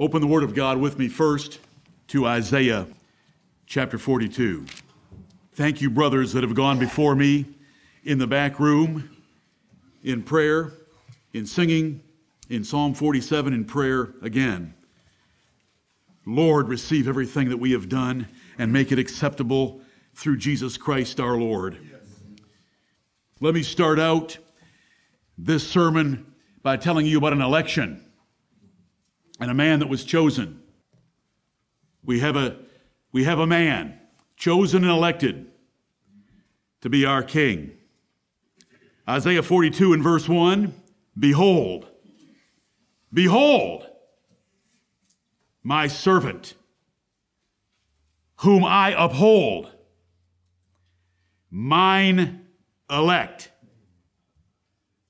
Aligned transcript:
Open 0.00 0.22
the 0.22 0.26
Word 0.26 0.44
of 0.44 0.54
God 0.54 0.78
with 0.78 0.98
me 0.98 1.08
first 1.08 1.58
to 2.06 2.24
Isaiah 2.24 2.86
chapter 3.66 3.98
42. 3.98 4.64
Thank 5.52 5.82
you, 5.82 5.90
brothers, 5.90 6.32
that 6.32 6.42
have 6.42 6.54
gone 6.54 6.78
before 6.78 7.14
me 7.14 7.44
in 8.02 8.16
the 8.16 8.26
back 8.26 8.58
room 8.58 9.14
in 10.02 10.22
prayer, 10.22 10.72
in 11.34 11.44
singing, 11.44 12.02
in 12.48 12.64
Psalm 12.64 12.94
47 12.94 13.52
in 13.52 13.66
prayer 13.66 14.14
again. 14.22 14.72
Lord, 16.24 16.68
receive 16.68 17.06
everything 17.06 17.50
that 17.50 17.58
we 17.58 17.72
have 17.72 17.90
done 17.90 18.26
and 18.56 18.72
make 18.72 18.92
it 18.92 18.98
acceptable 18.98 19.82
through 20.14 20.38
Jesus 20.38 20.78
Christ 20.78 21.20
our 21.20 21.36
Lord. 21.36 21.76
Let 23.38 23.52
me 23.52 23.62
start 23.62 23.98
out 23.98 24.38
this 25.36 25.68
sermon 25.68 26.32
by 26.62 26.78
telling 26.78 27.04
you 27.04 27.18
about 27.18 27.34
an 27.34 27.42
election 27.42 28.02
and 29.40 29.50
a 29.50 29.54
man 29.54 29.78
that 29.78 29.88
was 29.88 30.04
chosen. 30.04 30.62
We 32.04 32.20
have 32.20 32.36
a, 32.36 32.58
we 33.10 33.24
have 33.24 33.38
a 33.38 33.46
man 33.46 33.98
chosen 34.36 34.84
and 34.84 34.92
elected 34.92 35.46
to 36.82 36.88
be 36.88 37.04
our 37.04 37.22
king. 37.22 37.72
Isaiah 39.08 39.42
42 39.42 39.92
and 39.92 40.02
verse 40.02 40.28
1 40.28 40.74
Behold, 41.18 41.86
behold, 43.12 43.86
my 45.62 45.86
servant, 45.86 46.54
whom 48.36 48.64
I 48.64 48.94
uphold, 48.96 49.70
mine 51.50 52.46
elect, 52.88 53.50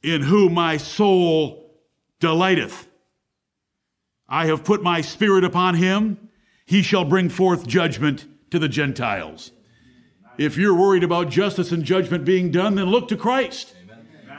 in 0.03 0.23
whom 0.23 0.55
my 0.55 0.77
soul 0.77 1.81
delighteth. 2.19 2.90
I 4.31 4.47
have 4.47 4.65
put 4.65 4.83
my 4.83 5.01
spirit 5.01 5.45
upon 5.45 5.75
him. 5.75 6.31
He 6.65 6.83
shall 6.83 7.05
bring 7.05 7.29
forth 7.29 7.67
judgment 7.67 8.27
to 8.51 8.59
the 8.59 8.69
Gentiles. 8.69 9.51
If 10.39 10.57
you're 10.57 10.75
worried 10.75 11.05
about 11.05 11.29
justice 11.29 11.73
and 11.73 11.85
judgment 11.85 12.25
being 12.25 12.51
done, 12.51 12.77
then 12.77 12.87
look 12.87 13.09
to 13.09 13.17
Christ. 13.17 13.75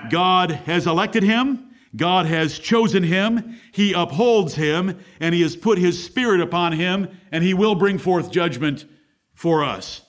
God 0.09 0.51
has 0.51 0.87
elected 0.87 1.23
him. 1.23 1.67
God 1.95 2.25
has 2.25 2.57
chosen 2.57 3.03
him. 3.03 3.59
He 3.73 3.93
upholds 3.93 4.55
him 4.55 4.99
and 5.19 5.35
he 5.35 5.41
has 5.41 5.55
put 5.55 5.77
his 5.77 6.03
spirit 6.03 6.39
upon 6.39 6.71
him 6.71 7.09
and 7.31 7.43
he 7.43 7.53
will 7.53 7.75
bring 7.75 7.97
forth 7.97 8.31
judgment 8.31 8.85
for 9.33 9.63
us. 9.63 10.01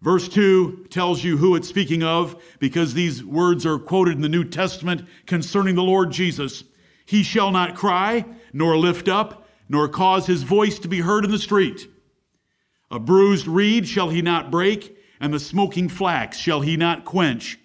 Verse 0.00 0.28
2 0.28 0.86
tells 0.90 1.24
you 1.24 1.38
who 1.38 1.56
it's 1.56 1.68
speaking 1.68 2.02
of 2.02 2.40
because 2.60 2.94
these 2.94 3.24
words 3.24 3.66
are 3.66 3.78
quoted 3.78 4.14
in 4.14 4.20
the 4.20 4.28
New 4.28 4.44
Testament 4.44 5.08
concerning 5.26 5.74
the 5.74 5.82
Lord 5.82 6.12
Jesus. 6.12 6.62
He 7.08 7.22
shall 7.22 7.50
not 7.50 7.74
cry, 7.74 8.26
nor 8.52 8.76
lift 8.76 9.08
up, 9.08 9.48
nor 9.66 9.88
cause 9.88 10.26
his 10.26 10.42
voice 10.42 10.78
to 10.80 10.88
be 10.88 11.00
heard 11.00 11.24
in 11.24 11.30
the 11.30 11.38
street. 11.38 11.88
A 12.90 12.98
bruised 12.98 13.46
reed 13.46 13.88
shall 13.88 14.10
he 14.10 14.20
not 14.20 14.50
break, 14.50 14.94
and 15.18 15.32
the 15.32 15.40
smoking 15.40 15.88
flax 15.88 16.36
shall 16.36 16.60
he 16.60 16.76
not 16.76 17.06
quench. 17.06 17.58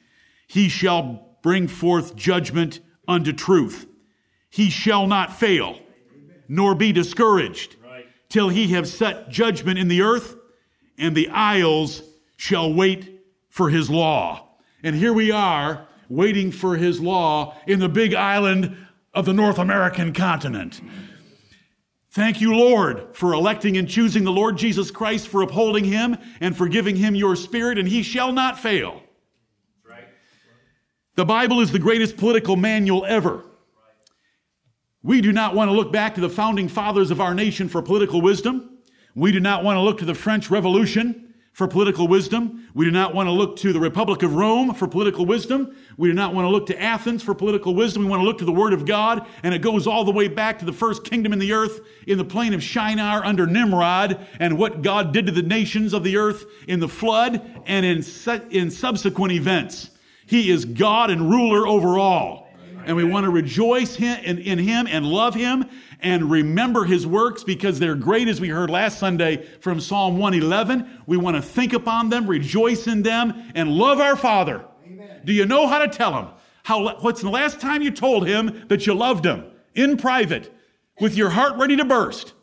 He 0.47 0.69
shall 0.69 1.35
bring 1.41 1.67
forth 1.67 2.15
judgment 2.15 2.79
unto 3.05 3.33
truth. 3.33 3.85
He 4.49 4.69
shall 4.69 5.07
not 5.07 5.37
fail, 5.37 5.77
nor 6.47 6.73
be 6.73 6.93
discouraged, 6.93 7.75
till 8.29 8.47
he 8.47 8.69
have 8.69 8.87
set 8.87 9.27
judgment 9.27 9.77
in 9.77 9.89
the 9.89 10.03
earth, 10.03 10.37
and 10.97 11.17
the 11.17 11.27
isles 11.27 12.01
shall 12.37 12.73
wait 12.73 13.19
for 13.49 13.69
his 13.69 13.89
law. 13.89 14.55
And 14.83 14.95
here 14.95 15.11
we 15.11 15.31
are, 15.31 15.85
waiting 16.07 16.49
for 16.49 16.77
his 16.77 17.01
law 17.01 17.57
in 17.67 17.81
the 17.81 17.89
big 17.89 18.13
island 18.13 18.77
of 19.13 19.25
the 19.25 19.33
North 19.33 19.57
American 19.57 20.13
continent. 20.13 20.81
Thank 22.11 22.41
you, 22.41 22.55
Lord, 22.55 23.15
for 23.15 23.33
electing 23.33 23.75
and 23.77 23.89
choosing 23.89 24.23
the 24.23 24.31
Lord 24.31 24.57
Jesus 24.57 24.91
Christ, 24.91 25.27
for 25.27 25.41
upholding 25.41 25.85
him, 25.85 26.17
and 26.39 26.55
for 26.55 26.67
giving 26.67 26.95
him 26.95 27.15
your 27.15 27.35
spirit, 27.35 27.77
and 27.77 27.87
he 27.87 28.03
shall 28.03 28.31
not 28.31 28.59
fail. 28.59 29.01
The 31.15 31.25
Bible 31.25 31.59
is 31.59 31.71
the 31.71 31.79
greatest 31.79 32.17
political 32.17 32.55
manual 32.55 33.05
ever. 33.05 33.45
We 35.03 35.21
do 35.21 35.31
not 35.31 35.53
want 35.53 35.69
to 35.69 35.75
look 35.75 35.91
back 35.91 36.15
to 36.15 36.21
the 36.21 36.29
founding 36.29 36.67
fathers 36.67 37.11
of 37.11 37.21
our 37.21 37.35
nation 37.35 37.67
for 37.67 37.81
political 37.81 38.21
wisdom. 38.21 38.79
We 39.15 39.31
do 39.31 39.39
not 39.39 39.63
want 39.63 39.77
to 39.77 39.81
look 39.81 39.99
to 39.99 40.05
the 40.05 40.15
French 40.15 40.49
Revolution 40.49 41.32
for 41.53 41.67
political 41.67 42.07
wisdom. 42.07 42.67
We 42.73 42.85
do 42.85 42.91
not 42.91 43.13
want 43.13 43.27
to 43.27 43.31
look 43.31 43.57
to 43.57 43.71
the 43.71 43.79
Republic 43.79 44.23
of 44.23 44.33
Rome 44.33 44.73
for 44.73 44.87
political 44.87 45.25
wisdom. 45.25 45.75
We 45.97 46.09
do 46.09 46.13
not 46.13 46.33
want 46.33 46.45
to 46.45 46.49
look 46.49 46.65
to 46.67 46.81
Athens 46.81 47.21
for 47.21 47.35
political 47.35 47.75
wisdom. 47.75 48.03
We 48.03 48.09
want 48.09 48.21
to 48.21 48.25
look 48.25 48.39
to 48.39 48.45
the 48.45 48.51
Word 48.51 48.73
of 48.73 48.85
God, 48.85 49.27
and 49.43 49.53
it 49.53 49.59
goes 49.59 49.85
all 49.85 50.03
the 50.03 50.11
way 50.11 50.27
back 50.27 50.59
to 50.59 50.65
the 50.65 50.73
first 50.73 51.03
kingdom 51.03 51.31
in 51.31 51.37
the 51.37 51.53
earth 51.53 51.81
in 52.07 52.17
the 52.17 52.25
plain 52.25 52.55
of 52.55 52.63
Shinar 52.63 53.23
under 53.23 53.45
Nimrod 53.45 54.25
and 54.39 54.57
what 54.57 54.81
God 54.81 55.13
did 55.13 55.27
to 55.27 55.31
the 55.31 55.43
nations 55.43 55.93
of 55.93 56.03
the 56.03 56.17
earth 56.17 56.45
in 56.67 56.79
the 56.79 56.89
flood 56.89 57.39
and 57.67 57.85
in, 57.85 58.03
in 58.49 58.71
subsequent 58.71 59.33
events. 59.33 59.91
He 60.25 60.49
is 60.49 60.65
God 60.65 61.11
and 61.11 61.29
ruler 61.29 61.67
over 61.67 61.99
all. 61.99 62.49
And 62.85 62.97
we 62.97 63.03
want 63.03 63.25
to 63.25 63.29
rejoice 63.29 63.97
in 63.97 64.57
Him 64.59 64.87
and 64.89 65.05
love 65.05 65.35
Him 65.35 65.69
and 66.03 66.29
remember 66.29 66.83
His 66.83 67.07
works 67.07 67.43
because 67.43 67.79
they're 67.79 67.95
great, 67.95 68.27
as 68.27 68.39
we 68.39 68.49
heard 68.49 68.69
last 68.69 68.99
Sunday 68.99 69.47
from 69.61 69.79
Psalm 69.79 70.17
111. 70.17 71.01
We 71.07 71.17
want 71.17 71.37
to 71.37 71.41
think 71.41 71.73
upon 71.73 72.09
them, 72.09 72.27
rejoice 72.27 72.87
in 72.87 73.01
them, 73.01 73.51
and 73.55 73.71
love 73.71 73.99
our 73.99 74.15
Father. 74.15 74.65
Amen. 74.85 75.21
Do 75.23 75.33
you 75.33 75.45
know 75.45 75.65
how 75.65 75.79
to 75.79 75.87
tell 75.87 76.13
Him? 76.13 76.27
How, 76.63 76.97
what's 76.99 77.21
the 77.21 77.29
last 77.29 77.59
time 77.59 77.81
you 77.81 77.91
told 77.91 78.27
Him 78.27 78.65
that 78.67 78.85
you 78.85 78.93
loved 78.93 79.25
Him 79.25 79.45
in 79.73 79.97
private 79.97 80.53
with 80.99 81.15
your 81.15 81.29
heart 81.29 81.57
ready 81.57 81.77
to 81.77 81.85
burst? 81.85 82.33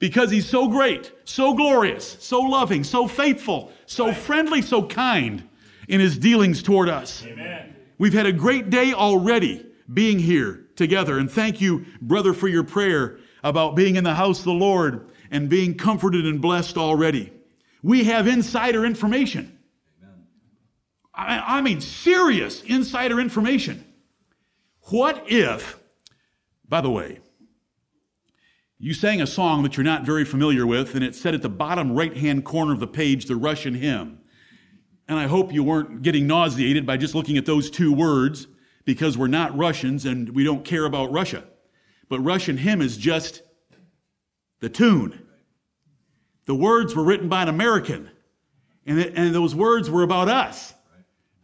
Because 0.00 0.30
He's 0.30 0.48
so 0.48 0.68
great, 0.68 1.12
so 1.24 1.54
glorious, 1.54 2.16
so 2.20 2.40
loving, 2.40 2.82
so 2.82 3.06
faithful, 3.06 3.72
so 3.86 4.08
right. 4.08 4.16
friendly, 4.16 4.62
so 4.62 4.82
kind 4.82 5.48
in 5.88 6.00
His 6.00 6.18
dealings 6.18 6.62
toward 6.62 6.88
us. 6.88 7.24
Amen. 7.24 7.76
We've 7.98 8.14
had 8.14 8.26
a 8.26 8.32
great 8.32 8.70
day 8.70 8.92
already 8.92 9.66
being 9.92 10.18
here 10.18 10.66
together. 10.80 11.18
And 11.18 11.30
thank 11.30 11.60
you, 11.60 11.84
brother, 12.00 12.32
for 12.32 12.48
your 12.48 12.64
prayer 12.64 13.18
about 13.44 13.76
being 13.76 13.96
in 13.96 14.02
the 14.02 14.14
house 14.14 14.38
of 14.38 14.46
the 14.46 14.52
Lord 14.52 15.10
and 15.30 15.48
being 15.48 15.76
comforted 15.76 16.24
and 16.24 16.40
blessed 16.40 16.78
already. 16.78 17.30
We 17.82 18.04
have 18.04 18.26
insider 18.26 18.86
information. 18.86 19.58
I, 21.14 21.58
I 21.58 21.60
mean, 21.60 21.82
serious 21.82 22.62
insider 22.62 23.20
information. 23.20 23.84
What 24.84 25.24
if, 25.26 25.78
by 26.66 26.80
the 26.80 26.90
way, 26.90 27.20
you 28.78 28.94
sang 28.94 29.20
a 29.20 29.26
song 29.26 29.62
that 29.64 29.76
you're 29.76 29.84
not 29.84 30.06
very 30.06 30.24
familiar 30.24 30.66
with, 30.66 30.94
and 30.94 31.04
it 31.04 31.14
said 31.14 31.34
at 31.34 31.42
the 31.42 31.50
bottom 31.50 31.92
right 31.92 32.16
hand 32.16 32.46
corner 32.46 32.72
of 32.72 32.80
the 32.80 32.86
page, 32.86 33.26
the 33.26 33.36
Russian 33.36 33.74
hymn. 33.74 34.20
And 35.06 35.18
I 35.18 35.26
hope 35.26 35.52
you 35.52 35.62
weren't 35.62 36.00
getting 36.00 36.26
nauseated 36.26 36.86
by 36.86 36.96
just 36.96 37.14
looking 37.14 37.36
at 37.36 37.44
those 37.44 37.70
two 37.70 37.92
words 37.92 38.46
because 38.94 39.16
we're 39.16 39.28
not 39.28 39.56
Russians 39.56 40.04
and 40.04 40.30
we 40.30 40.42
don't 40.42 40.64
care 40.64 40.84
about 40.84 41.12
Russia. 41.12 41.44
But 42.08 42.18
Russian 42.18 42.56
hymn 42.56 42.82
is 42.82 42.96
just 42.96 43.40
the 44.58 44.68
tune. 44.68 45.28
The 46.46 46.56
words 46.56 46.96
were 46.96 47.04
written 47.04 47.28
by 47.28 47.42
an 47.42 47.48
American, 47.48 48.10
and, 48.84 48.98
it, 48.98 49.12
and 49.14 49.32
those 49.32 49.54
words 49.54 49.88
were 49.88 50.02
about 50.02 50.28
us. 50.28 50.74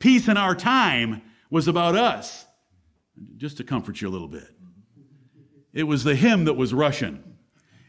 Peace 0.00 0.26
in 0.26 0.36
our 0.36 0.56
time 0.56 1.22
was 1.48 1.68
about 1.68 1.94
us. 1.94 2.44
Just 3.36 3.58
to 3.58 3.64
comfort 3.64 4.00
you 4.00 4.08
a 4.08 4.10
little 4.10 4.26
bit. 4.26 4.48
It 5.72 5.84
was 5.84 6.02
the 6.02 6.16
hymn 6.16 6.46
that 6.46 6.54
was 6.54 6.74
Russian. 6.74 7.36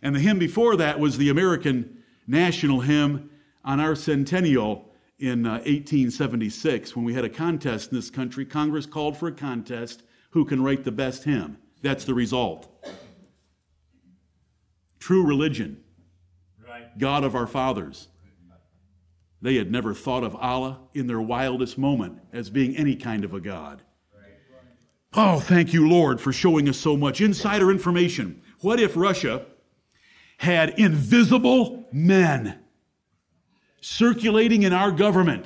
And 0.03 0.15
the 0.15 0.19
hymn 0.19 0.37
before 0.37 0.75
that 0.75 0.99
was 0.99 1.17
the 1.17 1.29
American 1.29 2.03
national 2.27 2.81
hymn 2.81 3.31
on 3.65 3.79
our 3.79 3.95
centennial 3.95 4.86
in 5.19 5.45
uh, 5.45 5.53
1876 5.53 6.95
when 6.95 7.05
we 7.05 7.13
had 7.13 7.25
a 7.25 7.29
contest 7.29 7.91
in 7.91 7.97
this 7.97 8.09
country. 8.09 8.45
Congress 8.45 8.85
called 8.85 9.17
for 9.17 9.27
a 9.27 9.31
contest 9.31 10.03
who 10.31 10.45
can 10.45 10.61
write 10.61 10.83
the 10.83 10.91
best 10.91 11.23
hymn. 11.23 11.57
That's 11.81 12.05
the 12.05 12.13
result. 12.13 12.67
True 14.99 15.25
religion, 15.25 15.83
right. 16.67 16.97
God 16.97 17.23
of 17.23 17.35
our 17.35 17.47
fathers. 17.47 18.07
They 19.41 19.55
had 19.55 19.71
never 19.71 19.93
thought 19.93 20.23
of 20.23 20.35
Allah 20.35 20.79
in 20.93 21.07
their 21.07 21.21
wildest 21.21 21.77
moment 21.77 22.19
as 22.33 22.49
being 22.49 22.75
any 22.75 22.95
kind 22.95 23.23
of 23.23 23.33
a 23.33 23.39
God. 23.39 23.83
Oh, 25.13 25.39
thank 25.39 25.73
you, 25.73 25.87
Lord, 25.87 26.19
for 26.19 26.33
showing 26.33 26.67
us 26.67 26.77
so 26.77 26.97
much 26.97 27.21
insider 27.21 27.71
information. 27.71 28.41
What 28.61 28.79
if 28.79 28.97
Russia 28.97 29.45
had 30.39 30.77
invisible 30.77 31.87
men? 31.91 32.59
Circulating 33.81 34.63
in 34.63 34.73
our 34.73 34.91
government, 34.91 35.45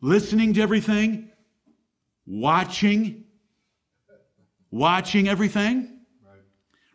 listening 0.00 0.54
to 0.54 0.60
everything, 0.60 1.30
watching, 2.26 3.24
watching 4.70 5.28
everything, 5.28 6.00
right. 6.24 6.40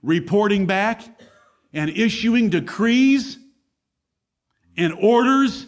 reporting 0.04 0.66
back, 0.66 1.04
and 1.74 1.90
issuing 1.90 2.50
decrees 2.50 3.38
and 4.78 4.94
orders 4.94 5.68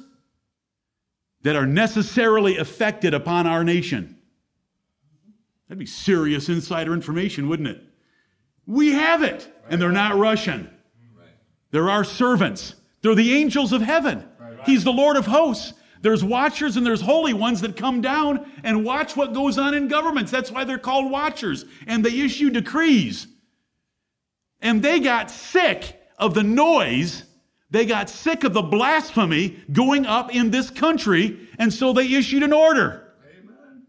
that 1.43 1.55
are 1.55 1.65
necessarily 1.65 2.57
affected 2.57 3.13
upon 3.13 3.47
our 3.47 3.63
nation. 3.63 4.17
That'd 5.67 5.79
be 5.79 5.85
serious 5.85 6.49
insider 6.49 6.93
information, 6.93 7.49
wouldn't 7.49 7.69
it? 7.69 7.81
We 8.65 8.93
have 8.93 9.23
it. 9.23 9.51
And 9.69 9.81
they're 9.81 9.91
not 9.91 10.17
Russian. 10.17 10.69
They're 11.71 11.89
our 11.89 12.03
servants. 12.03 12.75
They're 13.03 13.13
the 13.13 13.35
angels 13.35 13.73
of 13.73 13.81
heaven. 13.81 14.27
He's 14.65 14.83
the 14.83 14.93
Lord 14.93 15.17
of 15.17 15.27
hosts. 15.27 15.73
There's 16.01 16.23
watchers 16.23 16.75
and 16.75 16.85
there's 16.85 17.01
holy 17.01 17.33
ones 17.33 17.61
that 17.61 17.77
come 17.77 18.01
down 18.01 18.49
and 18.63 18.83
watch 18.83 19.15
what 19.15 19.33
goes 19.33 19.57
on 19.57 19.73
in 19.73 19.87
governments. 19.87 20.31
That's 20.31 20.51
why 20.51 20.63
they're 20.63 20.77
called 20.77 21.11
watchers. 21.11 21.65
And 21.85 22.03
they 22.03 22.21
issue 22.21 22.49
decrees. 22.49 23.27
And 24.61 24.81
they 24.81 24.99
got 24.99 25.29
sick 25.29 26.01
of 26.17 26.33
the 26.33 26.43
noise. 26.43 27.23
They 27.69 27.85
got 27.85 28.09
sick 28.09 28.43
of 28.43 28.53
the 28.53 28.61
blasphemy 28.61 29.57
going 29.71 30.05
up 30.05 30.33
in 30.33 30.51
this 30.51 30.69
country. 30.69 31.47
And 31.59 31.73
so 31.73 31.93
they 31.93 32.13
issued 32.13 32.43
an 32.43 32.53
order. 32.53 33.13
Amen. 33.25 33.83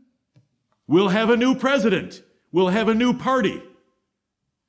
We'll 0.87 1.09
have 1.09 1.31
a 1.31 1.37
new 1.37 1.55
president. 1.55 2.23
We'll 2.51 2.69
have 2.69 2.89
a 2.89 2.95
new 2.95 3.13
party. 3.13 3.63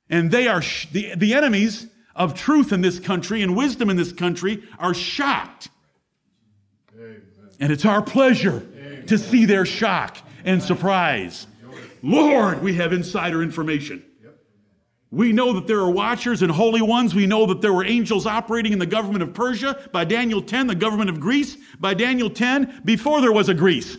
And 0.09 0.29
they 0.29 0.47
are, 0.47 0.61
sh- 0.61 0.87
the, 0.91 1.15
the 1.15 1.33
enemies 1.33 1.87
of 2.15 2.33
truth 2.33 2.71
in 2.71 2.81
this 2.81 2.99
country 2.99 3.41
and 3.41 3.55
wisdom 3.55 3.89
in 3.89 3.97
this 3.97 4.13
country 4.13 4.63
are 4.79 4.93
shocked. 4.93 5.69
And 7.59 7.71
it's 7.71 7.85
our 7.85 8.01
pleasure 8.01 8.67
to 9.07 9.17
see 9.17 9.45
their 9.45 9.65
shock 9.65 10.17
and 10.43 10.61
surprise. 10.61 11.47
Lord, 12.01 12.61
we 12.61 12.75
have 12.75 12.93
insider 12.93 13.41
information. 13.41 14.03
We 15.11 15.31
know 15.31 15.53
that 15.53 15.67
there 15.67 15.79
are 15.79 15.89
watchers 15.89 16.41
and 16.41 16.51
holy 16.51 16.81
ones. 16.81 17.15
We 17.15 17.25
know 17.25 17.45
that 17.45 17.61
there 17.61 17.71
were 17.71 17.85
angels 17.85 18.25
operating 18.25 18.73
in 18.73 18.79
the 18.79 18.85
government 18.85 19.23
of 19.23 19.33
Persia. 19.33 19.89
By 19.93 20.03
Daniel 20.03 20.41
10, 20.41 20.67
the 20.67 20.75
government 20.75 21.09
of 21.09 21.19
Greece. 21.19 21.57
By 21.79 21.93
Daniel 21.93 22.29
10, 22.29 22.81
before 22.83 23.21
there 23.21 23.31
was 23.31 23.47
a 23.47 23.53
Greece. 23.53 23.97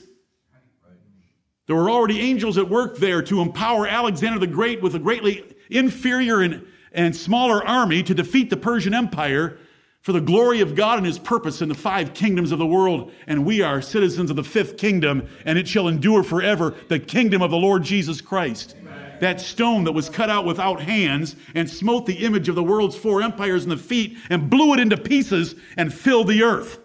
There 1.66 1.76
were 1.76 1.90
already 1.90 2.20
angels 2.20 2.58
at 2.58 2.68
work 2.68 2.98
there 2.98 3.22
to 3.22 3.40
empower 3.40 3.86
Alexander 3.86 4.38
the 4.38 4.46
Great 4.46 4.82
with 4.82 4.94
a 4.94 4.98
greatly 4.98 5.56
inferior 5.70 6.42
and 6.42 6.66
and 6.96 7.14
smaller 7.14 7.64
army 7.64 8.02
to 8.02 8.14
defeat 8.14 8.50
the 8.50 8.56
Persian 8.56 8.94
Empire 8.94 9.58
for 10.00 10.12
the 10.12 10.20
glory 10.20 10.60
of 10.60 10.74
God 10.74 10.98
and 10.98 11.06
his 11.06 11.18
purpose 11.18 11.60
in 11.60 11.68
the 11.68 11.74
five 11.74 12.14
kingdoms 12.14 12.52
of 12.52 12.58
the 12.58 12.66
world. 12.66 13.12
And 13.26 13.44
we 13.44 13.60
are 13.60 13.82
citizens 13.82 14.30
of 14.30 14.36
the 14.36 14.44
fifth 14.44 14.78
kingdom, 14.78 15.28
and 15.44 15.58
it 15.58 15.68
shall 15.68 15.88
endure 15.88 16.22
forever 16.22 16.74
the 16.88 16.98
kingdom 16.98 17.42
of 17.42 17.50
the 17.50 17.56
Lord 17.56 17.82
Jesus 17.82 18.20
Christ. 18.20 18.74
Amen. 18.80 19.18
That 19.20 19.40
stone 19.40 19.84
that 19.84 19.92
was 19.92 20.08
cut 20.08 20.30
out 20.30 20.46
without 20.46 20.80
hands 20.80 21.36
and 21.54 21.68
smote 21.68 22.06
the 22.06 22.24
image 22.24 22.48
of 22.48 22.54
the 22.54 22.62
world's 22.62 22.96
four 22.96 23.20
empires 23.20 23.64
in 23.64 23.70
the 23.70 23.76
feet 23.76 24.16
and 24.30 24.48
blew 24.48 24.72
it 24.72 24.80
into 24.80 24.96
pieces 24.96 25.54
and 25.76 25.92
filled 25.92 26.28
the 26.28 26.42
earth. 26.42 26.78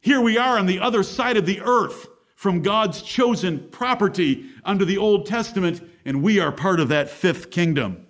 Here 0.00 0.20
we 0.20 0.38
are 0.38 0.58
on 0.58 0.66
the 0.66 0.80
other 0.80 1.02
side 1.02 1.36
of 1.36 1.46
the 1.46 1.60
earth 1.60 2.08
from 2.34 2.62
God's 2.62 3.02
chosen 3.02 3.68
property 3.68 4.46
under 4.64 4.84
the 4.84 4.98
Old 4.98 5.26
Testament, 5.26 5.80
and 6.04 6.22
we 6.22 6.40
are 6.40 6.50
part 6.50 6.80
of 6.80 6.88
that 6.88 7.08
fifth 7.08 7.50
kingdom. 7.52 8.06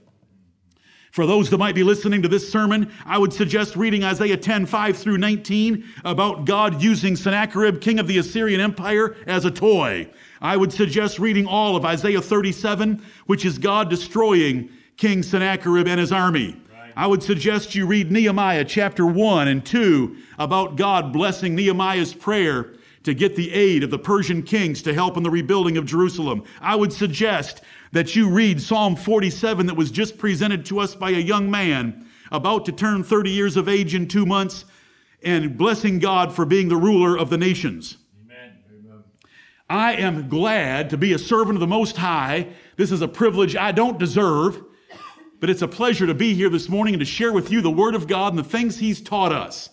For 1.12 1.26
those 1.26 1.50
that 1.50 1.59
might 1.59 1.75
be 1.75 1.82
listening 1.82 2.23
to 2.23 2.29
this 2.29 2.50
sermon, 2.50 2.91
I 3.05 3.19
would 3.19 3.35
suggest 3.35 3.76
reading 3.76 4.03
Isaiah 4.03 4.38
10, 4.38 4.64
5 4.64 4.97
through 4.97 5.19
19 5.19 5.85
about 6.06 6.47
God 6.47 6.82
using 6.82 7.17
Sennacherib, 7.17 7.82
king 7.82 7.99
of 7.99 8.06
the 8.06 8.17
Assyrian 8.17 8.62
Empire, 8.62 9.14
as 9.26 9.44
a 9.44 9.50
toy. 9.50 10.09
I 10.41 10.56
would 10.56 10.73
suggest 10.73 11.19
reading 11.19 11.47
all 11.47 11.76
of 11.76 11.85
Isaiah 11.85 12.23
37, 12.23 13.05
which 13.26 13.44
is 13.44 13.59
God 13.59 13.91
destroying 13.91 14.70
King 14.97 15.23
Sennacherib 15.23 15.87
and 15.87 16.00
his 16.00 16.12
army. 16.12 16.56
I 16.97 17.06
would 17.06 17.23
suggest 17.23 17.75
you 17.75 17.87
read 17.87 18.11
Nehemiah 18.11 18.65
chapter 18.65 19.05
1 19.05 19.49
and 19.49 19.67
2 19.67 20.17
about 20.38 20.76
God 20.76 21.12
blessing 21.12 21.55
Nehemiah's 21.55 22.15
prayer 22.15 22.73
to 23.03 23.12
get 23.12 23.37
the 23.37 23.53
aid 23.53 23.82
of 23.82 23.91
the 23.91 23.99
Persian 23.99 24.43
kings 24.43 24.81
to 24.82 24.94
help 24.94 25.19
in 25.19 25.23
the 25.23 25.31
rebuilding 25.31 25.76
of 25.76 25.85
Jerusalem. 25.85 26.44
I 26.61 26.76
would 26.76 26.93
suggest 26.93 27.61
that 27.93 28.17
you 28.17 28.31
read 28.31 28.61
Psalm 28.61 28.97
47 28.97 29.67
that 29.67 29.75
was 29.75 29.91
just 29.91 30.19
presented 30.19 30.65
to 30.67 30.81
us 30.81 30.94
by 30.94 31.11
a 31.11 31.19
young 31.19 31.50
man 31.50 32.06
about 32.31 32.65
to 32.65 32.73
turn 32.73 33.05
30 33.05 33.31
years 33.31 33.56
of 33.56 33.69
age 33.69 33.94
in 33.94 34.09
two 34.09 34.25
months 34.25 34.65
and 35.23 35.56
blessing 35.56 35.99
God 35.99 36.35
for 36.35 36.44
being 36.44 36.69
the 36.69 36.77
ruler 36.77 37.17
of 37.17 37.31
the 37.31 37.37
nations. 37.37 37.99
Amen. 38.25 39.05
I 39.69 39.93
am 39.94 40.29
glad 40.29 40.91
to 40.91 40.97
be 40.97 41.12
a 41.12 41.19
servant 41.19 41.56
of 41.56 41.61
the 41.61 41.67
Most 41.67 41.99
High. 41.99 42.49
This 42.77 42.91
is 42.91 43.03
a 43.03 43.09
privilege 43.09 43.55
I 43.55 43.73
don't 43.73 43.99
deserve, 43.99 44.62
but 45.39 45.50
it's 45.50 45.62
a 45.62 45.69
pleasure 45.69 46.06
to 46.06 46.15
be 46.15 46.35
here 46.35 46.49
this 46.49 46.69
morning 46.69 46.94
and 46.94 47.00
to 47.00 47.06
share 47.06 47.33
with 47.33 47.50
you 47.50 47.61
the 47.61 47.71
Word 47.71 47.94
of 47.94 48.09
God 48.09 48.33
and 48.33 48.39
the 48.39 48.49
things 48.49 48.79
He's 48.79 49.03
taught 49.03 49.33
us. 49.33 49.69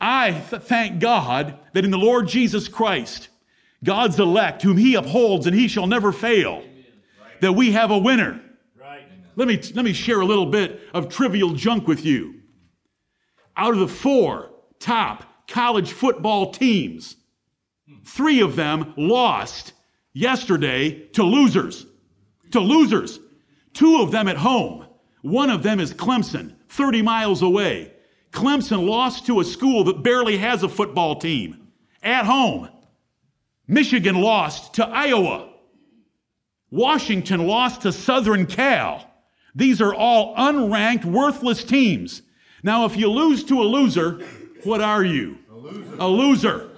I 0.00 0.30
th- 0.48 0.62
thank 0.62 1.00
God 1.00 1.58
that 1.72 1.84
in 1.84 1.90
the 1.90 1.98
Lord 1.98 2.28
Jesus 2.28 2.68
Christ, 2.68 3.28
God's 3.86 4.18
elect, 4.18 4.62
whom 4.62 4.76
he 4.76 4.96
upholds 4.96 5.46
and 5.46 5.54
he 5.54 5.68
shall 5.68 5.86
never 5.86 6.10
fail, 6.10 6.64
that 7.40 7.52
we 7.52 7.72
have 7.72 7.92
a 7.92 7.98
winner. 7.98 8.42
Let 9.36 9.48
me, 9.48 9.60
let 9.74 9.84
me 9.84 9.92
share 9.92 10.20
a 10.20 10.24
little 10.24 10.46
bit 10.46 10.80
of 10.92 11.08
trivial 11.08 11.52
junk 11.52 11.86
with 11.86 12.04
you. 12.04 12.40
Out 13.56 13.74
of 13.74 13.78
the 13.78 13.88
four 13.88 14.50
top 14.80 15.46
college 15.46 15.92
football 15.92 16.50
teams, 16.50 17.16
three 18.04 18.40
of 18.40 18.56
them 18.56 18.92
lost 18.96 19.72
yesterday 20.12 21.06
to 21.10 21.22
losers. 21.22 21.86
To 22.52 22.60
losers. 22.60 23.20
Two 23.72 24.00
of 24.00 24.10
them 24.10 24.26
at 24.26 24.38
home. 24.38 24.86
One 25.22 25.50
of 25.50 25.62
them 25.62 25.78
is 25.80 25.94
Clemson, 25.94 26.56
30 26.68 27.02
miles 27.02 27.42
away. 27.42 27.92
Clemson 28.32 28.88
lost 28.88 29.26
to 29.26 29.40
a 29.40 29.44
school 29.44 29.84
that 29.84 30.02
barely 30.02 30.38
has 30.38 30.62
a 30.62 30.68
football 30.68 31.16
team 31.16 31.68
at 32.02 32.24
home. 32.24 32.68
Michigan 33.68 34.20
lost 34.20 34.74
to 34.74 34.86
Iowa. 34.86 35.50
Washington 36.70 37.46
lost 37.46 37.82
to 37.82 37.92
Southern 37.92 38.46
Cal. 38.46 39.08
These 39.54 39.80
are 39.80 39.94
all 39.94 40.36
unranked, 40.36 41.04
worthless 41.04 41.64
teams. 41.64 42.22
Now, 42.62 42.84
if 42.84 42.96
you 42.96 43.10
lose 43.10 43.44
to 43.44 43.62
a 43.62 43.64
loser, 43.64 44.24
what 44.64 44.80
are 44.80 45.04
you? 45.04 45.38
A 45.50 45.54
loser. 45.54 45.96
A 45.98 46.08
loser. 46.08 46.70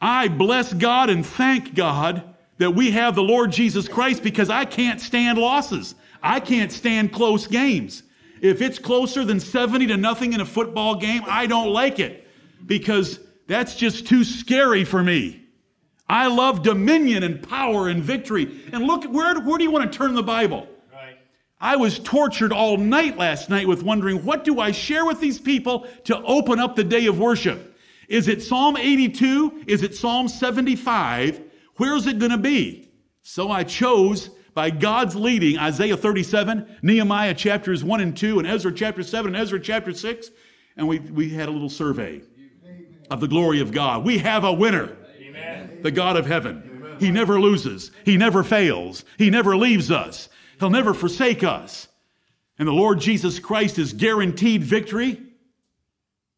I 0.00 0.28
bless 0.28 0.72
God 0.72 1.10
and 1.10 1.24
thank 1.26 1.74
God 1.74 2.22
that 2.58 2.72
we 2.72 2.90
have 2.92 3.14
the 3.14 3.22
Lord 3.22 3.52
Jesus 3.52 3.88
Christ 3.88 4.22
because 4.22 4.50
I 4.50 4.64
can't 4.64 5.00
stand 5.00 5.38
losses. 5.38 5.94
I 6.22 6.40
can't 6.40 6.70
stand 6.70 7.12
close 7.12 7.46
games. 7.46 8.02
If 8.40 8.62
it's 8.62 8.78
closer 8.78 9.24
than 9.24 9.40
70 9.40 9.88
to 9.88 9.96
nothing 9.96 10.32
in 10.32 10.40
a 10.40 10.46
football 10.46 10.94
game, 10.94 11.22
I 11.26 11.46
don't 11.46 11.70
like 11.70 11.98
it 11.98 12.26
because 12.64 13.18
that's 13.50 13.74
just 13.74 14.06
too 14.06 14.22
scary 14.22 14.84
for 14.84 15.02
me. 15.02 15.42
I 16.08 16.28
love 16.28 16.62
dominion 16.62 17.24
and 17.24 17.42
power 17.42 17.88
and 17.88 18.02
victory. 18.02 18.62
And 18.72 18.84
look, 18.84 19.04
where, 19.04 19.40
where 19.40 19.58
do 19.58 19.64
you 19.64 19.72
want 19.72 19.90
to 19.90 19.98
turn 19.98 20.14
the 20.14 20.22
Bible? 20.22 20.68
Right. 20.92 21.16
I 21.60 21.74
was 21.74 21.98
tortured 21.98 22.52
all 22.52 22.76
night 22.76 23.16
last 23.16 23.50
night 23.50 23.66
with 23.66 23.82
wondering 23.82 24.24
what 24.24 24.44
do 24.44 24.60
I 24.60 24.70
share 24.70 25.04
with 25.04 25.18
these 25.18 25.40
people 25.40 25.86
to 26.04 26.16
open 26.22 26.60
up 26.60 26.76
the 26.76 26.84
day 26.84 27.06
of 27.06 27.18
worship? 27.18 27.76
Is 28.08 28.28
it 28.28 28.40
Psalm 28.40 28.76
82? 28.76 29.64
Is 29.66 29.82
it 29.82 29.96
Psalm 29.96 30.28
75? 30.28 31.40
Where's 31.74 32.06
it 32.06 32.20
going 32.20 32.32
to 32.32 32.38
be? 32.38 32.88
So 33.22 33.50
I 33.50 33.64
chose 33.64 34.30
by 34.54 34.70
God's 34.70 35.16
leading 35.16 35.58
Isaiah 35.58 35.96
37, 35.96 36.78
Nehemiah 36.82 37.34
chapters 37.34 37.82
1 37.82 38.00
and 38.00 38.16
2, 38.16 38.38
and 38.38 38.48
Ezra 38.48 38.72
chapter 38.72 39.02
7 39.02 39.34
and 39.34 39.40
Ezra 39.40 39.58
chapter 39.58 39.92
6, 39.92 40.30
and 40.76 40.86
we, 40.86 40.98
we 40.98 41.30
had 41.30 41.48
a 41.48 41.52
little 41.52 41.68
survey 41.68 42.22
of 43.10 43.20
the 43.20 43.28
glory 43.28 43.60
of 43.60 43.72
God. 43.72 44.04
We 44.04 44.18
have 44.18 44.44
a 44.44 44.52
winner, 44.52 44.96
Amen. 45.20 45.80
the 45.82 45.90
God 45.90 46.16
of 46.16 46.26
heaven. 46.26 46.62
Amen. 46.64 46.96
He 46.98 47.10
never 47.10 47.40
loses, 47.40 47.90
He 48.04 48.16
never 48.16 48.42
fails, 48.42 49.04
He 49.18 49.28
never 49.28 49.56
leaves 49.56 49.90
us, 49.90 50.28
He'll 50.58 50.70
never 50.70 50.94
forsake 50.94 51.42
us. 51.42 51.88
And 52.58 52.68
the 52.68 52.72
Lord 52.72 53.00
Jesus 53.00 53.38
Christ 53.38 53.78
is 53.78 53.92
guaranteed 53.92 54.62
victory 54.62 55.20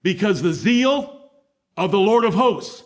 because 0.03 0.41
the 0.41 0.53
zeal 0.53 1.31
of 1.77 1.91
the 1.91 1.99
Lord 1.99 2.25
of 2.25 2.35
hosts 2.35 2.85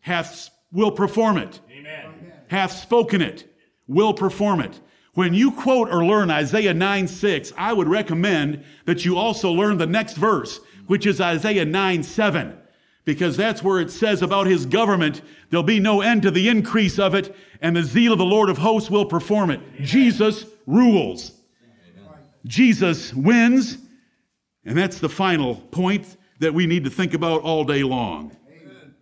hath 0.00 0.50
will 0.72 0.90
perform 0.90 1.36
it. 1.36 1.60
Amen. 1.70 2.32
Hath 2.48 2.72
spoken 2.72 3.20
it, 3.20 3.54
will 3.86 4.14
perform 4.14 4.60
it. 4.60 4.80
When 5.14 5.34
you 5.34 5.52
quote 5.52 5.90
or 5.90 6.02
learn 6.02 6.30
Isaiah 6.30 6.72
9 6.72 7.06
6, 7.06 7.52
I 7.58 7.74
would 7.74 7.88
recommend 7.88 8.64
that 8.86 9.04
you 9.04 9.18
also 9.18 9.52
learn 9.52 9.76
the 9.76 9.86
next 9.86 10.14
verse, 10.14 10.58
which 10.86 11.04
is 11.04 11.20
Isaiah 11.20 11.66
9 11.66 12.02
7 12.02 12.58
because 13.04 13.36
that's 13.36 13.62
where 13.62 13.80
it 13.80 13.90
says 13.90 14.22
about 14.22 14.46
his 14.46 14.66
government, 14.66 15.22
there'll 15.50 15.64
be 15.64 15.80
no 15.80 16.00
end 16.00 16.22
to 16.22 16.30
the 16.30 16.48
increase 16.48 16.98
of 16.98 17.14
it, 17.14 17.34
and 17.60 17.76
the 17.76 17.82
zeal 17.82 18.12
of 18.12 18.18
the 18.18 18.24
Lord 18.24 18.48
of 18.48 18.58
hosts 18.58 18.90
will 18.90 19.04
perform 19.04 19.50
it. 19.50 19.60
Amen. 19.60 19.84
Jesus 19.84 20.46
rules. 20.66 21.32
Amen. 21.62 22.18
Jesus 22.46 23.12
wins, 23.12 23.78
and 24.64 24.78
that's 24.78 24.98
the 24.98 25.08
final 25.08 25.56
point 25.56 26.16
that 26.38 26.54
we 26.54 26.66
need 26.66 26.84
to 26.84 26.90
think 26.90 27.14
about 27.14 27.42
all 27.42 27.64
day 27.64 27.82
long. 27.82 28.36
Amen. 28.48 28.94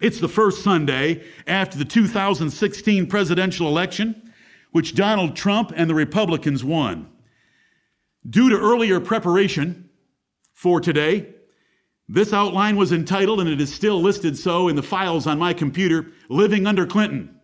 It's 0.00 0.20
the 0.20 0.28
first 0.28 0.62
Sunday 0.62 1.24
after 1.46 1.78
the 1.78 1.84
2016 1.84 3.06
presidential 3.06 3.68
election, 3.68 4.32
which 4.72 4.94
Donald 4.94 5.34
Trump 5.34 5.72
and 5.74 5.88
the 5.88 5.94
Republicans 5.94 6.62
won. 6.62 7.08
Due 8.28 8.50
to 8.50 8.58
earlier 8.58 9.00
preparation 9.00 9.88
for 10.52 10.80
today, 10.80 11.35
this 12.08 12.32
outline 12.32 12.76
was 12.76 12.92
entitled, 12.92 13.40
and 13.40 13.48
it 13.48 13.60
is 13.60 13.74
still 13.74 14.00
listed 14.00 14.38
so 14.38 14.68
in 14.68 14.76
the 14.76 14.82
files 14.82 15.26
on 15.26 15.38
my 15.38 15.52
computer, 15.52 16.12
Living 16.28 16.66
Under 16.66 16.86
Clinton. 16.86 17.40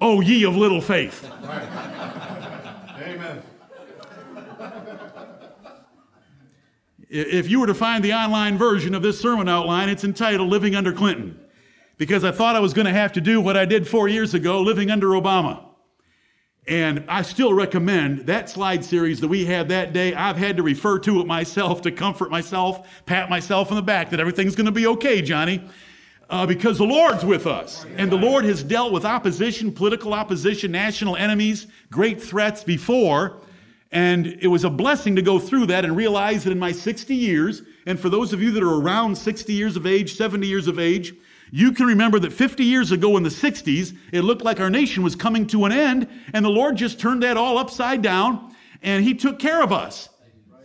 Oh, 0.00 0.20
ye 0.20 0.44
of 0.44 0.56
little 0.56 0.80
faith. 0.80 1.30
Amen. 3.02 3.42
If 7.10 7.48
you 7.48 7.60
were 7.60 7.66
to 7.66 7.74
find 7.74 8.04
the 8.04 8.12
online 8.12 8.58
version 8.58 8.94
of 8.94 9.02
this 9.02 9.20
sermon 9.20 9.48
outline, 9.48 9.88
it's 9.88 10.04
entitled 10.04 10.48
Living 10.48 10.74
Under 10.74 10.92
Clinton, 10.92 11.40
because 11.96 12.22
I 12.22 12.32
thought 12.32 12.54
I 12.54 12.60
was 12.60 12.72
going 12.72 12.86
to 12.86 12.92
have 12.92 13.12
to 13.14 13.20
do 13.20 13.40
what 13.40 13.56
I 13.56 13.64
did 13.64 13.88
four 13.88 14.08
years 14.08 14.34
ago, 14.34 14.60
living 14.60 14.90
under 14.90 15.08
Obama. 15.08 15.67
And 16.68 17.04
I 17.08 17.22
still 17.22 17.54
recommend 17.54 18.26
that 18.26 18.50
slide 18.50 18.84
series 18.84 19.20
that 19.20 19.28
we 19.28 19.46
had 19.46 19.70
that 19.70 19.94
day. 19.94 20.12
I've 20.12 20.36
had 20.36 20.58
to 20.58 20.62
refer 20.62 20.98
to 20.98 21.18
it 21.20 21.26
myself 21.26 21.80
to 21.82 21.90
comfort 21.90 22.30
myself, 22.30 22.86
pat 23.06 23.30
myself 23.30 23.70
on 23.70 23.76
the 23.76 23.82
back 23.82 24.10
that 24.10 24.20
everything's 24.20 24.54
going 24.54 24.66
to 24.66 24.72
be 24.72 24.86
okay, 24.86 25.22
Johnny, 25.22 25.64
uh, 26.28 26.44
because 26.44 26.76
the 26.76 26.84
Lord's 26.84 27.24
with 27.24 27.46
us. 27.46 27.86
And 27.96 28.12
the 28.12 28.18
Lord 28.18 28.44
has 28.44 28.62
dealt 28.62 28.92
with 28.92 29.06
opposition, 29.06 29.72
political 29.72 30.12
opposition, 30.12 30.70
national 30.70 31.16
enemies, 31.16 31.68
great 31.90 32.22
threats 32.22 32.62
before. 32.62 33.40
And 33.90 34.26
it 34.26 34.48
was 34.48 34.64
a 34.64 34.70
blessing 34.70 35.16
to 35.16 35.22
go 35.22 35.38
through 35.38 35.66
that 35.66 35.86
and 35.86 35.96
realize 35.96 36.44
that 36.44 36.50
in 36.50 36.58
my 36.58 36.72
60 36.72 37.14
years, 37.14 37.62
and 37.86 37.98
for 37.98 38.10
those 38.10 38.34
of 38.34 38.42
you 38.42 38.50
that 38.50 38.62
are 38.62 38.74
around 38.74 39.16
60 39.16 39.54
years 39.54 39.74
of 39.74 39.86
age, 39.86 40.16
70 40.16 40.46
years 40.46 40.68
of 40.68 40.78
age, 40.78 41.14
you 41.50 41.72
can 41.72 41.86
remember 41.86 42.18
that 42.18 42.32
50 42.32 42.64
years 42.64 42.92
ago 42.92 43.16
in 43.16 43.22
the 43.22 43.28
60s, 43.28 43.96
it 44.12 44.22
looked 44.22 44.42
like 44.42 44.60
our 44.60 44.70
nation 44.70 45.02
was 45.02 45.14
coming 45.14 45.46
to 45.48 45.64
an 45.64 45.72
end, 45.72 46.08
and 46.32 46.44
the 46.44 46.50
Lord 46.50 46.76
just 46.76 47.00
turned 47.00 47.22
that 47.22 47.36
all 47.36 47.58
upside 47.58 48.02
down, 48.02 48.54
and 48.82 49.04
He 49.04 49.14
took 49.14 49.38
care 49.38 49.62
of 49.62 49.72
us. 49.72 50.08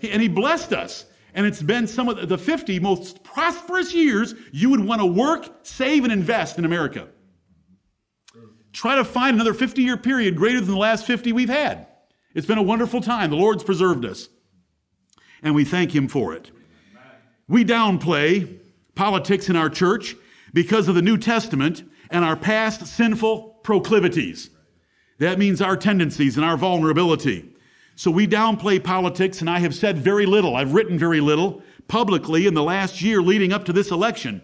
And 0.01 0.21
He 0.21 0.27
blessed 0.27 0.73
us. 0.73 1.05
And 1.33 1.45
it's 1.45 1.61
been 1.61 1.87
some 1.87 2.09
of 2.09 2.29
the 2.29 2.37
50 2.37 2.79
most 2.79 3.23
prosperous 3.23 3.93
years 3.93 4.35
you 4.51 4.69
would 4.69 4.81
want 4.81 5.01
to 5.01 5.05
work, 5.05 5.49
save, 5.63 6.03
and 6.03 6.13
invest 6.13 6.59
in 6.59 6.65
America. 6.65 7.07
Try 8.71 8.95
to 8.95 9.05
find 9.05 9.35
another 9.35 9.53
50 9.53 9.81
year 9.81 9.97
period 9.97 10.35
greater 10.35 10.59
than 10.59 10.71
the 10.71 10.77
last 10.77 11.05
50 11.05 11.31
we've 11.31 11.49
had. 11.49 11.87
It's 12.35 12.47
been 12.47 12.57
a 12.57 12.63
wonderful 12.63 13.01
time. 13.01 13.29
The 13.29 13.35
Lord's 13.35 13.63
preserved 13.63 14.05
us, 14.05 14.27
and 15.41 15.55
we 15.55 15.65
thank 15.65 15.95
Him 15.95 16.07
for 16.07 16.33
it. 16.33 16.51
We 17.47 17.63
downplay 17.63 18.59
politics 18.95 19.49
in 19.49 19.55
our 19.55 19.69
church 19.69 20.15
because 20.53 20.87
of 20.87 20.95
the 20.95 21.01
New 21.01 21.17
Testament 21.17 21.83
and 22.09 22.23
our 22.23 22.35
past 22.35 22.85
sinful 22.85 23.59
proclivities. 23.63 24.49
That 25.19 25.39
means 25.39 25.61
our 25.61 25.77
tendencies 25.77 26.37
and 26.37 26.45
our 26.45 26.57
vulnerability. 26.57 27.49
So 27.95 28.09
we 28.09 28.27
downplay 28.27 28.83
politics, 28.83 29.41
and 29.41 29.49
I 29.49 29.59
have 29.59 29.75
said 29.75 29.97
very 29.97 30.25
little. 30.25 30.55
I've 30.55 30.73
written 30.73 30.97
very 30.97 31.21
little 31.21 31.61
publicly 31.87 32.47
in 32.47 32.53
the 32.53 32.63
last 32.63 33.01
year 33.01 33.21
leading 33.21 33.53
up 33.53 33.65
to 33.65 33.73
this 33.73 33.91
election. 33.91 34.41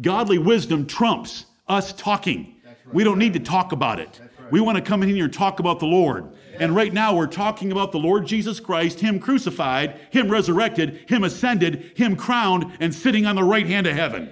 Godly 0.00 0.38
wisdom 0.38 0.86
trumps 0.86 1.46
us 1.68 1.92
talking. 1.92 2.56
We 2.92 3.04
don't 3.04 3.18
need 3.18 3.32
to 3.34 3.40
talk 3.40 3.72
about 3.72 4.00
it. 4.00 4.20
We 4.50 4.60
want 4.60 4.76
to 4.76 4.82
come 4.82 5.02
in 5.02 5.08
here 5.08 5.24
and 5.24 5.32
talk 5.32 5.60
about 5.60 5.78
the 5.78 5.86
Lord. 5.86 6.32
And 6.60 6.76
right 6.76 6.92
now 6.92 7.16
we're 7.16 7.26
talking 7.26 7.72
about 7.72 7.92
the 7.92 7.98
Lord 7.98 8.26
Jesus 8.26 8.60
Christ, 8.60 9.00
Him 9.00 9.18
crucified, 9.18 9.98
Him 10.10 10.28
resurrected, 10.28 11.08
Him 11.08 11.24
ascended, 11.24 11.92
Him 11.96 12.16
crowned, 12.16 12.76
and 12.80 12.94
sitting 12.94 13.24
on 13.24 13.36
the 13.36 13.44
right 13.44 13.66
hand 13.66 13.86
of 13.86 13.94
heaven. 13.96 14.28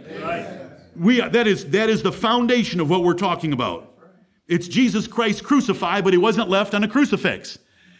We, 0.96 1.20
that, 1.20 1.46
is, 1.46 1.66
that 1.70 1.88
is 1.88 2.02
the 2.02 2.12
foundation 2.12 2.80
of 2.80 2.90
what 2.90 3.02
we're 3.02 3.14
talking 3.14 3.52
about. 3.52 3.88
It's 4.48 4.68
Jesus 4.68 5.06
Christ 5.06 5.44
crucified, 5.44 6.04
but 6.04 6.12
He 6.12 6.18
wasn't 6.18 6.48
left 6.48 6.74
on 6.74 6.84
a 6.84 6.88
crucifix. 6.88 7.58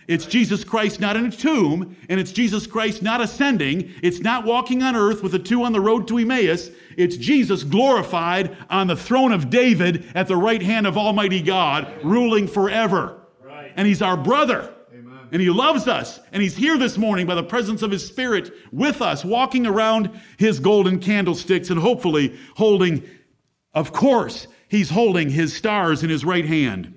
It's 0.09 0.27
Jesus 0.27 0.65
Christ 0.65 1.01
not 1.01 1.17
in 1.17 1.27
a 1.27 1.31
tomb, 1.31 1.97
and 2.09 2.19
it's 2.19 2.33
Jesus 2.33 2.67
Christ 2.67 3.03
not 3.03 3.21
ascending. 3.21 3.93
It's 4.03 4.21
not 4.21 4.45
walking 4.45 4.83
on 4.83 4.97
earth 4.97 5.23
with 5.23 5.33
the 5.33 5.39
two 5.39 5.63
on 5.63 5.73
the 5.73 5.81
road 5.81 6.09
to 6.09 6.19
Emmaus. 6.19 6.71
It's 6.97 7.17
Jesus 7.17 7.63
glorified 7.63 8.57
on 8.69 8.89
the 8.89 8.97
throne 8.97 9.33
of 9.33 9.49
David 9.49 10.07
at 10.15 10.27
the 10.27 10.37
right 10.37 10.61
hand 10.61 10.87
of 10.87 10.99
Almighty 10.99 11.41
God, 11.41 11.93
ruling 12.03 12.49
forever. 12.49 13.21
Right. 13.43 13.73
And 13.77 13.87
He's 13.87 14.03
our 14.03 14.17
brother. 14.17 14.75
And 15.33 15.43
He 15.43 15.51
loves 15.51 15.89
us. 15.89 16.21
And 16.31 16.43
He's 16.43 16.57
here 16.57 16.79
this 16.79 16.97
morning 16.97 17.27
by 17.27 17.35
the 17.35 17.43
presence 17.43 17.83
of 17.83 17.91
His 17.91 18.07
Spirit 18.07 18.53
with 18.71 19.03
us, 19.03 19.25
walking 19.25 19.67
around 19.67 20.11
His 20.37 20.61
golden 20.61 21.01
candlesticks 21.01 21.71
and 21.71 21.81
hopefully 21.81 22.39
holding, 22.57 23.03
of 23.75 23.93
course, 23.93 24.47
He's 24.69 24.91
holding 24.91 25.31
His 25.31 25.57
stars 25.57 26.05
in 26.05 26.11
His 26.11 26.25
right 26.25 26.45
hand. 26.45 26.95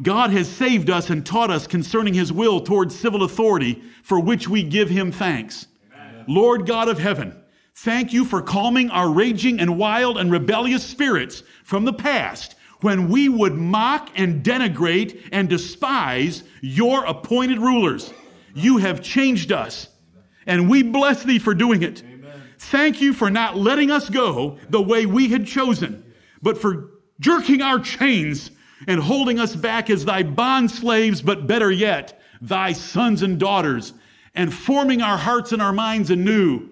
God 0.00 0.30
has 0.30 0.48
saved 0.48 0.90
us 0.90 1.10
and 1.10 1.24
taught 1.24 1.50
us 1.50 1.66
concerning 1.66 2.14
his 2.14 2.32
will 2.32 2.60
towards 2.60 2.98
civil 2.98 3.22
authority, 3.22 3.82
for 4.02 4.18
which 4.18 4.48
we 4.48 4.62
give 4.62 4.88
him 4.88 5.12
thanks. 5.12 5.66
Amen. 5.94 6.24
Lord 6.26 6.66
God 6.66 6.88
of 6.88 6.98
heaven, 6.98 7.40
thank 7.74 8.12
you 8.12 8.24
for 8.24 8.42
calming 8.42 8.90
our 8.90 9.08
raging 9.08 9.60
and 9.60 9.78
wild 9.78 10.18
and 10.18 10.32
rebellious 10.32 10.84
spirits 10.84 11.42
from 11.62 11.84
the 11.84 11.92
past 11.92 12.56
when 12.82 13.08
we 13.08 13.28
would 13.28 13.54
mock 13.54 14.10
and 14.16 14.44
denigrate 14.44 15.28
and 15.32 15.48
despise 15.48 16.42
your 16.60 17.04
appointed 17.04 17.58
rulers. 17.58 18.12
You 18.54 18.78
have 18.78 19.02
changed 19.02 19.50
us, 19.50 19.88
and 20.46 20.68
we 20.68 20.82
bless 20.82 21.22
thee 21.22 21.38
for 21.38 21.54
doing 21.54 21.82
it. 21.82 22.02
Amen. 22.02 22.42
Thank 22.58 23.00
you 23.00 23.12
for 23.14 23.30
not 23.30 23.56
letting 23.56 23.90
us 23.90 24.10
go 24.10 24.58
the 24.68 24.82
way 24.82 25.06
we 25.06 25.28
had 25.28 25.46
chosen, 25.46 26.12
but 26.42 26.58
for 26.58 26.90
jerking 27.20 27.62
our 27.62 27.78
chains 27.78 28.50
and 28.86 29.00
holding 29.00 29.38
us 29.38 29.54
back 29.54 29.88
as 29.88 30.04
thy 30.04 30.22
bond 30.22 30.70
slaves, 30.70 31.22
but 31.22 31.46
better 31.46 31.70
yet, 31.70 32.20
thy 32.40 32.72
sons 32.72 33.22
and 33.22 33.38
daughters, 33.38 33.94
and 34.34 34.52
forming 34.52 35.00
our 35.00 35.16
hearts 35.16 35.52
and 35.52 35.62
our 35.62 35.72
minds 35.72 36.10
anew 36.10 36.68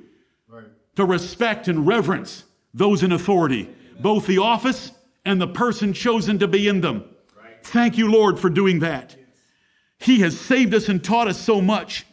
right. 0.49 0.65
to 0.97 1.05
respect 1.05 1.69
and 1.69 1.87
reverence 1.87 2.45
those 2.75 3.03
in 3.03 3.13
authority, 3.13 3.69
both 4.01 4.27
the 4.27 4.39
office 4.39 4.93
and 5.25 5.41
the 5.41 5.49
person 5.49 5.93
chosen 5.93 6.39
to 6.39 6.49
be 6.49 6.69
in 6.69 6.81
them. 6.81 7.05
Right. 7.37 7.63
Thank 7.63 7.99
you, 7.99 8.11
Lord, 8.11 8.39
for 8.39 8.51
doing 8.51 8.81
that. 8.81 9.17
He 9.99 10.21
has 10.21 10.39
saved 10.39 10.75
us 10.75 10.89
and 10.89 11.03
taught 11.03 11.29
us 11.29 11.41
so 11.41 11.61
much. 11.61 12.07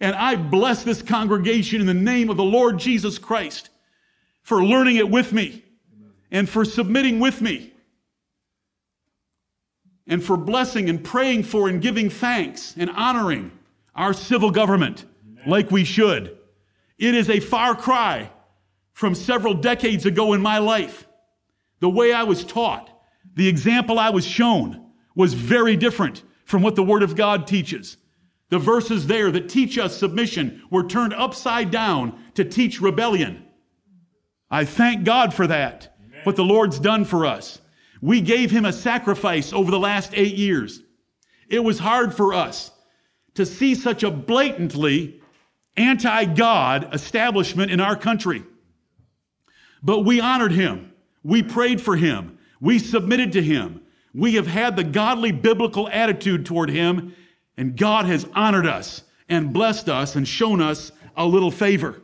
And 0.00 0.14
I 0.14 0.36
bless 0.36 0.82
this 0.82 1.02
congregation 1.02 1.80
in 1.80 1.86
the 1.86 1.94
name 1.94 2.30
of 2.30 2.36
the 2.36 2.44
Lord 2.44 2.78
Jesus 2.78 3.18
Christ 3.18 3.70
for 4.42 4.64
learning 4.64 4.96
it 4.96 5.08
with 5.08 5.32
me 5.32 5.64
and 6.30 6.48
for 6.48 6.64
submitting 6.64 7.20
with 7.20 7.40
me 7.40 7.72
and 10.06 10.22
for 10.24 10.36
blessing 10.36 10.90
and 10.90 11.02
praying 11.04 11.44
for 11.44 11.68
and 11.68 11.80
giving 11.80 12.10
thanks 12.10 12.74
and 12.76 12.90
honoring 12.90 13.52
our 13.94 14.12
civil 14.12 14.50
government 14.50 15.04
Amen. 15.24 15.44
like 15.48 15.70
we 15.70 15.84
should. 15.84 16.36
It 16.98 17.14
is 17.14 17.30
a 17.30 17.40
far 17.40 17.74
cry 17.74 18.30
from 18.92 19.14
several 19.14 19.54
decades 19.54 20.04
ago 20.04 20.32
in 20.32 20.42
my 20.42 20.58
life. 20.58 21.06
The 21.80 21.90
way 21.90 22.12
I 22.12 22.22
was 22.22 22.44
taught, 22.44 22.90
the 23.34 23.48
example 23.48 23.98
I 23.98 24.10
was 24.10 24.26
shown 24.26 24.90
was 25.14 25.34
very 25.34 25.76
different 25.76 26.22
from 26.44 26.62
what 26.62 26.76
the 26.76 26.82
Word 26.82 27.02
of 27.02 27.16
God 27.16 27.46
teaches. 27.46 27.96
The 28.50 28.58
verses 28.58 29.06
there 29.06 29.30
that 29.30 29.48
teach 29.48 29.78
us 29.78 29.96
submission 29.96 30.62
were 30.70 30.86
turned 30.86 31.14
upside 31.14 31.70
down 31.70 32.18
to 32.34 32.44
teach 32.44 32.80
rebellion. 32.80 33.44
I 34.50 34.64
thank 34.64 35.04
God 35.04 35.32
for 35.32 35.46
that, 35.46 35.96
Amen. 36.04 36.20
what 36.24 36.36
the 36.36 36.44
Lord's 36.44 36.80
done 36.80 37.04
for 37.04 37.24
us. 37.24 37.60
We 38.02 38.20
gave 38.20 38.50
him 38.50 38.64
a 38.64 38.72
sacrifice 38.72 39.52
over 39.52 39.70
the 39.70 39.78
last 39.78 40.12
eight 40.14 40.34
years. 40.34 40.82
It 41.48 41.60
was 41.60 41.78
hard 41.78 42.14
for 42.14 42.34
us 42.34 42.72
to 43.34 43.46
see 43.46 43.74
such 43.74 44.02
a 44.02 44.10
blatantly 44.10 45.20
anti 45.76 46.24
God 46.24 46.92
establishment 46.92 47.70
in 47.70 47.80
our 47.80 47.96
country. 47.96 48.42
But 49.82 50.00
we 50.00 50.20
honored 50.20 50.52
him. 50.52 50.89
We 51.22 51.42
prayed 51.42 51.80
for 51.80 51.96
him. 51.96 52.38
We 52.60 52.78
submitted 52.78 53.32
to 53.32 53.42
him. 53.42 53.82
We 54.14 54.34
have 54.34 54.46
had 54.46 54.76
the 54.76 54.84
godly 54.84 55.32
biblical 55.32 55.88
attitude 55.88 56.44
toward 56.44 56.70
him, 56.70 57.14
and 57.56 57.76
God 57.76 58.06
has 58.06 58.26
honored 58.34 58.66
us 58.66 59.02
and 59.28 59.52
blessed 59.52 59.88
us 59.88 60.16
and 60.16 60.26
shown 60.26 60.60
us 60.60 60.92
a 61.16 61.26
little 61.26 61.50
favor. 61.50 62.02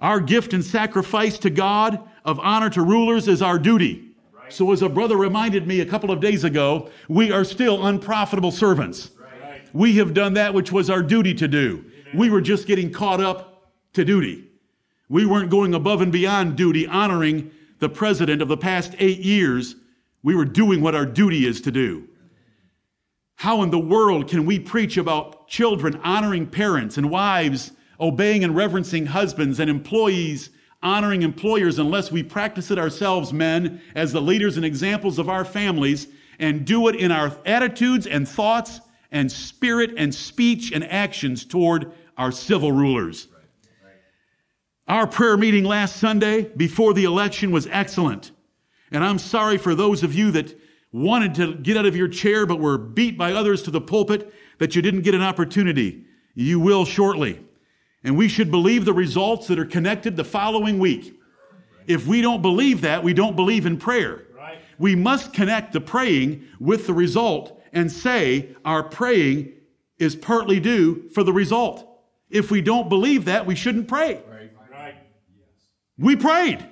Our 0.00 0.20
gift 0.20 0.52
and 0.52 0.64
sacrifice 0.64 1.38
to 1.40 1.50
God 1.50 2.02
of 2.24 2.38
honor 2.40 2.70
to 2.70 2.82
rulers 2.82 3.28
is 3.28 3.42
our 3.42 3.58
duty. 3.58 4.04
So, 4.50 4.72
as 4.72 4.80
a 4.80 4.88
brother 4.88 5.16
reminded 5.16 5.66
me 5.66 5.80
a 5.80 5.86
couple 5.86 6.10
of 6.10 6.20
days 6.20 6.44
ago, 6.44 6.88
we 7.08 7.30
are 7.30 7.44
still 7.44 7.86
unprofitable 7.86 8.50
servants. 8.50 9.10
Right. 9.20 9.62
We 9.74 9.96
have 9.96 10.14
done 10.14 10.34
that 10.34 10.54
which 10.54 10.72
was 10.72 10.88
our 10.88 11.02
duty 11.02 11.34
to 11.34 11.48
do. 11.48 11.84
We 12.14 12.30
were 12.30 12.40
just 12.40 12.66
getting 12.66 12.90
caught 12.90 13.20
up 13.20 13.70
to 13.92 14.04
duty. 14.06 14.48
We 15.10 15.26
weren't 15.26 15.50
going 15.50 15.74
above 15.74 16.00
and 16.00 16.10
beyond 16.10 16.56
duty, 16.56 16.86
honoring 16.86 17.50
the 17.78 17.88
president 17.88 18.42
of 18.42 18.48
the 18.48 18.56
past 18.56 18.94
eight 18.98 19.20
years. 19.20 19.76
We 20.22 20.34
were 20.34 20.44
doing 20.44 20.80
what 20.80 20.94
our 20.94 21.06
duty 21.06 21.46
is 21.46 21.60
to 21.62 21.70
do. 21.70 22.08
How 23.36 23.62
in 23.62 23.70
the 23.70 23.78
world 23.78 24.28
can 24.28 24.46
we 24.46 24.58
preach 24.58 24.96
about 24.96 25.48
children 25.48 26.00
honoring 26.02 26.48
parents 26.48 26.98
and 26.98 27.10
wives 27.10 27.72
obeying 28.00 28.44
and 28.44 28.54
reverencing 28.54 29.06
husbands 29.06 29.60
and 29.60 29.70
employees 29.70 30.50
honoring 30.82 31.22
employers 31.22 31.78
unless 31.78 32.12
we 32.12 32.22
practice 32.22 32.70
it 32.70 32.78
ourselves, 32.78 33.32
men, 33.32 33.80
as 33.94 34.12
the 34.12 34.20
leaders 34.20 34.56
and 34.56 34.64
examples 34.64 35.18
of 35.18 35.28
our 35.28 35.44
families, 35.44 36.08
and 36.38 36.64
do 36.64 36.86
it 36.88 36.94
in 36.94 37.10
our 37.10 37.36
attitudes 37.44 38.06
and 38.06 38.28
thoughts 38.28 38.80
and 39.10 39.30
spirit 39.30 39.92
and 39.96 40.14
speech 40.14 40.70
and 40.70 40.84
actions 40.84 41.44
toward 41.44 41.92
our 42.16 42.30
civil 42.30 42.70
rulers. 42.70 43.26
Our 44.88 45.06
prayer 45.06 45.36
meeting 45.36 45.64
last 45.64 45.96
Sunday 45.96 46.44
before 46.56 46.94
the 46.94 47.04
election 47.04 47.50
was 47.50 47.68
excellent. 47.70 48.30
And 48.90 49.04
I'm 49.04 49.18
sorry 49.18 49.58
for 49.58 49.74
those 49.74 50.02
of 50.02 50.14
you 50.14 50.30
that 50.30 50.58
wanted 50.92 51.34
to 51.34 51.56
get 51.56 51.76
out 51.76 51.84
of 51.84 51.94
your 51.94 52.08
chair 52.08 52.46
but 52.46 52.58
were 52.58 52.78
beat 52.78 53.18
by 53.18 53.32
others 53.32 53.62
to 53.64 53.70
the 53.70 53.82
pulpit 53.82 54.32
that 54.56 54.74
you 54.74 54.80
didn't 54.80 55.02
get 55.02 55.14
an 55.14 55.20
opportunity. 55.20 56.04
You 56.34 56.58
will 56.58 56.86
shortly. 56.86 57.44
And 58.02 58.16
we 58.16 58.28
should 58.28 58.50
believe 58.50 58.86
the 58.86 58.94
results 58.94 59.46
that 59.48 59.58
are 59.58 59.66
connected 59.66 60.16
the 60.16 60.24
following 60.24 60.78
week. 60.78 61.20
If 61.86 62.06
we 62.06 62.22
don't 62.22 62.40
believe 62.40 62.80
that, 62.80 63.04
we 63.04 63.12
don't 63.12 63.36
believe 63.36 63.66
in 63.66 63.76
prayer. 63.76 64.24
Right. 64.34 64.58
We 64.78 64.94
must 64.94 65.34
connect 65.34 65.74
the 65.74 65.82
praying 65.82 66.44
with 66.58 66.86
the 66.86 66.94
result 66.94 67.60
and 67.74 67.92
say 67.92 68.56
our 68.64 68.82
praying 68.82 69.52
is 69.98 70.16
partly 70.16 70.60
due 70.60 71.10
for 71.10 71.22
the 71.22 71.32
result. 71.32 71.84
If 72.30 72.50
we 72.50 72.62
don't 72.62 72.88
believe 72.88 73.26
that, 73.26 73.44
we 73.44 73.54
shouldn't 73.54 73.88
pray. 73.88 74.22
We 75.98 76.16
prayed. 76.16 76.66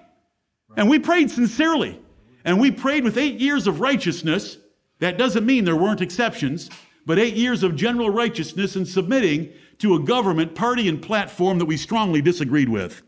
And 0.77 0.89
we 0.89 0.99
prayed 0.99 1.31
sincerely. 1.31 2.01
And 2.45 2.61
we 2.61 2.71
prayed 2.71 3.05
with 3.05 3.17
eight 3.17 3.41
years 3.41 3.67
of 3.67 3.81
righteousness. 3.81 4.59
That 5.01 5.19
doesn't 5.19 5.45
mean 5.45 5.65
there 5.65 5.77
weren't 5.77 6.01
exceptions, 6.01 6.71
but 7.05 7.19
eight 7.19 7.35
years 7.35 7.63
of 7.63 7.77
general 7.77 8.11
righteousness 8.11 8.77
and 8.77 8.87
submitting 8.87 9.53
to 9.79 9.95
a 9.95 10.01
government, 10.01 10.55
party, 10.55 10.89
and 10.89 11.03
platform 11.03 11.59
that 11.59 11.67
we 11.67 11.77
strongly 11.77 12.23
disagreed 12.23 12.69
with. 12.69 13.03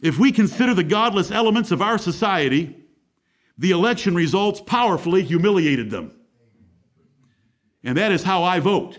If 0.00 0.18
we 0.18 0.32
consider 0.32 0.74
the 0.74 0.84
godless 0.84 1.30
elements 1.30 1.70
of 1.70 1.82
our 1.82 1.98
society, 1.98 2.76
the 3.58 3.70
election 3.70 4.14
results 4.14 4.60
powerfully 4.60 5.22
humiliated 5.22 5.90
them. 5.90 6.12
And 7.84 7.96
that 7.98 8.12
is 8.12 8.22
how 8.22 8.42
I 8.42 8.60
vote. 8.60 8.98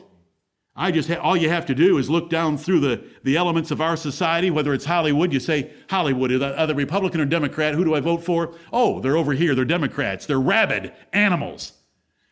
I 0.76 0.90
just 0.92 1.08
ha- 1.08 1.20
all 1.20 1.38
you 1.38 1.50
have 1.50 1.68
to 1.68 1.76
do 1.76 2.00
is 2.00 2.10
look 2.10 2.30
down 2.30 2.58
through 2.58 2.80
the, 2.80 3.04
the 3.24 3.38
elements 3.38 3.70
of 3.70 3.80
our 3.80 3.96
society, 3.96 4.50
whether 4.50 4.74
it's 4.74 4.86
Hollywood, 4.86 5.32
you 5.32 5.40
say, 5.40 5.72
Hollywood, 5.90 6.32
either 6.32 6.74
Republican 6.74 7.22
or 7.22 7.26
Democrat, 7.26 7.76
who 7.76 7.86
do 7.86 7.94
I 7.94 8.00
vote 8.00 8.24
for? 8.24 8.56
Oh, 8.72 9.00
they're 9.00 9.18
over 9.18 9.34
here, 9.34 9.54
they're 9.54 9.66
Democrats, 9.66 10.26
they're 10.26 10.40
rabid 10.40 10.92
animals. 11.12 11.74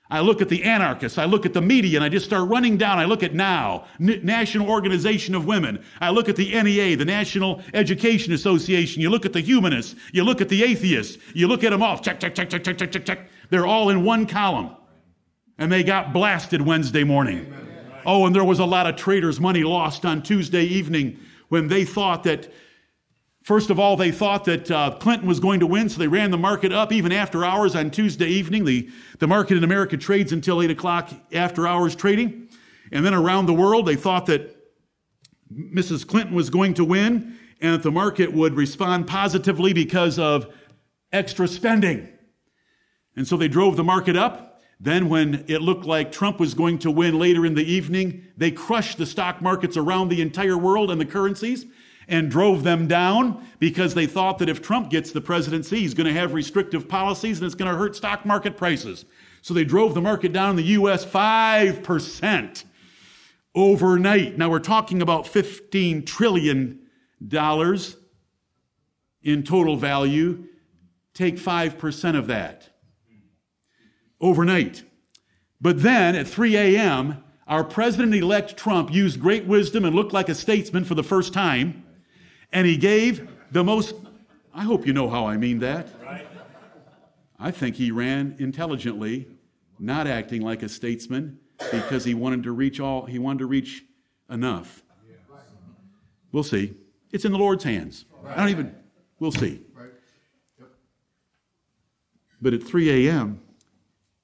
I 0.10 0.20
look 0.20 0.42
at 0.42 0.50
the 0.50 0.64
anarchists, 0.64 1.18
I 1.18 1.26
look 1.26 1.46
at 1.46 1.54
the 1.54 1.62
media, 1.62 1.98
and 1.98 2.04
I 2.04 2.10
just 2.10 2.26
start 2.26 2.50
running 2.50 2.78
down. 2.78 3.00
I 3.00 3.06
look 3.06 3.24
at 3.24 3.34
NOW, 3.34 3.86
N- 4.00 4.20
National 4.24 4.70
Organization 4.70 5.36
of 5.36 5.46
Women. 5.46 5.82
I 6.02 6.10
look 6.10 6.28
at 6.28 6.36
the 6.36 6.62
NEA, 6.62 6.98
the 6.98 7.06
National 7.06 7.62
Education 7.74 8.34
Association. 8.34 9.02
You 9.02 9.10
look 9.10 9.26
at 9.26 9.32
the 9.32 9.40
humanists, 9.40 9.96
you 10.12 10.24
look 10.24 10.42
at 10.42 10.50
the 10.50 10.64
atheists, 10.64 11.18
you 11.34 11.48
look 11.48 11.64
at 11.64 11.70
them 11.70 11.82
all. 11.82 11.98
Check, 11.98 12.20
check, 12.20 12.36
check, 12.36 12.50
check, 12.50 12.64
check, 12.64 12.78
check, 12.78 12.92
check, 12.92 13.06
check. 13.06 13.30
They're 13.52 13.68
all 13.68 13.90
in 13.90 14.04
one 14.04 14.26
column. 14.26 14.76
And 15.58 15.72
they 15.72 15.84
got 15.84 16.12
blasted 16.12 16.62
Wednesday 16.62 17.06
morning. 17.06 17.71
Oh, 18.06 18.26
and 18.26 18.36
there 18.36 18.44
was 18.44 18.60
a 18.60 18.66
lot 18.66 18.88
of 18.88 18.96
traders' 18.96 19.40
money 19.40 19.64
lost 19.64 20.06
on 20.06 20.22
Tuesday 20.22 20.64
evening 20.64 21.20
when 21.50 21.68
they 21.68 21.86
thought 21.86 22.24
that, 22.24 22.52
first 23.44 23.70
of 23.70 23.80
all, 23.80 23.98
they 23.98 24.12
thought 24.12 24.46
that 24.46 24.72
uh, 24.72 24.92
Clinton 25.00 25.28
was 25.28 25.40
going 25.40 25.60
to 25.60 25.68
win, 25.68 25.90
so 25.90 26.00
they 26.00 26.08
ran 26.08 26.32
the 26.32 26.38
market 26.38 26.72
up 26.72 26.92
even 26.92 27.12
after 27.12 27.44
hours 27.44 27.76
on 27.76 27.92
Tuesday 27.92 28.28
evening. 28.28 28.66
The, 28.66 28.90
the 29.20 29.28
market 29.28 29.58
in 29.58 29.64
America 29.64 29.98
trades 29.98 30.32
until 30.32 30.62
8 30.62 30.72
o'clock 30.72 31.10
after 31.34 31.68
hours 31.68 31.96
trading. 31.96 32.50
And 32.92 33.06
then 33.06 33.14
around 33.14 33.46
the 33.46 33.54
world, 33.54 33.86
they 33.86 33.96
thought 33.96 34.26
that 34.28 34.56
Mrs. 35.54 36.08
Clinton 36.08 36.36
was 36.36 36.50
going 36.50 36.74
to 36.76 36.86
win 36.86 37.38
and 37.60 37.74
that 37.76 37.84
the 37.84 37.92
market 37.92 38.34
would 38.34 38.56
respond 38.56 39.08
positively 39.08 39.74
because 39.74 40.18
of 40.18 40.54
extra 41.12 41.48
spending. 41.48 42.10
And 43.16 43.28
so 43.28 43.38
they 43.38 43.48
drove 43.48 43.76
the 43.76 43.84
market 43.84 44.16
up. 44.16 44.51
Then, 44.84 45.10
when 45.10 45.46
it 45.48 45.62
looked 45.62 45.86
like 45.86 46.12
Trump 46.12 46.40
was 46.40 46.56
going 46.56 46.80
to 46.80 46.90
win 46.90 47.20
later 47.20 47.46
in 47.46 47.54
the 47.54 47.64
evening, 47.64 48.26
they 48.36 48.50
crushed 48.50 48.98
the 48.98 49.06
stock 49.06 49.40
markets 49.40 49.78
around 49.78 50.10
the 50.10 50.22
entire 50.22 50.58
world 50.58 50.90
and 50.90 51.00
the 51.00 51.06
currencies 51.06 51.68
and 52.08 52.32
drove 52.32 52.64
them 52.64 52.88
down 52.88 53.48
because 53.60 53.94
they 53.94 54.08
thought 54.08 54.40
that 54.40 54.50
if 54.50 54.60
Trump 54.60 54.90
gets 54.90 55.12
the 55.12 55.22
presidency, 55.22 55.82
he's 55.82 55.94
going 55.94 56.12
to 56.12 56.20
have 56.20 56.34
restrictive 56.34 56.90
policies 56.90 57.38
and 57.38 57.46
it's 57.46 57.54
going 57.54 57.72
to 57.72 57.78
hurt 57.78 57.96
stock 57.96 58.26
market 58.26 58.58
prices. 58.58 59.06
So 59.44 59.54
they 59.54 59.64
drove 59.64 59.94
the 59.94 60.02
market 60.02 60.34
down 60.34 60.50
in 60.50 60.56
the 60.56 60.64
US 60.64 61.06
5% 61.06 62.64
overnight. 63.54 64.38
Now 64.40 64.50
we're 64.50 64.60
talking 64.60 65.04
about 65.04 65.26
$15 65.26 66.08
trillion 66.08 66.80
in 69.22 69.44
total 69.44 69.78
value. 69.78 70.48
Take 71.14 71.36
5% 71.36 72.18
of 72.18 72.26
that 72.28 72.71
overnight. 74.22 74.84
But 75.60 75.82
then 75.82 76.16
at 76.16 76.28
3 76.28 76.56
a.m., 76.56 77.24
our 77.48 77.64
president 77.64 78.16
elect 78.16 78.56
Trump 78.56 78.94
used 78.94 79.20
great 79.20 79.46
wisdom 79.46 79.84
and 79.84 79.96
looked 79.96 80.14
like 80.14 80.30
a 80.30 80.36
statesman 80.36 80.86
for 80.86 80.96
the 80.96 81.04
first 81.04 81.34
time. 81.34 81.84
And 82.54 82.66
he 82.66 82.78
gave 82.78 83.28
the 83.52 83.64
most, 83.64 83.96
I 84.54 84.64
hope 84.64 84.88
you 84.88 84.94
know 84.94 85.10
how 85.10 85.28
I 85.28 85.38
mean 85.38 85.60
that. 85.60 85.88
I 87.38 87.52
think 87.52 87.76
he 87.76 87.92
ran 87.92 88.36
intelligently, 88.40 89.28
not 89.80 90.08
acting 90.08 90.42
like 90.42 90.64
a 90.64 90.70
statesman 90.70 91.40
because 91.72 92.06
he 92.06 92.14
wanted 92.14 92.44
to 92.44 92.52
reach 92.52 92.80
all, 92.80 93.06
he 93.06 93.20
wanted 93.20 93.40
to 93.40 93.48
reach 93.48 93.84
enough. 94.30 94.84
We'll 96.32 96.44
see. 96.44 96.76
It's 97.12 97.26
in 97.26 97.32
the 97.32 97.38
Lord's 97.38 97.64
hands. 97.64 98.06
I 98.26 98.36
don't 98.38 98.50
even, 98.50 98.76
we'll 99.20 99.32
see. 99.32 99.62
But 102.42 102.54
at 102.54 102.64
3 102.64 103.08
a.m., 103.08 103.41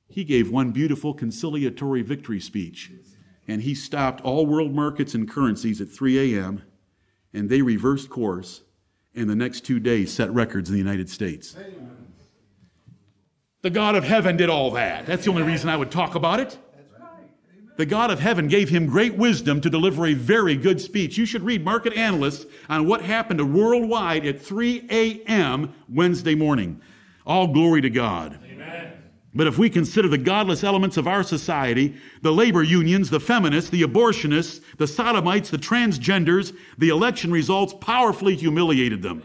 he 0.07 0.23
gave 0.23 0.49
one 0.49 0.71
beautiful 0.71 1.13
conciliatory 1.13 2.01
victory 2.01 2.39
speech. 2.39 2.91
And 3.47 3.61
he 3.61 3.75
stopped 3.75 4.21
all 4.21 4.45
world 4.45 4.73
markets 4.73 5.13
and 5.13 5.29
currencies 5.29 5.79
at 5.79 5.89
3 5.89 6.35
a.m., 6.35 6.63
and 7.33 7.49
they 7.49 7.61
reversed 7.61 8.09
course, 8.09 8.63
and 9.15 9.29
the 9.29 9.35
next 9.35 9.61
two 9.61 9.79
days 9.79 10.11
set 10.11 10.31
records 10.31 10.69
in 10.69 10.73
the 10.73 10.79
United 10.79 11.09
States. 11.09 11.55
The 13.61 13.69
God 13.69 13.95
of 13.95 14.03
heaven 14.03 14.37
did 14.37 14.49
all 14.49 14.71
that. 14.71 15.05
That's 15.05 15.25
the 15.25 15.31
only 15.31 15.43
reason 15.43 15.69
I 15.69 15.77
would 15.77 15.91
talk 15.91 16.15
about 16.15 16.39
it. 16.39 16.57
The 17.77 17.85
God 17.85 18.09
of 18.09 18.19
heaven 18.19 18.47
gave 18.47 18.69
him 18.69 18.87
great 18.87 19.15
wisdom 19.15 19.61
to 19.61 19.69
deliver 19.69 20.07
a 20.07 20.15
very 20.15 20.55
good 20.55 20.81
speech. 20.81 21.15
You 21.15 21.27
should 21.27 21.43
read 21.43 21.63
market 21.63 21.93
analysts 21.93 22.47
on 22.69 22.87
what 22.87 23.01
happened 23.01 23.53
worldwide 23.53 24.25
at 24.25 24.41
3 24.41 24.87
a.m. 24.89 25.75
Wednesday 25.87 26.33
morning. 26.33 26.81
All 27.25 27.47
glory 27.47 27.81
to 27.81 27.89
God. 27.91 28.39
But 29.37 29.45
if 29.45 29.59
we 29.59 29.69
consider 29.69 30.07
the 30.07 30.17
godless 30.17 30.63
elements 30.63 30.97
of 30.97 31.07
our 31.07 31.21
society, 31.21 31.95
the 32.23 32.33
labor 32.33 32.63
unions, 32.63 33.11
the 33.11 33.19
feminists, 33.19 33.69
the 33.69 33.83
abortionists, 33.83 34.61
the 34.77 34.87
sodomites, 34.87 35.51
the 35.51 35.59
transgenders, 35.59 36.57
the 36.79 36.89
election 36.89 37.31
results 37.31 37.75
powerfully 37.79 38.35
humiliated 38.35 39.03
them. 39.03 39.21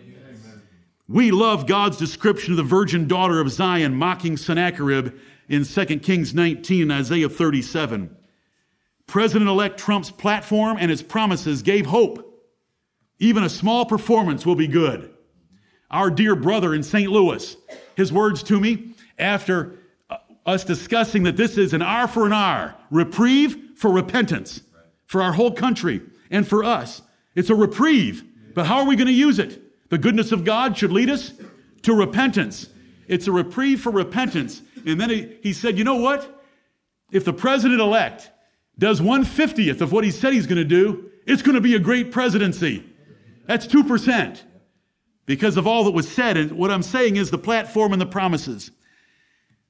We 1.09 1.31
love 1.31 1.67
God's 1.67 1.97
description 1.97 2.53
of 2.53 2.59
the 2.59 2.63
virgin 2.63 3.09
daughter 3.09 3.41
of 3.41 3.51
Zion 3.51 3.95
mocking 3.95 4.37
Sennacherib 4.37 5.15
in 5.49 5.65
2 5.65 5.85
Kings 6.01 6.35
19 6.35 6.83
and 6.83 6.93
Isaiah 6.93 7.31
37. 7.31 8.15
President 9.07 9.49
elect 9.49 9.81
Trump's 9.81 10.11
platform 10.11 10.77
and 10.79 10.91
his 10.91 11.03
promises 11.03 11.63
gave 11.63 11.87
hope. 11.87 12.45
Even 13.19 13.45
a 13.45 13.49
small 13.49 13.87
performance 13.87 14.45
will 14.45 14.57
be 14.57 14.69
good. 14.69 15.11
Our 15.91 16.11
dear 16.11 16.37
brother 16.37 16.75
in 16.75 16.83
St. 16.83 17.11
Louis, 17.11 17.57
his 17.97 18.13
words 18.13 18.43
to 18.45 18.61
me 18.61 18.95
after 19.19 19.79
us 20.45 20.65
discussing 20.65 21.23
that 21.25 21.37
this 21.37 21.57
is 21.57 21.73
an 21.73 21.83
R 21.83 22.09
for 22.09 22.27
an 22.27 22.33
R, 22.33 22.75
reprieve 22.91 23.57
for 23.77 23.91
repentance 23.91 24.63
for 25.07 25.23
our 25.23 25.33
whole 25.33 25.53
country 25.53 26.01
and 26.31 26.47
for 26.49 26.65
us. 26.65 27.03
It's 27.35 27.51
a 27.51 27.55
reprieve, 27.55 28.25
but 28.55 28.67
how 28.67 28.79
are 28.79 28.87
we 28.87 28.97
going 28.97 29.07
to 29.07 29.13
use 29.13 29.39
it? 29.39 29.61
The 29.91 29.99
goodness 29.99 30.33
of 30.33 30.45
God 30.45 30.77
should 30.77 30.91
lead 30.91 31.11
us 31.11 31.33
to 31.83 31.95
repentance. 31.95 32.69
It's 33.09 33.27
a 33.27 33.33
reprieve 33.33 33.81
for 33.81 33.91
repentance. 33.91 34.63
And 34.87 35.01
then 35.01 35.11
he, 35.11 35.37
he 35.43 35.53
said, 35.53 35.77
you 35.77 35.85
know 35.85 35.97
what? 35.97 36.43
If 37.11 37.25
the 37.25 37.33
president 37.33 37.81
elect 37.81 38.31
does 38.79 39.01
150th 39.01 39.81
of 39.81 39.93
what 39.93 40.03
he 40.03 40.11
said 40.11 40.33
he's 40.33 40.47
going 40.47 40.57
to 40.57 40.65
do, 40.65 41.11
it's 41.27 41.43
going 41.43 41.55
to 41.55 41.61
be 41.61 41.75
a 41.75 41.79
great 41.79 42.11
presidency. 42.11 42.85
That's 43.47 43.67
2% 43.67 44.41
because 45.27 45.57
of 45.57 45.67
all 45.67 45.85
that 45.85 45.91
was 45.91 46.11
said. 46.11 46.37
And 46.37 46.53
what 46.53 46.71
I'm 46.71 46.83
saying 46.83 47.17
is 47.17 47.31
the 47.31 47.39
platform 47.39 47.93
and 47.93 48.01
the 48.01 48.07
promises. 48.07 48.71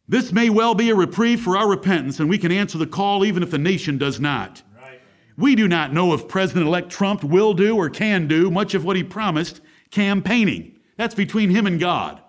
This 0.09 0.33
may 0.33 0.51
well 0.51 0.75
be 0.75 0.91
a 0.91 0.95
reprieve 0.95 1.41
for 1.41 1.57
our 1.57 1.69
repentance, 1.69 2.21
and 2.21 2.29
we 2.29 2.39
can 2.39 2.53
answer 2.53 2.79
the 2.79 2.87
call 2.87 3.25
even 3.25 3.43
if 3.43 3.51
the 3.51 3.59
nation 3.59 3.99
does 3.99 4.21
not. 4.21 4.63
Right. 4.77 5.01
We 5.37 5.55
do 5.55 5.69
not 5.69 5.93
know 5.93 6.13
if 6.13 6.29
President 6.29 6.67
elect 6.67 6.91
Trump 6.91 7.23
will 7.25 7.55
do 7.55 7.77
or 7.77 7.89
can 7.89 8.27
do 8.27 8.51
much 8.51 8.75
of 8.75 8.85
what 8.85 8.97
he 8.97 9.05
promised 9.05 9.61
campaigning. 9.91 10.79
That's 10.97 11.15
between 11.15 11.51
him 11.51 11.67
and 11.67 11.81
God. 11.81 12.21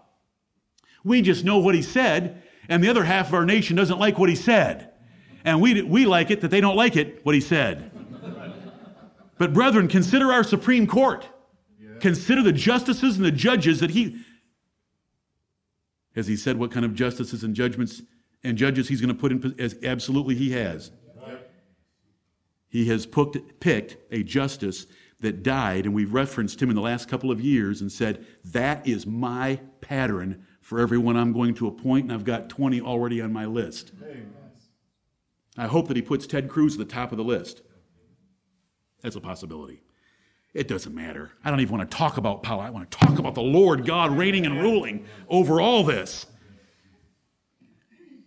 We 1.04 1.22
just 1.22 1.44
know 1.44 1.58
what 1.58 1.76
he 1.76 1.82
said, 1.82 2.44
and 2.70 2.84
the 2.84 2.90
other 2.90 3.04
half 3.04 3.28
of 3.28 3.34
our 3.34 3.46
nation 3.46 3.76
doesn't 3.76 4.00
like 4.00 4.18
what 4.18 4.30
he 4.30 4.36
said. 4.36 4.92
And 5.44 5.62
we, 5.62 5.82
we 5.82 6.06
like 6.06 6.32
it 6.32 6.42
that 6.42 6.52
they 6.52 6.62
don't 6.62 6.78
like 6.78 6.96
it, 6.96 7.26
what 7.26 7.36
he 7.36 7.42
said. 7.42 7.92
But, 9.38 9.54
brethren, 9.54 9.88
consider 9.88 10.32
our 10.32 10.44
Supreme 10.44 10.88
Court. 10.88 11.28
Consider 12.00 12.42
the 12.44 12.54
justices 12.54 13.18
and 13.18 13.26
the 13.26 13.32
judges 13.32 13.80
that 13.80 13.92
he, 13.92 14.18
has 16.16 16.28
he 16.28 16.36
said 16.36 16.58
what 16.58 16.72
kind 16.72 16.86
of 16.86 16.94
justices 16.94 17.44
and 17.44 17.56
judgments 17.56 18.02
and 18.44 18.58
judges 18.58 18.88
he's 18.88 19.02
going 19.02 19.14
to 19.14 19.20
put 19.20 19.32
in? 19.32 19.56
As 19.60 19.76
absolutely 19.84 20.36
he 20.36 20.52
has. 20.52 20.92
He 22.70 22.88
has 22.88 23.06
picked, 23.06 23.98
a 24.12 24.24
justice 24.24 24.88
that 25.20 25.44
died, 25.44 25.86
and 25.86 25.94
we've 25.94 26.14
referenced 26.14 26.60
him 26.60 26.70
in 26.70 26.76
the 26.76 26.82
last 26.82 27.08
couple 27.08 27.30
of 27.30 27.40
years 27.40 27.82
and 27.82 27.92
said, 27.92 28.26
That 28.46 28.88
is 28.88 29.06
my 29.06 29.60
pattern 29.80 30.46
for 30.60 30.80
everyone 30.80 31.16
I'm 31.16 31.34
going 31.34 31.54
to 31.56 31.68
appoint, 31.68 32.06
and 32.06 32.14
I've 32.14 32.24
got 32.24 32.50
20 32.50 32.82
already 32.82 33.22
on 33.22 33.32
my 33.32 33.46
list. 33.46 33.92
I 35.56 35.68
hope 35.68 35.88
that 35.88 35.96
he 35.96 36.02
puts 36.02 36.26
Ted 36.26 36.50
Cruz 36.50 36.74
at 36.74 36.80
the 36.80 36.94
top 36.94 37.12
of 37.12 37.18
the 37.20 37.24
list. 37.24 37.62
That's 39.02 39.16
a 39.16 39.22
possibility. 39.22 39.84
It 40.54 40.68
doesn't 40.68 40.94
matter. 40.94 41.32
I 41.44 41.50
don't 41.50 41.62
even 41.62 41.78
want 41.78 41.90
to 41.90 41.98
talk 41.98 42.18
about 42.18 42.44
power. 42.44 42.62
I 42.62 42.70
want 42.70 42.90
to 42.90 42.98
talk 42.98 43.18
about 43.18 43.34
the 43.34 43.42
Lord 43.42 43.86
God 43.86 44.16
reigning 44.16 44.46
and 44.46 44.62
ruling 44.62 45.06
over 45.28 45.60
all 45.60 45.84
this. 45.84 46.28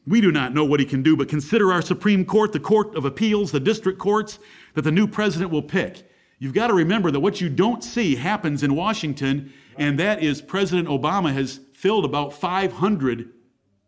We 0.07 0.21
do 0.21 0.33
not 0.33 0.55
know 0.55 0.65
what 0.65 0.81
he 0.81 0.87
can 0.87 1.03
do, 1.03 1.17
but 1.17 1.29
consider 1.29 1.73
our 1.73 1.83
Supreme 1.83 2.25
Court, 2.25 2.53
the 2.53 2.61
Court 2.61 2.97
of 2.97 3.05
Appeals, 3.05 3.53
the 3.53 3.61
district 3.61 3.99
courts 3.99 4.39
that 4.75 4.83
the 4.83 4.93
new 4.93 5.07
president 5.07 5.51
will 5.51 5.63
pick. 5.63 6.09
You've 6.39 6.53
got 6.53 6.69
to 6.69 6.75
remember 6.75 7.11
that 7.11 7.21
what 7.21 7.41
you 7.41 7.49
don't 7.49 7.83
see 7.83 8.17
happens 8.17 8.63
in 8.63 8.77
Washington, 8.77 9.53
and 9.77 9.99
that 9.99 10.23
is 10.23 10.43
President 10.43 10.89
Obama 10.89 11.33
has 11.33 11.61
filled 11.75 12.05
about 12.05 12.33
500 12.33 13.31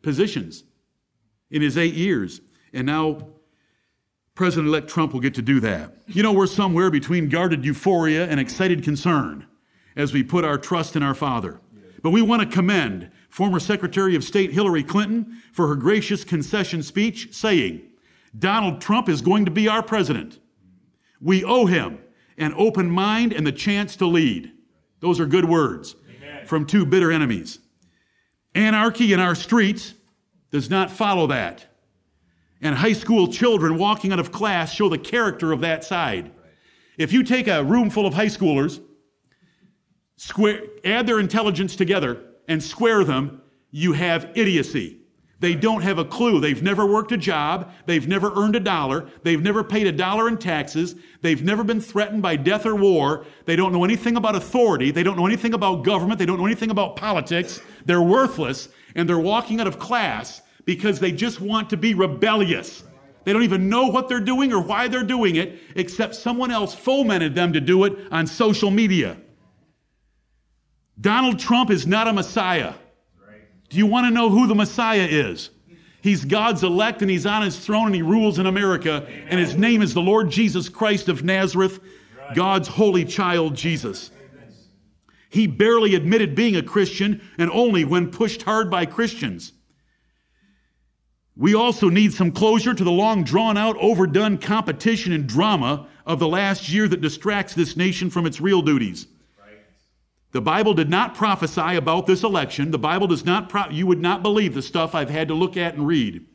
positions 0.03 0.65
in 1.51 1.63
his 1.63 1.77
eight 1.77 1.95
years. 1.95 2.41
And 2.73 2.87
now 2.87 3.29
President 4.39 4.69
elect 4.69 4.89
Trump 4.89 5.13
will 5.13 5.19
get 5.19 5.35
to 5.35 5.43
do 5.43 5.59
that. 5.59 5.93
You 6.07 6.23
know, 6.23 6.33
we're 6.33 6.47
somewhere 6.47 6.93
between 6.93 7.29
guarded 7.29 7.65
euphoria 7.65 8.25
and 8.29 8.39
excited 8.39 8.85
concern 8.85 9.45
as 9.97 10.13
we 10.13 10.23
put 10.23 10.45
our 10.45 10.57
trust 10.57 10.95
in 10.95 11.03
our 11.03 11.13
Father. 11.13 11.61
But 12.05 12.11
we 12.11 12.23
want 12.23 12.43
to 12.43 12.49
commend 12.49 13.11
former 13.29 13.59
Secretary 13.59 14.15
of 14.15 14.23
State 14.23 14.53
Hillary 14.53 14.85
Clinton 14.85 15.43
for 15.53 15.67
her 15.67 15.75
gracious 15.75 16.23
concession 16.23 16.85
speech 16.85 17.35
saying, 17.35 17.83
Donald 18.39 18.81
Trump 18.81 19.09
is 19.09 19.23
going 19.23 19.45
to 19.45 19.51
be 19.51 19.67
our 19.67 19.83
president. 19.83 20.39
We 21.21 21.43
owe 21.43 21.67
him 21.67 21.99
an 22.37 22.55
open 22.57 22.89
mind 22.89 23.33
and 23.33 23.45
the 23.45 23.51
chance 23.51 23.97
to 23.97 24.07
lead. 24.07 24.53
Those 25.01 25.19
are 25.19 25.27
good 25.27 25.47
words 25.47 25.97
Amen. 26.17 26.47
from 26.47 26.65
two 26.65 26.87
bitter 26.87 27.11
enemies. 27.11 27.59
Anarchy 28.55 29.13
in 29.13 29.19
our 29.19 29.35
streets 29.35 29.95
does 30.53 30.71
not 30.71 30.93
follow 30.93 31.27
that. 31.27 31.68
And 32.61 32.75
high 32.75 32.93
school 32.93 33.29
children 33.29 33.79
walking 33.79 34.13
out 34.13 34.19
of 34.19 34.33
class 34.33 34.73
show 34.73 34.89
the 34.89 34.99
character 34.99 35.53
of 35.53 35.61
that 35.61 35.85
side. 35.85 36.33
If 36.97 37.13
you 37.13 37.23
take 37.23 37.47
a 37.47 37.63
room 37.63 37.91
full 37.91 38.07
of 38.07 38.15
high 38.15 38.27
schoolers, 38.27 38.81
square, 40.17 40.63
add 40.85 41.07
their 41.07 41.21
intelligence 41.21 41.77
together, 41.77 42.21
and 42.49 42.63
square 42.63 43.05
them, 43.05 43.43
you 43.71 43.93
have 43.93 44.31
idiocy. 44.35 44.99
They 45.41 45.55
don't 45.55 45.83
have 45.83 45.99
a 45.99 46.05
clue. 46.05 46.41
They've 46.41 46.63
never 46.63 46.85
worked 46.85 47.13
a 47.13 47.17
job. 47.17 47.71
They've 47.87 48.09
never 48.09 48.33
earned 48.35 48.57
a 48.57 48.61
dollar. 48.61 49.09
They've 49.23 49.41
never 49.41 49.63
paid 49.63 49.87
a 49.87 49.93
dollar 49.93 50.27
in 50.27 50.37
taxes. 50.37 50.97
They've 51.23 51.43
never 51.45 51.63
been 51.63 51.81
threatened 51.81 52.23
by 52.23 52.35
death 52.35 52.67
or 52.67 52.75
war. 52.75 53.25
They 53.45 53.55
don't 53.55 53.73
know 53.73 53.85
anything 53.85 54.17
about 54.17 54.35
authority. 54.35 54.91
They 54.91 55.05
don't 55.05 55.17
know 55.17 55.27
anything 55.27 55.55
about 55.55 55.85
government. 55.85 56.19
They 56.19 56.27
don't 56.27 56.39
know 56.39 56.47
anything 56.47 56.71
about 56.71 56.97
politics. 56.97 57.61
They're 57.85 58.03
worthless 58.03 58.69
and 58.97 59.09
they're 59.09 59.19
walking 59.19 59.61
out 59.61 59.69
of 59.69 59.79
class 59.79 60.43
because 60.69 61.01
they 61.01 61.11
just 61.11 61.41
want 61.41 61.71
to 61.71 61.79
be 61.79 61.95
rebellious. 61.95 62.85
They 63.25 63.33
don't 63.33 63.43
even 63.43 63.71
know 63.71 63.87
what 63.87 64.07
they're 64.07 64.21
doing 64.21 64.53
or 64.53 64.61
why 64.61 64.87
they're 64.87 65.03
doing 65.03 65.37
it, 65.37 65.59
except 65.75 66.15
someone 66.15 66.51
else 66.51 66.75
fomented 66.75 67.35
them 67.35 67.55
to 67.55 67.61
do 67.63 67.85
it 67.85 67.97
on 68.11 68.27
social 68.27 68.71
media. 68.71 69.17
Donald 71.01 71.39
Trump 71.39 71.71
is 71.71 71.87
not 71.87 72.07
a 72.07 72.13
Messiah. 72.13 72.75
Do 73.71 73.79
you 73.79 73.87
want 73.87 74.09
to 74.09 74.11
know 74.11 74.29
who 74.29 74.47
the 74.47 74.55
Messiah 74.55 75.09
is? 75.11 75.49
He's 76.03 76.27
God's 76.27 76.63
elect 76.63 77.01
and 77.01 77.11
he's 77.11 77.25
on 77.25 77.41
his 77.41 77.59
throne 77.59 77.87
and 77.87 77.95
he 77.95 78.03
rules 78.03 78.39
in 78.39 78.45
America. 78.45 79.09
And 79.31 79.41
his 79.41 79.57
name 79.57 79.81
is 79.81 79.95
the 79.95 80.03
Lord 80.03 80.29
Jesus 80.29 80.69
Christ 80.69 81.09
of 81.09 81.25
Nazareth, 81.25 81.81
God's 82.35 82.69
holy 82.69 83.07
child, 83.07 83.55
Jesus. 83.55 84.11
He 85.31 85.47
barely 85.47 85.95
admitted 85.95 86.35
being 86.35 86.57
a 86.57 86.63
Christian 86.63 87.27
and 87.39 87.51
only 87.53 87.87
when 87.87 88.11
pushed 88.11 88.43
hard 88.43 88.71
by 88.71 88.85
Christians. 88.85 89.55
We 91.39 91.55
also 91.55 91.89
need 91.89 92.13
some 92.13 92.33
closure 92.33 92.75
to 92.75 92.83
the 92.83 92.91
long 92.91 93.23
drawn 93.23 93.57
out, 93.57 93.77
overdone 93.79 94.39
competition 94.39 95.13
and 95.13 95.29
drama 95.29 95.87
of 96.05 96.19
the 96.19 96.27
last 96.27 96.69
year 96.69 96.89
that 96.89 97.01
distracts 97.01 97.55
this 97.55 97.77
nation 97.77 98.11
from 98.11 98.27
its 98.27 98.41
real 98.41 98.61
duties. 98.61 99.07
The 100.33 100.41
Bible 100.43 100.75
did 100.75 100.91
not 100.91 101.15
prophesy 101.15 101.77
about 101.77 102.07
this 102.07 102.25
election. 102.25 102.73
The 102.73 102.79
Bible 102.79 103.07
does 103.07 103.25
not, 103.25 103.49
pro- 103.49 103.71
you 103.71 103.87
would 103.87 104.01
not 104.01 104.23
believe 104.23 104.53
the 104.53 104.63
stuff 104.63 104.95
I've 104.95 105.11
had 105.11 105.29
to 105.29 105.35
look 105.35 105.57
at 105.57 105.75
and 105.75 105.87
read. 105.87 106.27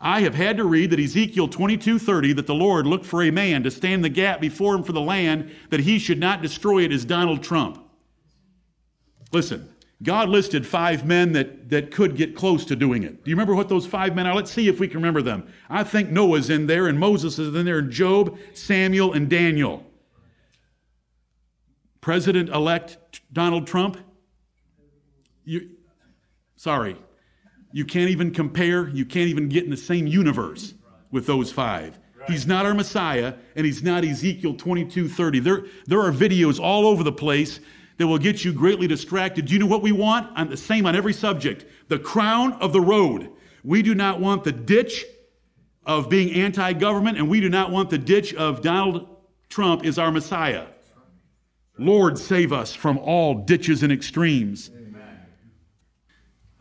I 0.00 0.20
have 0.20 0.34
had 0.34 0.56
to 0.58 0.64
read 0.64 0.90
that 0.90 1.00
Ezekiel 1.00 1.48
22:30 1.48 2.32
that 2.36 2.46
the 2.46 2.54
Lord 2.54 2.86
looked 2.86 3.04
for 3.04 3.22
a 3.22 3.30
man 3.30 3.62
to 3.64 3.70
stand 3.70 4.04
the 4.04 4.08
gap 4.08 4.40
before 4.40 4.74
him 4.74 4.82
for 4.84 4.92
the 4.92 5.00
land 5.00 5.50
that 5.70 5.80
he 5.80 5.98
should 5.98 6.20
not 6.20 6.40
destroy 6.40 6.84
it 6.84 6.92
as 6.92 7.04
Donald 7.04 7.42
Trump. 7.42 7.82
Listen, 9.32 9.68
God 10.02 10.28
listed 10.28 10.66
five 10.66 11.06
men 11.06 11.32
that, 11.32 11.70
that 11.70 11.90
could 11.90 12.16
get 12.16 12.36
close 12.36 12.66
to 12.66 12.76
doing 12.76 13.02
it. 13.02 13.24
Do 13.24 13.30
you 13.30 13.34
remember 13.34 13.54
what 13.54 13.68
those 13.68 13.86
five 13.86 14.14
men 14.14 14.26
are? 14.26 14.34
Let's 14.34 14.52
see 14.52 14.68
if 14.68 14.78
we 14.78 14.88
can 14.88 14.98
remember 14.98 15.22
them. 15.22 15.48
I 15.70 15.84
think 15.84 16.10
Noah's 16.10 16.50
in 16.50 16.66
there, 16.66 16.86
and 16.86 16.98
Moses 16.98 17.38
is 17.38 17.54
in 17.54 17.64
there, 17.64 17.78
and 17.78 17.90
Job, 17.90 18.38
Samuel, 18.52 19.14
and 19.14 19.30
Daniel. 19.30 19.84
President 22.02 22.50
elect 22.50 22.98
Donald 23.32 23.66
Trump, 23.66 23.96
you, 25.44 25.70
sorry, 26.56 26.96
you 27.72 27.84
can't 27.84 28.10
even 28.10 28.32
compare, 28.32 28.88
you 28.88 29.06
can't 29.06 29.28
even 29.28 29.48
get 29.48 29.64
in 29.64 29.70
the 29.70 29.76
same 29.76 30.06
universe 30.06 30.74
with 31.10 31.26
those 31.26 31.50
five. 31.50 31.98
He's 32.28 32.46
not 32.46 32.66
our 32.66 32.74
Messiah, 32.74 33.34
and 33.54 33.64
he's 33.64 33.82
not 33.82 34.04
Ezekiel 34.04 34.54
22 34.54 35.08
30. 35.08 35.40
There, 35.40 35.64
there 35.86 36.00
are 36.00 36.12
videos 36.12 36.60
all 36.60 36.86
over 36.86 37.02
the 37.02 37.12
place 37.12 37.60
that 37.98 38.06
will 38.06 38.18
get 38.18 38.44
you 38.44 38.52
greatly 38.52 38.86
distracted. 38.86 39.46
Do 39.46 39.54
you 39.54 39.58
know 39.58 39.66
what 39.66 39.82
we 39.82 39.92
want? 39.92 40.30
I'm 40.34 40.50
the 40.50 40.56
same 40.56 40.86
on 40.86 40.94
every 40.94 41.12
subject. 41.12 41.64
The 41.88 41.98
crown 41.98 42.52
of 42.54 42.72
the 42.72 42.80
road. 42.80 43.30
We 43.64 43.82
do 43.82 43.94
not 43.94 44.20
want 44.20 44.44
the 44.44 44.52
ditch 44.52 45.04
of 45.84 46.08
being 46.08 46.34
anti 46.34 46.72
government, 46.74 47.18
and 47.18 47.28
we 47.28 47.40
do 47.40 47.48
not 47.48 47.70
want 47.70 47.90
the 47.90 47.98
ditch 47.98 48.34
of 48.34 48.60
Donald 48.60 49.08
Trump 49.48 49.84
is 49.84 49.98
our 49.98 50.10
Messiah. 50.10 50.66
Lord, 51.78 52.18
save 52.18 52.52
us 52.52 52.74
from 52.74 52.98
all 52.98 53.34
ditches 53.34 53.82
and 53.82 53.92
extremes. 53.92 54.70
Amen. 54.74 55.20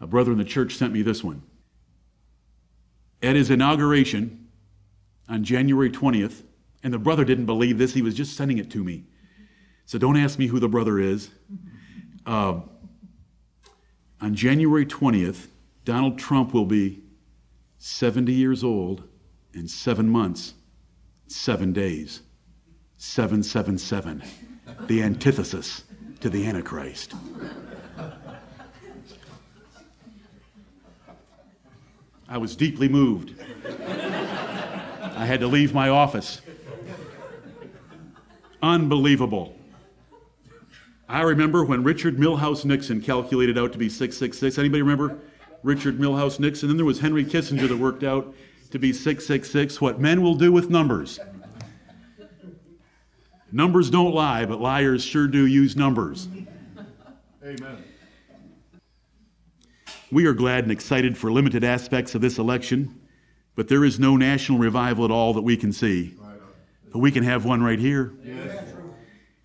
A 0.01 0.07
brother 0.07 0.31
in 0.31 0.37
the 0.37 0.43
church 0.43 0.75
sent 0.75 0.93
me 0.93 1.01
this 1.01 1.23
one. 1.23 1.41
At 3.21 3.35
his 3.35 3.49
inauguration 3.49 4.47
on 5.27 5.43
January 5.43 5.89
20th, 5.89 6.43
and 6.83 6.93
the 6.93 6.99
brother 6.99 7.23
didn't 7.25 7.45
believe 7.45 7.77
this, 7.77 7.93
he 7.93 8.01
was 8.01 8.13
just 8.13 8.35
sending 8.35 8.57
it 8.57 8.69
to 8.71 8.83
me. 8.83 9.05
So 9.85 9.97
don't 9.97 10.17
ask 10.17 10.39
me 10.39 10.47
who 10.47 10.59
the 10.59 10.67
brother 10.67 10.99
is. 10.99 11.29
Uh, 12.25 12.61
on 14.21 14.33
January 14.33 14.85
20th, 14.85 15.47
Donald 15.83 16.17
Trump 16.17 16.53
will 16.53 16.65
be 16.65 17.03
70 17.77 18.33
years 18.33 18.63
old 18.63 19.03
in 19.53 19.67
seven 19.67 20.09
months, 20.09 20.55
seven 21.27 21.71
days. 21.73 22.21
777 22.97 24.23
the 24.87 25.01
antithesis 25.03 25.83
to 26.19 26.29
the 26.29 26.45
Antichrist. 26.47 27.13
I 32.27 32.37
was 32.37 32.55
deeply 32.55 32.89
moved. 32.89 33.35
I 33.67 35.25
had 35.25 35.39
to 35.41 35.47
leave 35.47 35.73
my 35.73 35.89
office. 35.89 36.41
Unbelievable. 38.61 39.55
I 41.07 41.21
remember 41.21 41.63
when 41.63 41.83
Richard 41.83 42.17
Milhous 42.17 42.65
Nixon 42.65 42.99
calculated 43.01 43.57
out 43.57 43.71
to 43.73 43.77
be 43.77 43.89
666. 43.89 44.57
Anybody 44.57 44.81
remember 44.81 45.19
Richard 45.61 45.99
Milhous 45.99 46.39
Nixon? 46.39 46.69
Then 46.69 46.77
there 46.77 46.85
was 46.85 46.99
Henry 46.99 47.23
Kissinger 47.23 47.67
that 47.67 47.77
worked 47.77 48.03
out 48.03 48.33
to 48.71 48.79
be 48.79 48.91
666. 48.91 49.79
What 49.79 49.99
men 49.99 50.21
will 50.21 50.35
do 50.35 50.51
with 50.51 50.69
numbers. 50.69 51.19
Numbers 53.51 53.89
don't 53.89 54.13
lie, 54.13 54.45
but 54.45 54.59
liars 54.59 55.03
sure 55.03 55.27
do 55.27 55.45
use 55.45 55.75
numbers. 55.75 56.27
Amen. 57.43 57.83
We 60.11 60.25
are 60.25 60.33
glad 60.33 60.63
and 60.63 60.71
excited 60.71 61.17
for 61.17 61.31
limited 61.31 61.63
aspects 61.63 62.15
of 62.15 62.21
this 62.21 62.37
election, 62.37 62.99
but 63.55 63.67
there 63.67 63.85
is 63.85 63.99
no 63.99 64.17
national 64.17 64.57
revival 64.57 65.05
at 65.05 65.11
all 65.11 65.33
that 65.33 65.43
we 65.43 65.55
can 65.55 65.71
see. 65.71 66.15
But 66.91 66.99
we 66.99 67.11
can 67.11 67.23
have 67.23 67.45
one 67.45 67.61
right 67.61 67.79
here. 67.79 68.13
Yes. 68.23 68.74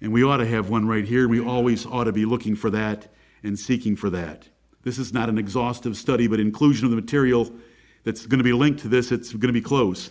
And 0.00 0.12
we 0.12 0.22
ought 0.22 0.38
to 0.38 0.46
have 0.46 0.70
one 0.70 0.86
right 0.86 1.04
here. 1.04 1.28
We 1.28 1.40
always 1.40 1.84
ought 1.86 2.04
to 2.04 2.12
be 2.12 2.24
looking 2.24 2.56
for 2.56 2.70
that 2.70 3.08
and 3.42 3.58
seeking 3.58 3.96
for 3.96 4.10
that. 4.10 4.48
This 4.82 4.98
is 4.98 5.12
not 5.12 5.28
an 5.28 5.38
exhaustive 5.38 5.96
study, 5.96 6.26
but 6.26 6.40
inclusion 6.40 6.86
of 6.86 6.90
the 6.90 6.96
material 6.96 7.52
that's 8.04 8.24
going 8.26 8.38
to 8.38 8.44
be 8.44 8.52
linked 8.54 8.80
to 8.80 8.88
this, 8.88 9.12
it's 9.12 9.30
going 9.32 9.48
to 9.48 9.52
be 9.52 9.60
close. 9.60 10.10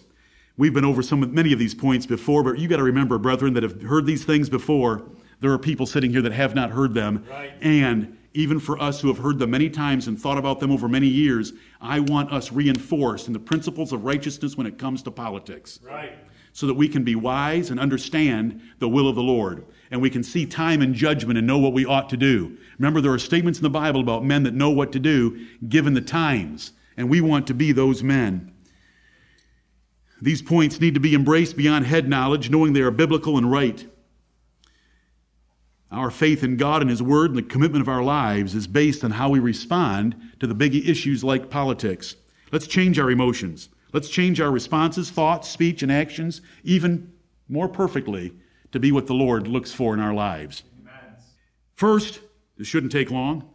We've 0.57 0.73
been 0.73 0.85
over 0.85 1.01
some 1.01 1.33
many 1.33 1.53
of 1.53 1.59
these 1.59 1.73
points 1.73 2.05
before, 2.05 2.43
but 2.43 2.59
you 2.59 2.67
got 2.67 2.77
to 2.77 2.83
remember, 2.83 3.17
brethren, 3.17 3.53
that 3.53 3.63
have 3.63 3.81
heard 3.81 4.05
these 4.05 4.25
things 4.25 4.49
before. 4.49 5.09
There 5.39 5.51
are 5.51 5.57
people 5.57 5.85
sitting 5.85 6.11
here 6.11 6.21
that 6.21 6.33
have 6.33 6.53
not 6.53 6.69
heard 6.69 6.93
them. 6.93 7.25
Right. 7.29 7.53
And 7.61 8.17
even 8.33 8.59
for 8.59 8.79
us 8.79 9.01
who 9.01 9.07
have 9.07 9.17
heard 9.17 9.39
them 9.39 9.49
many 9.51 9.69
times 9.69 10.07
and 10.07 10.19
thought 10.19 10.37
about 10.37 10.59
them 10.59 10.69
over 10.69 10.87
many 10.87 11.07
years, 11.07 11.53
I 11.81 12.01
want 12.01 12.31
us 12.31 12.51
reinforced 12.51 13.25
in 13.27 13.33
the 13.33 13.39
principles 13.39 13.91
of 13.91 14.03
righteousness 14.03 14.55
when 14.55 14.67
it 14.67 14.77
comes 14.77 15.01
to 15.03 15.11
politics. 15.11 15.79
Right. 15.81 16.13
so 16.51 16.67
that 16.67 16.73
we 16.73 16.87
can 16.89 17.03
be 17.03 17.15
wise 17.15 17.69
and 17.71 17.79
understand 17.79 18.61
the 18.79 18.89
will 18.89 19.07
of 19.07 19.15
the 19.15 19.23
Lord. 19.23 19.65
And 19.91 20.01
we 20.01 20.09
can 20.09 20.23
see 20.23 20.45
time 20.45 20.81
and 20.81 20.93
judgment 20.93 21.37
and 21.37 21.47
know 21.47 21.57
what 21.57 21.73
we 21.73 21.85
ought 21.85 22.09
to 22.09 22.17
do. 22.17 22.57
Remember, 22.77 23.01
there 23.01 23.11
are 23.11 23.19
statements 23.19 23.59
in 23.59 23.63
the 23.63 23.69
Bible 23.69 24.01
about 24.01 24.23
men 24.23 24.43
that 24.43 24.53
know 24.53 24.69
what 24.69 24.91
to 24.91 24.99
do 24.99 25.47
given 25.67 25.93
the 25.93 26.01
times. 26.01 26.73
And 26.95 27.09
we 27.09 27.21
want 27.21 27.47
to 27.47 27.53
be 27.53 27.71
those 27.71 28.03
men. 28.03 28.53
These 30.21 30.41
points 30.41 30.79
need 30.79 30.93
to 30.93 30.99
be 30.99 31.15
embraced 31.15 31.57
beyond 31.57 31.85
head 31.85 32.07
knowledge, 32.07 32.49
knowing 32.49 32.73
they 32.73 32.81
are 32.81 32.91
biblical 32.91 33.37
and 33.37 33.49
right. 33.49 33.87
Our 35.91 36.11
faith 36.11 36.43
in 36.43 36.57
God 36.57 36.81
and 36.81 36.89
His 36.89 37.01
Word 37.01 37.31
and 37.31 37.37
the 37.37 37.43
commitment 37.43 37.81
of 37.81 37.87
our 37.87 38.03
lives 38.03 38.53
is 38.53 38.67
based 38.67 39.03
on 39.03 39.11
how 39.11 39.29
we 39.29 39.39
respond 39.39 40.15
to 40.39 40.45
the 40.45 40.53
big 40.53 40.75
issues 40.75 41.23
like 41.23 41.49
politics. 41.49 42.15
Let's 42.51 42.67
change 42.67 42.99
our 42.99 43.09
emotions. 43.09 43.69
Let's 43.91 44.09
change 44.09 44.39
our 44.39 44.51
responses, 44.51 45.09
thoughts, 45.09 45.49
speech, 45.49 45.81
and 45.81 45.91
actions 45.91 46.41
even 46.63 47.11
more 47.47 47.67
perfectly 47.67 48.33
to 48.71 48.79
be 48.79 48.91
what 48.91 49.07
the 49.07 49.13
Lord 49.13 49.47
looks 49.47 49.71
for 49.71 49.93
in 49.93 49.99
our 49.99 50.13
lives. 50.13 50.63
Amen. 50.81 51.15
First, 51.75 52.19
this 52.57 52.67
shouldn't 52.67 52.91
take 52.91 53.09
long. 53.11 53.49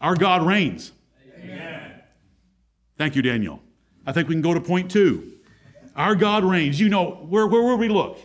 Our 0.00 0.14
God 0.14 0.46
reigns. 0.46 0.92
Amen. 1.36 2.02
Thank 2.96 3.16
you, 3.16 3.22
Daniel. 3.22 3.62
I 4.06 4.12
think 4.12 4.28
we 4.28 4.34
can 4.34 4.42
go 4.42 4.54
to 4.54 4.60
point 4.60 4.90
two. 4.90 5.32
Our 5.96 6.14
God 6.14 6.44
reigns. 6.44 6.78
You 6.78 6.88
know, 6.88 7.26
where, 7.28 7.46
where 7.46 7.62
will 7.62 7.76
we 7.76 7.88
look? 7.88 8.18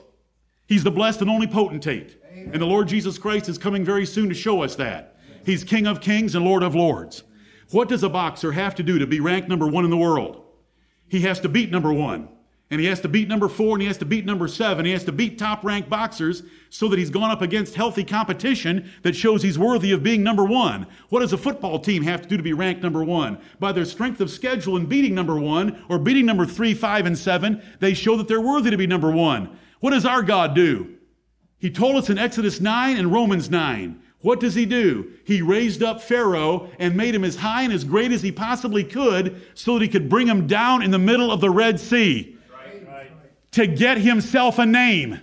He's 0.67 0.83
the 0.83 0.91
blessed 0.91 1.21
and 1.21 1.29
only 1.29 1.47
potentate. 1.47 2.17
Amen. 2.31 2.51
And 2.53 2.61
the 2.61 2.65
Lord 2.65 2.87
Jesus 2.87 3.17
Christ 3.17 3.49
is 3.49 3.57
coming 3.57 3.83
very 3.83 4.05
soon 4.05 4.29
to 4.29 4.35
show 4.35 4.61
us 4.61 4.75
that. 4.75 5.17
He's 5.45 5.63
King 5.63 5.87
of 5.87 5.99
kings 5.99 6.35
and 6.35 6.45
Lord 6.45 6.63
of 6.63 6.75
lords. 6.75 7.23
What 7.71 7.89
does 7.89 8.03
a 8.03 8.09
boxer 8.09 8.51
have 8.51 8.75
to 8.75 8.83
do 8.83 8.99
to 8.99 9.07
be 9.07 9.19
ranked 9.19 9.49
number 9.49 9.67
one 9.67 9.83
in 9.83 9.91
the 9.91 9.97
world? 9.97 10.43
He 11.07 11.21
has 11.21 11.39
to 11.41 11.49
beat 11.49 11.71
number 11.71 11.91
one. 11.91 12.29
And 12.73 12.81
he 12.81 12.87
has 12.87 12.99
to 13.01 13.07
beat 13.07 13.27
number 13.27 13.47
four, 13.47 13.75
and 13.75 13.83
he 13.83 13.87
has 13.87 13.99
to 13.99 14.05
beat 14.05 14.25
number 14.25 14.47
seven. 14.47 14.83
He 14.83 14.93
has 14.93 15.03
to 15.03 15.11
beat 15.11 15.37
top 15.37 15.63
ranked 15.63 15.91
boxers 15.91 16.41
so 16.71 16.87
that 16.87 16.97
he's 16.97 17.11
gone 17.11 17.29
up 17.29 17.43
against 17.43 17.75
healthy 17.75 18.03
competition 18.03 18.91
that 19.03 19.15
shows 19.15 19.43
he's 19.43 19.59
worthy 19.59 19.91
of 19.91 20.01
being 20.01 20.23
number 20.23 20.43
one. 20.43 20.87
What 21.09 21.19
does 21.19 21.33
a 21.33 21.37
football 21.37 21.77
team 21.77 22.01
have 22.01 22.23
to 22.23 22.27
do 22.27 22.35
to 22.35 22.41
be 22.41 22.53
ranked 22.53 22.81
number 22.81 23.03
one? 23.03 23.37
By 23.59 23.73
their 23.73 23.85
strength 23.85 24.21
of 24.21 24.31
schedule 24.31 24.75
in 24.75 24.87
beating 24.87 25.13
number 25.13 25.39
one 25.39 25.85
or 25.87 25.99
beating 25.99 26.25
number 26.25 26.47
three, 26.47 26.73
five, 26.73 27.05
and 27.05 27.15
seven, 27.15 27.61
they 27.79 27.93
show 27.93 28.17
that 28.17 28.27
they're 28.27 28.41
worthy 28.41 28.71
to 28.71 28.77
be 28.77 28.87
number 28.87 29.11
one. 29.11 29.55
What 29.79 29.91
does 29.91 30.07
our 30.07 30.23
God 30.23 30.55
do? 30.55 30.95
He 31.59 31.69
told 31.69 31.95
us 31.95 32.09
in 32.09 32.17
Exodus 32.17 32.59
9 32.59 32.97
and 32.97 33.13
Romans 33.13 33.51
9 33.51 34.01
what 34.23 34.39
does 34.39 34.55
he 34.55 34.65
do? 34.65 35.11
He 35.25 35.41
raised 35.41 35.83
up 35.83 36.01
Pharaoh 36.01 36.69
and 36.79 36.95
made 36.95 37.13
him 37.13 37.25
as 37.25 37.35
high 37.35 37.63
and 37.63 37.73
as 37.73 37.83
great 37.83 38.13
as 38.13 38.21
he 38.21 38.31
possibly 38.31 38.85
could 38.85 39.41
so 39.53 39.73
that 39.73 39.81
he 39.83 39.89
could 39.89 40.07
bring 40.07 40.27
him 40.27 40.47
down 40.47 40.81
in 40.81 40.91
the 40.91 40.97
middle 40.97 41.29
of 41.29 41.41
the 41.41 41.49
Red 41.49 41.77
Sea. 41.77 42.32
To 43.53 43.67
get 43.67 43.97
himself 43.97 44.59
a 44.59 44.65
name. 44.65 45.19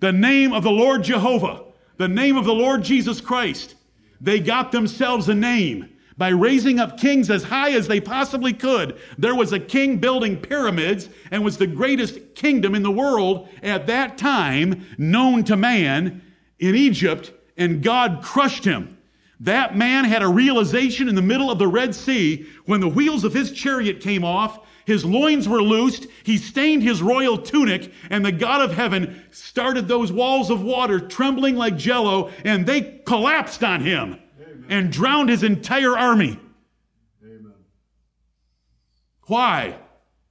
The 0.00 0.12
name 0.12 0.52
of 0.52 0.62
the 0.62 0.70
Lord 0.70 1.04
Jehovah, 1.04 1.64
the 1.96 2.08
name 2.08 2.36
of 2.36 2.44
the 2.44 2.54
Lord 2.54 2.82
Jesus 2.82 3.20
Christ. 3.20 3.74
They 4.20 4.40
got 4.40 4.72
themselves 4.72 5.28
a 5.28 5.34
name 5.34 5.90
by 6.16 6.28
raising 6.28 6.78
up 6.78 6.98
kings 6.98 7.30
as 7.30 7.44
high 7.44 7.72
as 7.72 7.88
they 7.88 8.00
possibly 8.00 8.52
could. 8.52 8.98
There 9.18 9.34
was 9.34 9.52
a 9.52 9.58
king 9.58 9.98
building 9.98 10.40
pyramids 10.40 11.08
and 11.30 11.44
was 11.44 11.58
the 11.58 11.66
greatest 11.66 12.34
kingdom 12.34 12.74
in 12.74 12.82
the 12.82 12.90
world 12.90 13.48
at 13.62 13.86
that 13.86 14.16
time 14.16 14.86
known 14.96 15.44
to 15.44 15.56
man 15.56 16.22
in 16.58 16.74
Egypt 16.74 17.32
and 17.56 17.82
God 17.82 18.22
crushed 18.22 18.64
him. 18.64 18.98
That 19.40 19.76
man 19.76 20.04
had 20.04 20.22
a 20.22 20.28
realization 20.28 21.08
in 21.08 21.14
the 21.14 21.22
middle 21.22 21.50
of 21.50 21.58
the 21.58 21.66
Red 21.66 21.94
Sea 21.94 22.46
when 22.66 22.80
the 22.80 22.88
wheels 22.88 23.24
of 23.24 23.34
his 23.34 23.52
chariot 23.52 24.00
came 24.00 24.24
off, 24.24 24.60
his 24.86 25.04
loins 25.04 25.48
were 25.48 25.62
loosed, 25.62 26.06
he 26.22 26.36
stained 26.36 26.82
his 26.82 27.02
royal 27.02 27.38
tunic, 27.38 27.92
and 28.10 28.24
the 28.24 28.32
God 28.32 28.60
of 28.60 28.76
heaven 28.76 29.22
started 29.30 29.88
those 29.88 30.12
walls 30.12 30.50
of 30.50 30.62
water 30.62 31.00
trembling 31.00 31.56
like 31.56 31.76
jello, 31.76 32.30
and 32.44 32.66
they 32.66 33.00
collapsed 33.06 33.64
on 33.64 33.80
him 33.80 34.18
Amen. 34.40 34.66
and 34.68 34.92
drowned 34.92 35.30
his 35.30 35.42
entire 35.42 35.96
army. 35.96 36.38
Amen. 37.22 37.54
Why? 39.26 39.78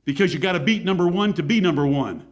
Because 0.05 0.33
you 0.33 0.39
got 0.39 0.53
to 0.53 0.59
beat 0.59 0.83
number 0.83 1.07
one 1.07 1.33
to 1.33 1.43
be 1.43 1.59
number 1.59 1.87
one. 1.87 2.27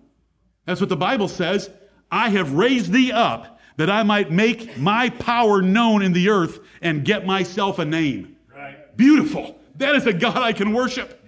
That's 0.65 0.79
what 0.79 0.89
the 0.89 0.97
Bible 0.97 1.27
says. 1.27 1.69
I 2.11 2.29
have 2.29 2.53
raised 2.53 2.91
thee 2.91 3.11
up 3.11 3.59
that 3.77 3.89
I 3.89 4.03
might 4.03 4.31
make 4.31 4.77
my 4.77 5.09
power 5.09 5.61
known 5.61 6.01
in 6.01 6.13
the 6.13 6.29
earth 6.29 6.59
and 6.81 7.05
get 7.05 7.25
myself 7.25 7.79
a 7.79 7.85
name. 7.85 8.35
Right. 8.53 8.95
Beautiful. 8.95 9.59
That 9.77 9.95
is 9.95 10.05
a 10.05 10.13
God 10.13 10.37
I 10.37 10.53
can 10.53 10.73
worship. 10.73 11.20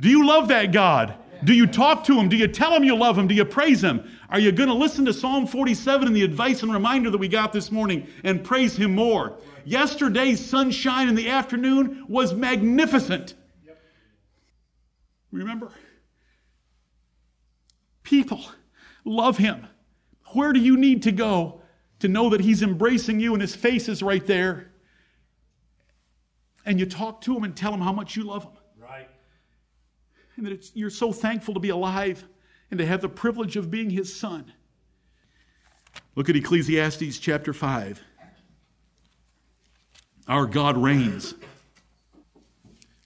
Do 0.00 0.08
you 0.08 0.26
love 0.26 0.48
that 0.48 0.72
God? 0.72 1.14
Do 1.44 1.54
you 1.54 1.66
talk 1.66 2.04
to 2.04 2.18
him? 2.18 2.28
Do 2.28 2.36
you 2.36 2.48
tell 2.48 2.74
him 2.74 2.84
you 2.84 2.96
love 2.96 3.16
him? 3.16 3.28
Do 3.28 3.34
you 3.34 3.44
praise 3.44 3.82
him? 3.82 4.08
Are 4.28 4.40
you 4.40 4.50
going 4.52 4.68
to 4.68 4.74
listen 4.74 5.04
to 5.04 5.12
Psalm 5.12 5.46
47 5.46 6.08
and 6.08 6.16
the 6.16 6.22
advice 6.22 6.62
and 6.62 6.72
reminder 6.72 7.10
that 7.10 7.18
we 7.18 7.28
got 7.28 7.52
this 7.52 7.70
morning 7.70 8.08
and 8.24 8.42
praise 8.42 8.76
him 8.76 8.94
more? 8.94 9.38
Yesterday's 9.64 10.44
sunshine 10.44 11.08
in 11.08 11.14
the 11.14 11.28
afternoon 11.28 12.04
was 12.08 12.34
magnificent. 12.34 13.34
Remember? 15.30 15.70
People 18.02 18.44
love 19.04 19.38
him. 19.38 19.66
Where 20.32 20.52
do 20.52 20.60
you 20.60 20.76
need 20.76 21.02
to 21.04 21.12
go 21.12 21.62
to 22.00 22.08
know 22.08 22.30
that 22.30 22.40
He's 22.40 22.62
embracing 22.62 23.20
you 23.20 23.32
and 23.32 23.40
His 23.40 23.54
face 23.54 23.88
is 23.88 24.02
right 24.02 24.26
there? 24.26 24.70
And 26.64 26.78
you 26.78 26.86
talk 26.86 27.20
to 27.22 27.36
Him 27.36 27.44
and 27.44 27.56
tell 27.56 27.72
Him 27.72 27.80
how 27.80 27.92
much 27.92 28.16
you 28.16 28.24
love 28.24 28.44
Him. 28.44 28.52
And 30.38 30.46
that 30.46 30.70
you're 30.74 30.88
so 30.88 31.12
thankful 31.12 31.52
to 31.54 31.60
be 31.60 31.70
alive 31.70 32.24
and 32.70 32.78
to 32.78 32.86
have 32.86 33.02
the 33.02 33.08
privilege 33.08 33.56
of 33.56 33.72
being 33.72 33.90
His 33.90 34.14
Son. 34.14 34.52
Look 36.14 36.28
at 36.28 36.36
Ecclesiastes 36.36 37.18
chapter 37.18 37.52
5. 37.52 38.00
Our 40.28 40.46
God 40.46 40.76
reigns. 40.76 41.34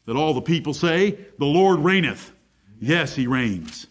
That 0.04 0.16
all 0.16 0.34
the 0.34 0.42
people 0.42 0.74
say, 0.74 1.12
The 1.38 1.46
Lord 1.46 1.78
reigneth. 1.80 2.32
Yes, 2.78 3.14
He 3.14 3.26
reigns. 3.26 3.86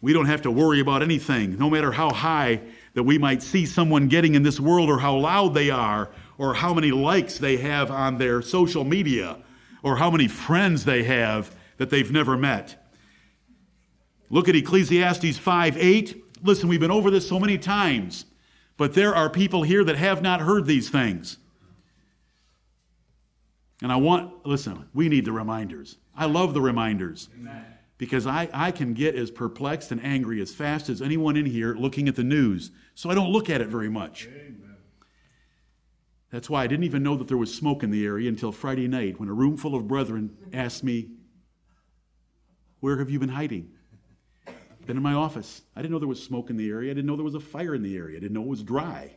We 0.00 0.12
don't 0.12 0.26
have 0.26 0.42
to 0.42 0.50
worry 0.52 0.78
about 0.78 1.02
anything, 1.02 1.58
no 1.58 1.68
matter 1.68 1.90
how 1.90 2.10
high 2.10 2.60
that 2.94 3.02
we 3.02 3.18
might 3.18 3.42
see 3.42 3.66
someone 3.66 4.06
getting 4.06 4.36
in 4.36 4.44
this 4.44 4.60
world 4.60 4.88
or 4.88 4.98
how 4.98 5.16
loud 5.16 5.54
they 5.54 5.70
are 5.70 6.10
or 6.36 6.54
how 6.54 6.72
many 6.72 6.92
likes 6.92 7.38
they 7.38 7.56
have 7.56 7.90
on 7.90 8.18
their 8.18 8.40
social 8.40 8.84
media 8.84 9.38
or 9.82 9.96
how 9.96 10.12
many 10.12 10.28
friends 10.28 10.84
they 10.84 11.02
have 11.02 11.52
that 11.78 11.90
they've 11.90 12.10
never 12.12 12.36
met. 12.36 12.76
Look 14.30 14.48
at 14.48 14.54
Ecclesiastes 14.54 15.38
5 15.38 15.76
8. 15.76 16.24
Listen, 16.42 16.68
we've 16.68 16.80
been 16.80 16.90
over 16.90 17.10
this 17.10 17.28
so 17.28 17.40
many 17.40 17.58
times, 17.58 18.26
but 18.76 18.94
there 18.94 19.14
are 19.14 19.30
people 19.30 19.62
here 19.62 19.82
that 19.82 19.96
have 19.96 20.22
not 20.22 20.40
heard 20.40 20.66
these 20.66 20.90
things. 20.90 21.38
And 23.82 23.90
I 23.90 23.96
want, 23.96 24.46
listen, 24.46 24.88
we 24.92 25.08
need 25.08 25.24
the 25.24 25.32
reminders. 25.32 25.96
I 26.14 26.26
love 26.26 26.52
the 26.52 26.60
reminders. 26.60 27.28
Amen 27.34 27.78
because 27.98 28.28
I, 28.28 28.48
I 28.52 28.70
can 28.70 28.94
get 28.94 29.16
as 29.16 29.30
perplexed 29.30 29.90
and 29.90 30.02
angry 30.04 30.40
as 30.40 30.54
fast 30.54 30.88
as 30.88 31.02
anyone 31.02 31.36
in 31.36 31.46
here 31.46 31.74
looking 31.74 32.08
at 32.08 32.14
the 32.14 32.22
news. 32.22 32.70
So 32.94 33.10
I 33.10 33.14
don't 33.14 33.30
look 33.30 33.50
at 33.50 33.60
it 33.60 33.68
very 33.68 33.90
much. 33.90 34.28
Amen. 34.28 34.76
That's 36.30 36.48
why 36.48 36.62
I 36.62 36.66
didn't 36.66 36.84
even 36.84 37.02
know 37.02 37.16
that 37.16 37.26
there 37.26 37.36
was 37.36 37.52
smoke 37.52 37.82
in 37.82 37.90
the 37.90 38.06
area 38.06 38.28
until 38.28 38.52
Friday 38.52 38.86
night 38.86 39.18
when 39.18 39.28
a 39.28 39.32
room 39.32 39.56
full 39.56 39.74
of 39.74 39.88
brethren 39.88 40.36
asked 40.52 40.84
me, 40.84 41.08
Where 42.80 42.98
have 42.98 43.10
you 43.10 43.18
been 43.18 43.28
hiding? 43.28 43.70
Been 44.86 44.96
in 44.96 45.02
my 45.02 45.14
office. 45.14 45.62
I 45.76 45.82
didn't 45.82 45.92
know 45.92 45.98
there 45.98 46.08
was 46.08 46.22
smoke 46.22 46.50
in 46.50 46.56
the 46.56 46.70
area. 46.70 46.90
I 46.90 46.94
didn't 46.94 47.06
know 47.06 47.16
there 47.16 47.24
was 47.24 47.34
a 47.34 47.40
fire 47.40 47.74
in 47.74 47.82
the 47.82 47.96
area. 47.96 48.16
I 48.16 48.20
didn't 48.20 48.32
know 48.32 48.42
it 48.42 48.48
was 48.48 48.62
dry. 48.62 49.12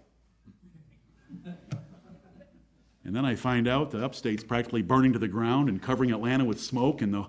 and 3.06 3.16
then 3.16 3.24
I 3.24 3.36
find 3.36 3.68
out 3.68 3.92
the 3.92 4.04
upstate's 4.04 4.44
practically 4.44 4.82
burning 4.82 5.14
to 5.14 5.20
the 5.20 5.28
ground 5.28 5.70
and 5.70 5.82
covering 5.82 6.12
Atlanta 6.12 6.44
with 6.44 6.60
smoke, 6.60 7.02
and 7.02 7.14
the 7.14 7.28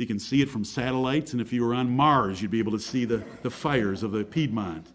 you 0.00 0.06
can 0.06 0.18
see 0.18 0.40
it 0.40 0.48
from 0.48 0.64
satellites, 0.64 1.34
and 1.34 1.42
if 1.42 1.52
you 1.52 1.62
were 1.62 1.74
on 1.74 1.94
Mars, 1.94 2.40
you'd 2.40 2.50
be 2.50 2.58
able 2.58 2.72
to 2.72 2.78
see 2.78 3.04
the, 3.04 3.22
the 3.42 3.50
fires 3.50 4.02
of 4.02 4.12
the 4.12 4.24
Piedmont. 4.24 4.86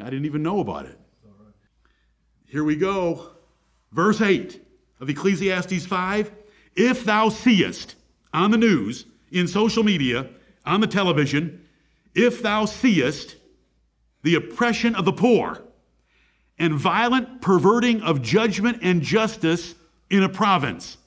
I 0.00 0.04
didn't 0.04 0.24
even 0.24 0.42
know 0.42 0.58
about 0.58 0.86
it. 0.86 0.98
Here 2.46 2.64
we 2.64 2.74
go. 2.74 3.30
Verse 3.92 4.20
8 4.20 4.60
of 4.98 5.08
Ecclesiastes 5.08 5.86
5 5.86 6.32
If 6.74 7.04
thou 7.04 7.28
seest 7.28 7.94
on 8.32 8.50
the 8.50 8.58
news, 8.58 9.06
in 9.30 9.46
social 9.48 9.82
media, 9.82 10.28
on 10.64 10.80
the 10.80 10.86
television, 10.86 11.66
if 12.14 12.42
thou 12.42 12.64
seest 12.64 13.36
the 14.22 14.34
oppression 14.34 14.94
of 14.94 15.04
the 15.04 15.12
poor 15.12 15.62
and 16.58 16.74
violent 16.74 17.40
perverting 17.40 18.02
of 18.02 18.20
judgment 18.20 18.78
and 18.82 19.02
justice 19.02 19.74
in 20.10 20.22
a 20.22 20.28
province, 20.28 20.98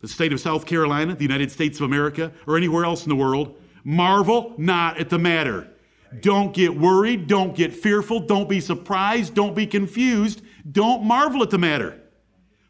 the 0.00 0.08
state 0.08 0.32
of 0.32 0.40
South 0.40 0.66
Carolina, 0.66 1.14
the 1.14 1.22
United 1.22 1.50
States 1.50 1.78
of 1.78 1.84
America, 1.84 2.32
or 2.46 2.56
anywhere 2.56 2.84
else 2.84 3.04
in 3.04 3.08
the 3.08 3.16
world, 3.16 3.56
marvel 3.84 4.54
not 4.58 4.98
at 4.98 5.10
the 5.10 5.18
matter. 5.18 5.68
Don't 6.20 6.52
get 6.52 6.76
worried. 6.76 7.26
Don't 7.26 7.56
get 7.56 7.74
fearful. 7.74 8.20
Don't 8.20 8.48
be 8.48 8.60
surprised. 8.60 9.34
Don't 9.34 9.54
be 9.54 9.66
confused. 9.66 10.42
Don't 10.70 11.04
marvel 11.04 11.42
at 11.42 11.50
the 11.50 11.58
matter. 11.58 12.00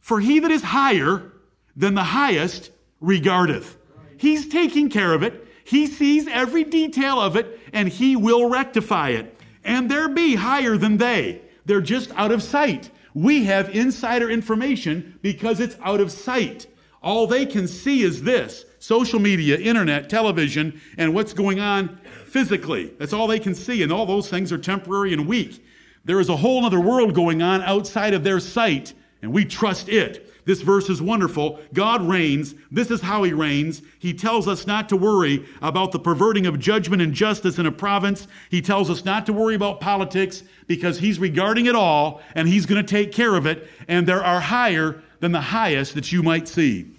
For 0.00 0.20
he 0.20 0.38
that 0.40 0.50
is 0.50 0.62
higher 0.62 1.32
than 1.74 1.94
the 1.94 2.04
highest 2.04 2.70
regardeth. 3.00 3.76
He's 4.22 4.46
taking 4.46 4.88
care 4.88 5.14
of 5.14 5.24
it. 5.24 5.48
He 5.64 5.88
sees 5.88 6.28
every 6.28 6.62
detail 6.62 7.20
of 7.20 7.34
it 7.34 7.58
and 7.72 7.88
he 7.88 8.14
will 8.14 8.48
rectify 8.48 9.08
it. 9.08 9.36
And 9.64 9.90
there 9.90 10.08
be 10.08 10.36
higher 10.36 10.76
than 10.76 10.98
they. 10.98 11.42
They're 11.64 11.80
just 11.80 12.12
out 12.12 12.30
of 12.30 12.40
sight. 12.40 12.90
We 13.14 13.46
have 13.46 13.74
insider 13.74 14.30
information 14.30 15.18
because 15.22 15.58
it's 15.58 15.76
out 15.82 16.00
of 16.00 16.12
sight. 16.12 16.68
All 17.02 17.26
they 17.26 17.44
can 17.44 17.66
see 17.66 18.02
is 18.02 18.22
this 18.22 18.64
social 18.78 19.18
media, 19.18 19.58
internet, 19.58 20.08
television, 20.08 20.80
and 20.96 21.12
what's 21.14 21.32
going 21.32 21.58
on 21.58 21.98
physically. 22.24 22.94
That's 23.00 23.12
all 23.12 23.26
they 23.26 23.40
can 23.40 23.56
see, 23.56 23.82
and 23.82 23.92
all 23.92 24.06
those 24.06 24.30
things 24.30 24.52
are 24.52 24.58
temporary 24.58 25.12
and 25.12 25.26
weak. 25.26 25.64
There 26.04 26.20
is 26.20 26.28
a 26.28 26.36
whole 26.36 26.64
other 26.64 26.80
world 26.80 27.12
going 27.12 27.42
on 27.42 27.60
outside 27.62 28.14
of 28.14 28.22
their 28.22 28.38
sight, 28.38 28.94
and 29.20 29.32
we 29.32 29.44
trust 29.44 29.88
it. 29.88 30.31
This 30.44 30.60
verse 30.62 30.88
is 30.88 31.00
wonderful. 31.00 31.60
God 31.72 32.02
reigns. 32.02 32.54
This 32.70 32.90
is 32.90 33.00
how 33.00 33.22
he 33.22 33.32
reigns. 33.32 33.82
He 33.98 34.12
tells 34.12 34.48
us 34.48 34.66
not 34.66 34.88
to 34.88 34.96
worry 34.96 35.46
about 35.60 35.92
the 35.92 35.98
perverting 35.98 36.46
of 36.46 36.58
judgment 36.58 37.00
and 37.00 37.14
justice 37.14 37.58
in 37.58 37.66
a 37.66 37.72
province. 37.72 38.26
He 38.50 38.60
tells 38.60 38.90
us 38.90 39.04
not 39.04 39.26
to 39.26 39.32
worry 39.32 39.54
about 39.54 39.80
politics 39.80 40.42
because 40.66 40.98
he's 40.98 41.18
regarding 41.18 41.66
it 41.66 41.76
all 41.76 42.20
and 42.34 42.48
he's 42.48 42.66
going 42.66 42.84
to 42.84 42.90
take 42.90 43.12
care 43.12 43.36
of 43.36 43.46
it. 43.46 43.68
And 43.86 44.06
there 44.06 44.24
are 44.24 44.40
higher 44.40 45.02
than 45.20 45.32
the 45.32 45.40
highest 45.40 45.94
that 45.94 46.10
you 46.10 46.22
might 46.22 46.48
see. 46.48 46.90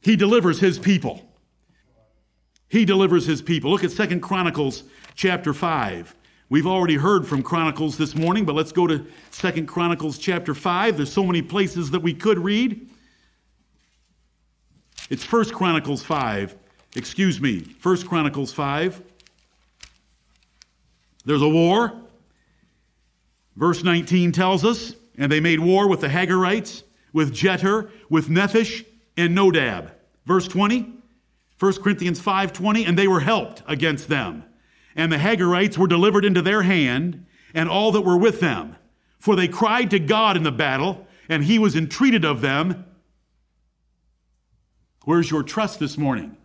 He 0.00 0.16
delivers 0.16 0.60
his 0.60 0.78
people. 0.78 1.24
He 2.68 2.84
delivers 2.84 3.26
his 3.26 3.40
people. 3.40 3.70
Look 3.70 3.84
at 3.84 3.90
Second 3.90 4.20
Chronicles 4.20 4.84
chapter 5.14 5.54
5. 5.54 6.14
We've 6.50 6.66
already 6.66 6.94
heard 6.94 7.26
from 7.26 7.42
Chronicles 7.42 7.98
this 7.98 8.14
morning, 8.14 8.46
but 8.46 8.54
let's 8.54 8.72
go 8.72 8.86
to 8.86 9.04
Second 9.30 9.66
Chronicles 9.66 10.16
chapter 10.16 10.54
5. 10.54 10.96
There's 10.96 11.12
so 11.12 11.24
many 11.24 11.42
places 11.42 11.90
that 11.90 12.00
we 12.00 12.14
could 12.14 12.38
read. 12.38 12.88
It's 15.10 15.22
First 15.22 15.52
Chronicles 15.52 16.02
5. 16.02 16.56
Excuse 16.96 17.38
me, 17.38 17.60
First 17.60 18.08
Chronicles 18.08 18.50
5. 18.50 19.02
There's 21.26 21.42
a 21.42 21.48
war. 21.48 21.92
Verse 23.54 23.84
19 23.84 24.32
tells 24.32 24.64
us, 24.64 24.94
and 25.18 25.30
they 25.30 25.40
made 25.40 25.60
war 25.60 25.86
with 25.86 26.00
the 26.00 26.08
Hagarites, 26.08 26.82
with 27.12 27.34
Jetur, 27.34 27.90
with 28.08 28.28
Nephish, 28.28 28.86
and 29.18 29.36
Nodab. 29.36 29.90
Verse 30.24 30.48
20, 30.48 30.94
1 31.58 31.72
Corinthians 31.82 32.22
5:20, 32.22 32.86
and 32.86 32.98
they 32.98 33.08
were 33.08 33.20
helped 33.20 33.62
against 33.66 34.08
them 34.08 34.44
and 34.94 35.12
the 35.12 35.16
Hagarites 35.16 35.78
were 35.78 35.86
delivered 35.86 36.24
into 36.24 36.42
their 36.42 36.62
hand, 36.62 37.26
and 37.54 37.68
all 37.68 37.92
that 37.92 38.02
were 38.02 38.16
with 38.16 38.40
them. 38.40 38.76
For 39.18 39.36
they 39.36 39.48
cried 39.48 39.90
to 39.90 39.98
God 39.98 40.36
in 40.36 40.42
the 40.42 40.52
battle, 40.52 41.06
and 41.28 41.44
he 41.44 41.58
was 41.58 41.76
entreated 41.76 42.24
of 42.24 42.40
them. 42.40 42.84
Where's 45.04 45.30
your 45.30 45.42
trust 45.42 45.78
this 45.78 45.96
morning? 45.96 46.36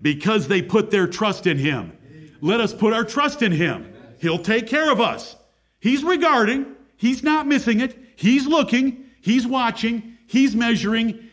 Because 0.00 0.48
they 0.48 0.62
put 0.62 0.90
their 0.90 1.06
trust 1.06 1.46
in 1.46 1.58
him. 1.58 1.92
Let 2.40 2.60
us 2.60 2.74
put 2.74 2.92
our 2.92 3.04
trust 3.04 3.42
in 3.42 3.52
him. 3.52 3.92
He'll 4.18 4.38
take 4.38 4.66
care 4.66 4.90
of 4.90 5.00
us. 5.00 5.36
He's 5.80 6.02
regarding, 6.02 6.66
he's 6.96 7.22
not 7.22 7.46
missing 7.46 7.80
it. 7.80 7.96
He's 8.16 8.46
looking, 8.46 9.10
he's 9.20 9.46
watching, 9.46 10.16
he's 10.26 10.54
measuring. 10.54 11.28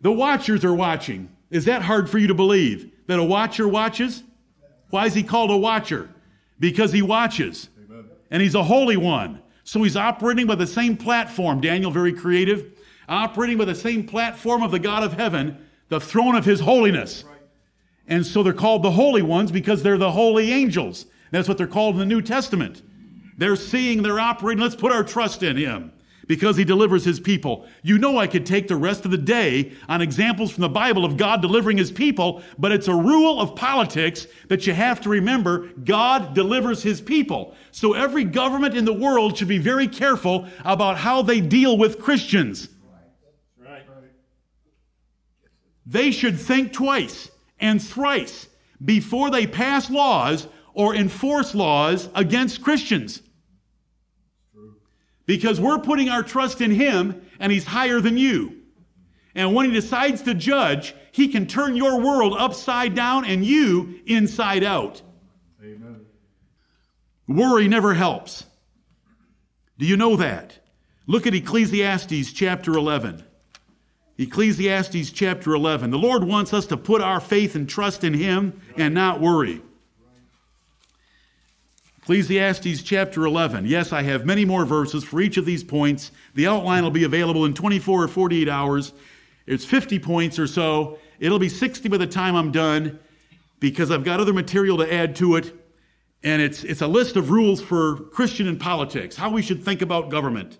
The 0.00 0.12
watchers 0.12 0.64
are 0.64 0.74
watching. 0.74 1.30
Is 1.50 1.66
that 1.66 1.82
hard 1.82 2.08
for 2.08 2.18
you 2.18 2.28
to 2.28 2.34
believe? 2.34 2.90
That 3.06 3.18
a 3.18 3.24
watcher 3.24 3.68
watches? 3.68 4.22
Why 4.90 5.06
is 5.06 5.14
he 5.14 5.22
called 5.22 5.50
a 5.50 5.56
watcher? 5.56 6.10
Because 6.58 6.92
he 6.92 7.02
watches. 7.02 7.68
Amen. 7.88 8.04
And 8.30 8.42
he's 8.42 8.54
a 8.54 8.62
holy 8.62 8.96
one. 8.96 9.40
So 9.64 9.82
he's 9.82 9.96
operating 9.96 10.46
by 10.46 10.56
the 10.56 10.66
same 10.66 10.96
platform, 10.96 11.60
Daniel, 11.60 11.90
very 11.90 12.12
creative, 12.12 12.72
operating 13.08 13.56
by 13.56 13.64
the 13.64 13.74
same 13.74 14.06
platform 14.06 14.62
of 14.62 14.70
the 14.70 14.78
God 14.78 15.02
of 15.02 15.12
heaven, 15.12 15.66
the 15.88 16.00
throne 16.00 16.34
of 16.34 16.44
his 16.44 16.60
holiness. 16.60 17.24
Right. 17.24 17.38
And 18.08 18.26
so 18.26 18.42
they're 18.42 18.52
called 18.52 18.82
the 18.82 18.90
holy 18.90 19.22
ones 19.22 19.52
because 19.52 19.82
they're 19.82 19.98
the 19.98 20.12
holy 20.12 20.52
angels. 20.52 21.06
That's 21.30 21.48
what 21.48 21.56
they're 21.56 21.66
called 21.66 21.94
in 21.94 22.00
the 22.00 22.06
New 22.06 22.22
Testament. 22.22 22.82
They're 23.38 23.56
seeing, 23.56 24.02
they're 24.02 24.20
operating. 24.20 24.62
Let's 24.62 24.74
put 24.74 24.92
our 24.92 25.04
trust 25.04 25.42
in 25.42 25.56
him 25.56 25.92
because 26.30 26.56
he 26.56 26.62
delivers 26.62 27.04
his 27.04 27.18
people. 27.18 27.66
You 27.82 27.98
know, 27.98 28.16
I 28.16 28.28
could 28.28 28.46
take 28.46 28.68
the 28.68 28.76
rest 28.76 29.04
of 29.04 29.10
the 29.10 29.18
day 29.18 29.72
on 29.88 30.00
examples 30.00 30.52
from 30.52 30.62
the 30.62 30.68
Bible 30.68 31.04
of 31.04 31.16
God 31.16 31.42
delivering 31.42 31.76
his 31.76 31.90
people, 31.90 32.40
but 32.56 32.70
it's 32.70 32.86
a 32.86 32.94
rule 32.94 33.40
of 33.40 33.56
politics 33.56 34.28
that 34.46 34.64
you 34.64 34.72
have 34.72 35.00
to 35.00 35.08
remember 35.08 35.70
God 35.82 36.32
delivers 36.32 36.84
his 36.84 37.00
people. 37.00 37.56
So 37.72 37.94
every 37.94 38.22
government 38.22 38.76
in 38.76 38.84
the 38.84 38.92
world 38.92 39.36
should 39.36 39.48
be 39.48 39.58
very 39.58 39.88
careful 39.88 40.46
about 40.64 40.98
how 40.98 41.22
they 41.22 41.40
deal 41.40 41.76
with 41.76 41.98
Christians. 41.98 42.68
They 45.84 46.12
should 46.12 46.38
think 46.38 46.72
twice 46.72 47.28
and 47.58 47.82
thrice 47.82 48.46
before 48.84 49.30
they 49.30 49.48
pass 49.48 49.90
laws 49.90 50.46
or 50.74 50.94
enforce 50.94 51.56
laws 51.56 52.08
against 52.14 52.62
Christians 52.62 53.20
because 55.30 55.60
we're 55.60 55.78
putting 55.78 56.08
our 56.08 56.24
trust 56.24 56.60
in 56.60 56.72
Him 56.72 57.24
and 57.38 57.52
He's 57.52 57.64
higher 57.64 58.00
than 58.00 58.18
you. 58.18 58.62
And 59.32 59.54
when 59.54 59.66
He 59.66 59.72
decides 59.72 60.22
to 60.22 60.34
judge, 60.34 60.92
He 61.12 61.28
can 61.28 61.46
turn 61.46 61.76
your 61.76 62.00
world 62.00 62.34
upside 62.36 62.96
down 62.96 63.24
and 63.24 63.44
you 63.44 64.00
inside 64.06 64.64
out. 64.64 65.00
Amen. 65.62 66.00
Worry 67.28 67.68
never 67.68 67.94
helps. 67.94 68.44
Do 69.78 69.86
you 69.86 69.96
know 69.96 70.16
that? 70.16 70.58
Look 71.06 71.28
at 71.28 71.34
Ecclesiastes 71.34 72.32
chapter 72.32 72.72
11. 72.72 73.22
Ecclesiastes 74.18 75.12
chapter 75.12 75.54
11. 75.54 75.92
The 75.92 75.96
Lord 75.96 76.24
wants 76.24 76.52
us 76.52 76.66
to 76.66 76.76
put 76.76 77.02
our 77.02 77.20
faith 77.20 77.54
and 77.54 77.68
trust 77.68 78.02
in 78.02 78.14
Him 78.14 78.60
and 78.76 78.94
not 78.94 79.20
worry. 79.20 79.62
Ecclesiastes 82.10 82.82
chapter 82.82 83.24
11. 83.24 83.66
Yes, 83.66 83.92
I 83.92 84.02
have 84.02 84.26
many 84.26 84.44
more 84.44 84.64
verses 84.64 85.04
for 85.04 85.20
each 85.20 85.36
of 85.36 85.46
these 85.46 85.62
points. 85.62 86.10
The 86.34 86.48
outline 86.48 86.82
will 86.82 86.90
be 86.90 87.04
available 87.04 87.44
in 87.44 87.54
24 87.54 88.02
or 88.02 88.08
48 88.08 88.48
hours. 88.48 88.92
It's 89.46 89.64
50 89.64 90.00
points 90.00 90.36
or 90.36 90.48
so. 90.48 90.98
It'll 91.20 91.38
be 91.38 91.48
60 91.48 91.88
by 91.88 91.98
the 91.98 92.08
time 92.08 92.34
I'm 92.34 92.50
done 92.50 92.98
because 93.60 93.92
I've 93.92 94.02
got 94.02 94.18
other 94.18 94.32
material 94.32 94.78
to 94.78 94.92
add 94.92 95.14
to 95.16 95.36
it. 95.36 95.54
And 96.24 96.42
it's, 96.42 96.64
it's 96.64 96.80
a 96.80 96.88
list 96.88 97.14
of 97.14 97.30
rules 97.30 97.62
for 97.62 97.94
Christian 98.10 98.48
and 98.48 98.58
politics, 98.58 99.14
how 99.14 99.30
we 99.30 99.40
should 99.40 99.62
think 99.62 99.80
about 99.80 100.10
government. 100.10 100.58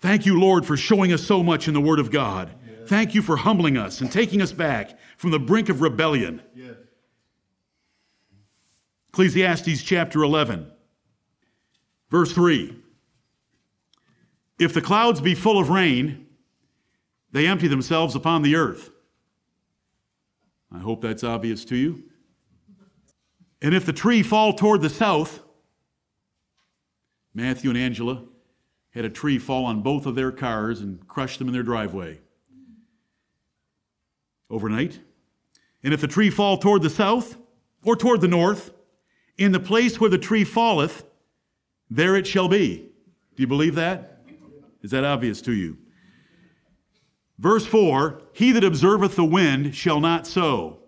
Thank 0.00 0.26
you, 0.26 0.40
Lord, 0.40 0.66
for 0.66 0.76
showing 0.76 1.12
us 1.12 1.22
so 1.22 1.40
much 1.40 1.68
in 1.68 1.74
the 1.74 1.80
Word 1.80 2.00
of 2.00 2.10
God. 2.10 2.50
Thank 2.86 3.14
you 3.14 3.22
for 3.22 3.36
humbling 3.36 3.76
us 3.76 4.00
and 4.00 4.10
taking 4.10 4.42
us 4.42 4.50
back 4.50 4.98
from 5.16 5.30
the 5.30 5.38
brink 5.38 5.68
of 5.68 5.80
rebellion. 5.80 6.42
Yes. 6.52 6.69
Ecclesiastes 9.10 9.82
chapter 9.82 10.22
11, 10.22 10.70
verse 12.10 12.32
3. 12.32 12.76
If 14.60 14.72
the 14.72 14.80
clouds 14.80 15.20
be 15.20 15.34
full 15.34 15.58
of 15.58 15.68
rain, 15.68 16.26
they 17.32 17.48
empty 17.48 17.66
themselves 17.66 18.14
upon 18.14 18.42
the 18.42 18.54
earth. 18.54 18.90
I 20.72 20.78
hope 20.78 21.00
that's 21.00 21.24
obvious 21.24 21.64
to 21.66 21.76
you. 21.76 22.04
And 23.60 23.74
if 23.74 23.84
the 23.84 23.92
tree 23.92 24.22
fall 24.22 24.52
toward 24.52 24.80
the 24.80 24.88
south, 24.88 25.42
Matthew 27.34 27.70
and 27.70 27.78
Angela 27.78 28.22
had 28.90 29.04
a 29.04 29.10
tree 29.10 29.40
fall 29.40 29.64
on 29.64 29.82
both 29.82 30.06
of 30.06 30.14
their 30.14 30.30
cars 30.30 30.80
and 30.80 31.04
crush 31.08 31.36
them 31.36 31.48
in 31.48 31.52
their 31.52 31.64
driveway 31.64 32.20
overnight. 34.48 35.00
And 35.82 35.92
if 35.92 36.00
the 36.00 36.06
tree 36.06 36.30
fall 36.30 36.58
toward 36.58 36.82
the 36.82 36.90
south 36.90 37.36
or 37.82 37.96
toward 37.96 38.20
the 38.20 38.28
north, 38.28 38.72
in 39.40 39.52
the 39.52 39.58
place 39.58 39.98
where 39.98 40.10
the 40.10 40.18
tree 40.18 40.44
falleth, 40.44 41.02
there 41.88 42.14
it 42.14 42.26
shall 42.26 42.46
be. 42.46 42.76
Do 43.34 43.42
you 43.42 43.46
believe 43.46 43.74
that? 43.74 44.18
Is 44.82 44.90
that 44.92 45.02
obvious 45.02 45.40
to 45.42 45.52
you? 45.52 45.78
Verse 47.38 47.64
4 47.66 48.20
He 48.32 48.52
that 48.52 48.62
observeth 48.62 49.16
the 49.16 49.24
wind 49.24 49.74
shall 49.74 49.98
not 49.98 50.26
sow, 50.26 50.80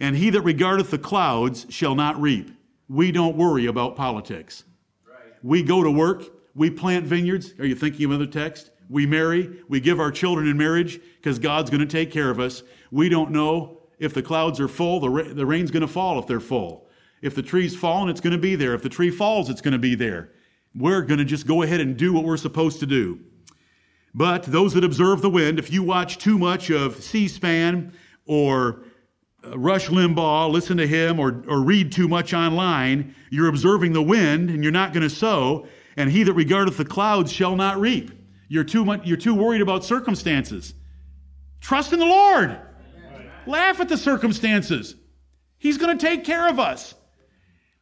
and 0.00 0.16
he 0.16 0.30
that 0.30 0.40
regardeth 0.40 0.90
the 0.90 0.98
clouds 0.98 1.66
shall 1.68 1.94
not 1.94 2.20
reap. 2.20 2.50
We 2.88 3.12
don't 3.12 3.36
worry 3.36 3.66
about 3.66 3.96
politics. 3.96 4.64
We 5.42 5.62
go 5.62 5.82
to 5.82 5.90
work, 5.90 6.24
we 6.54 6.70
plant 6.70 7.06
vineyards. 7.06 7.54
Are 7.58 7.66
you 7.66 7.74
thinking 7.74 8.06
of 8.06 8.12
another 8.12 8.30
text? 8.30 8.70
We 8.88 9.06
marry, 9.06 9.60
we 9.68 9.78
give 9.78 10.00
our 10.00 10.10
children 10.10 10.48
in 10.48 10.56
marriage 10.56 11.00
because 11.16 11.38
God's 11.38 11.70
going 11.70 11.80
to 11.80 11.86
take 11.86 12.10
care 12.10 12.30
of 12.30 12.40
us. 12.40 12.62
We 12.90 13.08
don't 13.08 13.30
know 13.30 13.82
if 13.98 14.14
the 14.14 14.22
clouds 14.22 14.58
are 14.58 14.68
full, 14.68 15.00
the, 15.00 15.10
ra- 15.10 15.32
the 15.32 15.46
rain's 15.46 15.70
going 15.70 15.82
to 15.82 15.88
fall 15.88 16.18
if 16.18 16.26
they're 16.26 16.40
full. 16.40 16.88
If 17.22 17.34
the 17.34 17.42
tree's 17.42 17.76
fallen, 17.76 18.08
it's 18.08 18.20
going 18.20 18.32
to 18.32 18.38
be 18.38 18.56
there. 18.56 18.74
If 18.74 18.82
the 18.82 18.88
tree 18.88 19.10
falls, 19.10 19.50
it's 19.50 19.60
going 19.60 19.72
to 19.72 19.78
be 19.78 19.94
there. 19.94 20.30
We're 20.74 21.02
going 21.02 21.18
to 21.18 21.24
just 21.24 21.46
go 21.46 21.62
ahead 21.62 21.80
and 21.80 21.96
do 21.96 22.12
what 22.12 22.24
we're 22.24 22.36
supposed 22.36 22.80
to 22.80 22.86
do. 22.86 23.18
But 24.14 24.44
those 24.44 24.74
that 24.74 24.84
observe 24.84 25.20
the 25.20 25.30
wind, 25.30 25.58
if 25.58 25.72
you 25.72 25.82
watch 25.82 26.18
too 26.18 26.38
much 26.38 26.70
of 26.70 27.02
C 27.02 27.28
SPAN 27.28 27.92
or 28.26 28.82
uh, 29.44 29.58
Rush 29.58 29.88
Limbaugh, 29.88 30.50
listen 30.50 30.76
to 30.78 30.86
him, 30.86 31.20
or, 31.20 31.44
or 31.46 31.60
read 31.60 31.92
too 31.92 32.08
much 32.08 32.34
online, 32.34 33.14
you're 33.30 33.48
observing 33.48 33.92
the 33.92 34.02
wind 34.02 34.50
and 34.50 34.62
you're 34.62 34.72
not 34.72 34.92
going 34.92 35.02
to 35.02 35.14
sow. 35.14 35.66
And 35.96 36.10
he 36.10 36.22
that 36.22 36.32
regardeth 36.32 36.76
the 36.76 36.84
clouds 36.84 37.32
shall 37.32 37.56
not 37.56 37.78
reap. 37.78 38.10
You're 38.48 38.64
too, 38.64 38.84
much, 38.84 39.06
you're 39.06 39.16
too 39.16 39.34
worried 39.34 39.60
about 39.60 39.84
circumstances. 39.84 40.74
Trust 41.60 41.92
in 41.92 41.98
the 41.98 42.06
Lord. 42.06 42.58
Laugh 43.46 43.80
at 43.80 43.88
the 43.88 43.96
circumstances. 43.96 44.94
He's 45.58 45.78
going 45.78 45.96
to 45.96 46.04
take 46.06 46.24
care 46.24 46.48
of 46.48 46.58
us. 46.58 46.94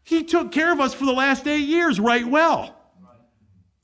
He 0.08 0.24
took 0.24 0.52
care 0.52 0.72
of 0.72 0.80
us 0.80 0.94
for 0.94 1.04
the 1.04 1.12
last 1.12 1.46
eight 1.46 1.68
years 1.68 2.00
right 2.00 2.26
well. 2.26 2.74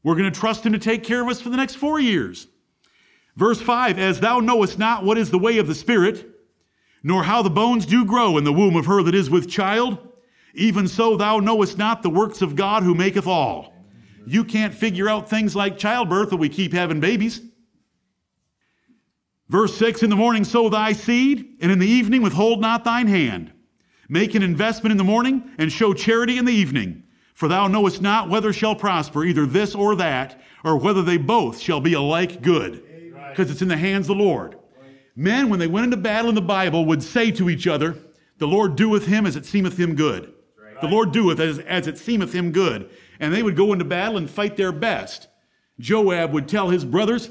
We're 0.02 0.14
going 0.14 0.32
to 0.32 0.40
trust 0.40 0.64
him 0.64 0.72
to 0.72 0.78
take 0.78 1.04
care 1.04 1.20
of 1.20 1.28
us 1.28 1.38
for 1.38 1.50
the 1.50 1.58
next 1.58 1.74
four 1.74 2.00
years. 2.00 2.46
Verse 3.36 3.60
5 3.60 3.98
As 3.98 4.20
thou 4.20 4.40
knowest 4.40 4.78
not 4.78 5.04
what 5.04 5.18
is 5.18 5.30
the 5.30 5.38
way 5.38 5.58
of 5.58 5.66
the 5.66 5.74
Spirit, 5.74 6.26
nor 7.02 7.24
how 7.24 7.42
the 7.42 7.50
bones 7.50 7.84
do 7.84 8.06
grow 8.06 8.38
in 8.38 8.44
the 8.44 8.54
womb 8.54 8.74
of 8.74 8.86
her 8.86 9.02
that 9.02 9.14
is 9.14 9.28
with 9.28 9.50
child, 9.50 9.98
even 10.54 10.88
so 10.88 11.14
thou 11.14 11.40
knowest 11.40 11.76
not 11.76 12.02
the 12.02 12.08
works 12.08 12.40
of 12.40 12.56
God 12.56 12.84
who 12.84 12.94
maketh 12.94 13.26
all. 13.26 13.74
You 14.26 14.44
can't 14.44 14.74
figure 14.74 15.10
out 15.10 15.28
things 15.28 15.54
like 15.54 15.76
childbirth 15.76 16.32
if 16.32 16.38
we 16.38 16.48
keep 16.48 16.72
having 16.72 17.00
babies. 17.00 17.42
Verse 19.50 19.76
6 19.76 20.02
In 20.02 20.08
the 20.08 20.16
morning 20.16 20.44
sow 20.44 20.70
thy 20.70 20.94
seed, 20.94 21.58
and 21.60 21.70
in 21.70 21.80
the 21.80 21.86
evening 21.86 22.22
withhold 22.22 22.62
not 22.62 22.82
thine 22.82 23.08
hand. 23.08 23.52
Make 24.08 24.34
an 24.34 24.42
investment 24.42 24.92
in 24.92 24.98
the 24.98 25.04
morning, 25.04 25.50
and 25.58 25.72
show 25.72 25.94
charity 25.94 26.38
in 26.38 26.44
the 26.44 26.52
evening. 26.52 27.04
For 27.34 27.48
thou 27.48 27.66
knowest 27.66 28.00
not 28.00 28.28
whether 28.28 28.52
shall 28.52 28.76
prosper 28.76 29.24
either 29.24 29.46
this 29.46 29.74
or 29.74 29.96
that, 29.96 30.40
or 30.64 30.76
whether 30.76 31.02
they 31.02 31.16
both 31.16 31.58
shall 31.58 31.80
be 31.80 31.94
alike 31.94 32.42
good. 32.42 32.82
Because 33.30 33.50
it's 33.50 33.62
in 33.62 33.68
the 33.68 33.76
hands 33.76 34.08
of 34.08 34.16
the 34.16 34.22
Lord. 34.22 34.56
Men, 35.16 35.48
when 35.48 35.58
they 35.58 35.66
went 35.66 35.84
into 35.84 35.96
battle 35.96 36.28
in 36.28 36.34
the 36.34 36.42
Bible, 36.42 36.84
would 36.86 37.02
say 37.02 37.30
to 37.32 37.50
each 37.50 37.66
other, 37.66 37.96
The 38.38 38.46
Lord 38.46 38.76
doeth 38.76 39.06
him 39.06 39.26
as 39.26 39.36
it 39.36 39.46
seemeth 39.46 39.78
him 39.78 39.94
good. 39.94 40.32
The 40.80 40.88
Lord 40.88 41.12
doeth 41.12 41.40
as, 41.40 41.58
as 41.60 41.86
it 41.86 41.98
seemeth 41.98 42.32
him 42.32 42.52
good. 42.52 42.90
And 43.20 43.32
they 43.32 43.42
would 43.42 43.56
go 43.56 43.72
into 43.72 43.84
battle 43.84 44.16
and 44.16 44.28
fight 44.28 44.56
their 44.56 44.72
best. 44.72 45.28
Joab 45.78 46.32
would 46.32 46.48
tell 46.48 46.70
his 46.70 46.84
brothers, 46.84 47.30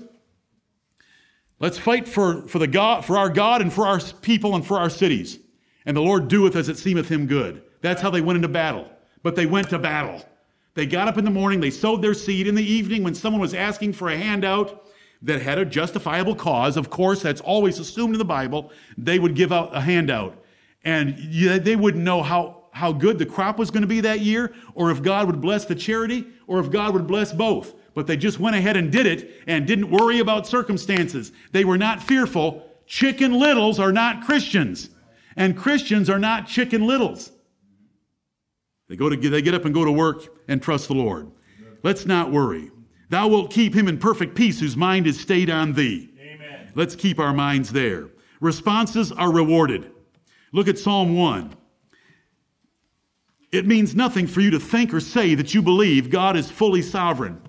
Let's 1.59 1.77
fight 1.77 2.09
for, 2.09 2.45
for, 2.47 2.59
the 2.59 2.67
God, 2.67 3.05
for 3.05 3.17
our 3.17 3.29
God 3.29 3.61
and 3.61 3.71
for 3.71 3.87
our 3.87 3.99
people 4.21 4.53
and 4.55 4.65
for 4.65 4.77
our 4.79 4.89
cities. 4.89 5.39
And 5.85 5.97
the 5.97 6.01
Lord 6.01 6.27
doeth 6.27 6.55
as 6.55 6.69
it 6.69 6.77
seemeth 6.77 7.09
him 7.09 7.27
good. 7.27 7.63
That's 7.81 8.01
how 8.01 8.09
they 8.09 8.21
went 8.21 8.37
into 8.37 8.47
battle. 8.47 8.89
But 9.21 9.35
they 9.35 9.45
went 9.45 9.69
to 9.69 9.79
battle. 9.79 10.23
They 10.75 10.85
got 10.85 11.07
up 11.07 11.17
in 11.17 11.25
the 11.25 11.31
morning, 11.31 11.59
they 11.59 11.69
sowed 11.69 12.01
their 12.01 12.13
seed. 12.13 12.47
In 12.47 12.55
the 12.55 12.63
evening, 12.63 13.03
when 13.03 13.13
someone 13.13 13.41
was 13.41 13.53
asking 13.53 13.93
for 13.93 14.09
a 14.09 14.17
handout 14.17 14.87
that 15.21 15.41
had 15.41 15.59
a 15.59 15.65
justifiable 15.65 16.35
cause, 16.35 16.77
of 16.77 16.89
course, 16.89 17.21
that's 17.21 17.41
always 17.41 17.79
assumed 17.79 18.15
in 18.15 18.19
the 18.19 18.25
Bible, 18.25 18.71
they 18.97 19.19
would 19.19 19.35
give 19.35 19.51
out 19.51 19.75
a 19.75 19.81
handout. 19.81 20.35
And 20.83 21.15
they 21.31 21.75
wouldn't 21.75 22.03
know 22.03 22.23
how, 22.23 22.65
how 22.71 22.91
good 22.91 23.19
the 23.19 23.25
crop 23.25 23.57
was 23.57 23.71
going 23.71 23.83
to 23.83 23.87
be 23.87 24.01
that 24.01 24.21
year, 24.21 24.53
or 24.73 24.91
if 24.91 25.01
God 25.01 25.27
would 25.27 25.41
bless 25.41 25.65
the 25.65 25.75
charity, 25.75 26.25
or 26.47 26.59
if 26.59 26.71
God 26.71 26.93
would 26.93 27.07
bless 27.07 27.31
both. 27.31 27.75
But 27.93 28.07
they 28.07 28.17
just 28.17 28.39
went 28.39 28.55
ahead 28.55 28.75
and 28.75 28.91
did 28.91 29.05
it 29.05 29.43
and 29.47 29.67
didn't 29.67 29.91
worry 29.91 30.19
about 30.19 30.47
circumstances. 30.47 31.31
They 31.51 31.63
were 31.63 31.77
not 31.77 32.01
fearful. 32.01 32.67
Chicken 32.87 33.33
littles 33.33 33.79
are 33.79 33.93
not 33.93 34.25
Christians, 34.25 34.89
and 35.35 35.57
Christians 35.57 36.09
are 36.09 36.19
not 36.19 36.47
chicken 36.47 36.85
littles. 36.85 37.31
They, 38.89 38.95
go 38.95 39.09
to, 39.09 39.15
they 39.15 39.41
get 39.41 39.53
up 39.53 39.65
and 39.65 39.73
go 39.73 39.85
to 39.85 39.91
work 39.91 40.25
and 40.47 40.61
trust 40.61 40.87
the 40.87 40.93
Lord. 40.93 41.31
Let's 41.83 42.05
not 42.05 42.31
worry. 42.31 42.71
Thou 43.09 43.27
wilt 43.27 43.51
keep 43.51 43.73
him 43.73 43.87
in 43.87 43.97
perfect 43.97 44.35
peace 44.35 44.59
whose 44.59 44.77
mind 44.77 45.07
is 45.07 45.19
stayed 45.19 45.49
on 45.49 45.73
thee. 45.73 46.09
Amen. 46.19 46.71
Let's 46.75 46.95
keep 46.95 47.19
our 47.19 47.33
minds 47.33 47.71
there. 47.71 48.09
Responses 48.39 49.11
are 49.11 49.31
rewarded. 49.31 49.91
Look 50.51 50.67
at 50.67 50.77
Psalm 50.77 51.15
1. 51.15 51.55
It 53.51 53.67
means 53.67 53.95
nothing 53.95 54.25
for 54.25 54.41
you 54.41 54.49
to 54.51 54.59
think 54.59 54.93
or 54.93 54.99
say 54.99 55.35
that 55.35 55.53
you 55.53 55.61
believe 55.61 56.09
God 56.09 56.35
is 56.35 56.49
fully 56.49 56.81
sovereign. 56.81 57.41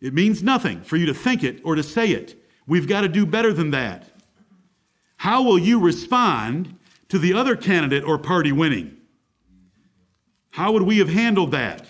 It 0.00 0.12
means 0.12 0.42
nothing 0.42 0.82
for 0.82 0.96
you 0.96 1.06
to 1.06 1.14
think 1.14 1.42
it 1.42 1.60
or 1.64 1.74
to 1.74 1.82
say 1.82 2.10
it. 2.10 2.40
We've 2.66 2.86
got 2.86 3.00
to 3.00 3.08
do 3.08 3.24
better 3.24 3.52
than 3.52 3.70
that. 3.70 4.08
How 5.16 5.42
will 5.42 5.58
you 5.58 5.80
respond 5.80 6.78
to 7.08 7.18
the 7.18 7.32
other 7.32 7.56
candidate 7.56 8.04
or 8.04 8.18
party 8.18 8.52
winning? 8.52 8.96
How 10.50 10.72
would 10.72 10.82
we 10.82 10.98
have 10.98 11.08
handled 11.08 11.52
that? 11.52 11.86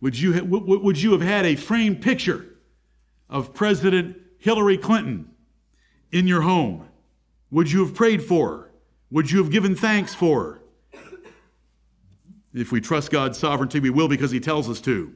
Would 0.00 0.18
you, 0.18 0.44
would 0.44 1.00
you 1.00 1.12
have 1.12 1.20
had 1.20 1.46
a 1.46 1.56
framed 1.56 2.02
picture 2.02 2.46
of 3.28 3.54
President 3.54 4.16
Hillary 4.38 4.78
Clinton 4.78 5.30
in 6.12 6.26
your 6.26 6.42
home? 6.42 6.88
Would 7.50 7.70
you 7.70 7.84
have 7.84 7.94
prayed 7.94 8.22
for 8.22 8.50
her? 8.50 8.70
Would 9.10 9.30
you 9.30 9.38
have 9.38 9.50
given 9.50 9.74
thanks 9.74 10.14
for 10.14 10.42
her? 10.42 10.60
If 12.52 12.72
we 12.72 12.80
trust 12.80 13.10
God's 13.10 13.38
sovereignty, 13.38 13.80
we 13.80 13.90
will 13.90 14.08
because 14.08 14.30
He 14.30 14.40
tells 14.40 14.68
us 14.68 14.80
to. 14.82 15.12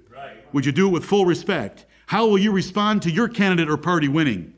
Would 0.52 0.66
you 0.66 0.72
do 0.72 0.88
it 0.88 0.90
with 0.90 1.04
full 1.04 1.26
respect? 1.26 1.86
How 2.06 2.26
will 2.26 2.38
you 2.38 2.52
respond 2.52 3.02
to 3.02 3.10
your 3.10 3.28
candidate 3.28 3.70
or 3.70 3.76
party 3.76 4.08
winning? 4.08 4.54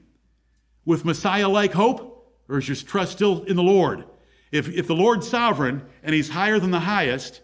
With 0.85 1.05
Messiah 1.05 1.49
like 1.49 1.72
hope? 1.72 2.09
Or 2.49 2.59
is 2.59 2.68
your 2.68 2.76
trust 2.76 3.12
still 3.12 3.45
in 3.45 3.57
the 3.57 3.62
Lord? 3.62 4.05
If, 4.51 4.68
if 4.68 4.87
the 4.87 4.95
Lord's 4.95 5.28
sovereign 5.28 5.83
and 6.03 6.14
he's 6.14 6.30
higher 6.30 6.59
than 6.59 6.70
the 6.70 6.80
highest, 6.80 7.41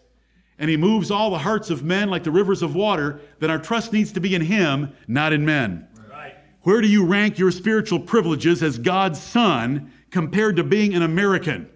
and 0.59 0.69
he 0.69 0.77
moves 0.77 1.09
all 1.09 1.29
the 1.29 1.39
hearts 1.39 1.69
of 1.69 1.83
men 1.83 2.09
like 2.09 2.23
the 2.23 2.31
rivers 2.31 2.61
of 2.61 2.75
water, 2.75 3.21
then 3.39 3.49
our 3.49 3.59
trust 3.59 3.93
needs 3.93 4.11
to 4.11 4.19
be 4.19 4.35
in 4.35 4.41
him, 4.41 4.93
not 5.07 5.31
in 5.31 5.45
men. 5.45 5.87
Right. 6.11 6.35
Where 6.63 6.81
do 6.81 6.87
you 6.87 7.05
rank 7.05 7.39
your 7.39 7.51
spiritual 7.51 8.01
privileges 8.01 8.61
as 8.61 8.77
God's 8.77 9.21
son 9.21 9.93
compared 10.11 10.57
to 10.57 10.63
being 10.63 10.93
an 10.93 11.01
American? 11.01 11.69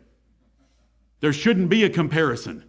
There 1.21 1.31
shouldn't 1.31 1.69
be 1.69 1.85
a 1.85 1.89
comparison. 1.89 2.65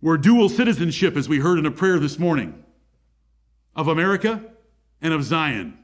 We're 0.00 0.16
dual 0.16 0.48
citizenship, 0.48 1.16
as 1.16 1.28
we 1.28 1.40
heard 1.40 1.58
in 1.58 1.66
a 1.66 1.72
prayer 1.72 1.98
this 1.98 2.20
morning, 2.20 2.62
of 3.74 3.88
America 3.88 4.44
and 5.02 5.12
of 5.12 5.24
Zion, 5.24 5.76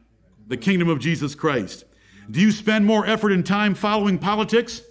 the 0.46 0.56
kingdom 0.56 0.88
of 0.88 0.98
Jesus 0.98 1.34
Christ. 1.34 1.84
Do 2.30 2.40
you 2.40 2.52
spend 2.52 2.86
more 2.86 3.06
effort 3.06 3.32
and 3.32 3.44
time 3.44 3.74
following 3.74 4.18
politics 4.18 4.82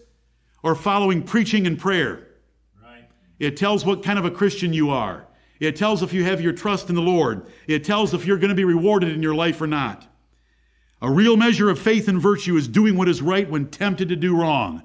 or 0.61 0.75
following 0.75 1.23
preaching 1.23 1.67
and 1.67 1.79
prayer? 1.79 2.27
Right. 2.81 3.05
It 3.39 3.57
tells 3.57 3.85
what 3.85 4.03
kind 4.03 4.19
of 4.19 4.25
a 4.25 4.31
Christian 4.31 4.73
you 4.73 4.89
are. 4.89 5.27
It 5.59 5.75
tells 5.75 6.03
if 6.03 6.13
you 6.13 6.23
have 6.23 6.41
your 6.41 6.53
trust 6.53 6.89
in 6.89 6.95
the 6.95 7.01
Lord. 7.01 7.47
It 7.67 7.83
tells 7.83 8.13
if 8.13 8.25
you're 8.25 8.37
going 8.37 8.49
to 8.49 8.55
be 8.55 8.65
rewarded 8.65 9.11
in 9.11 9.23
your 9.23 9.35
life 9.35 9.61
or 9.61 9.67
not. 9.67 10.07
A 11.01 11.11
real 11.11 11.37
measure 11.37 11.69
of 11.69 11.79
faith 11.79 12.07
and 12.07 12.21
virtue 12.21 12.55
is 12.55 12.67
doing 12.67 12.97
what 12.97 13.09
is 13.09 13.21
right 13.21 13.49
when 13.49 13.67
tempted 13.67 14.09
to 14.09 14.15
do 14.15 14.35
wrong. 14.35 14.83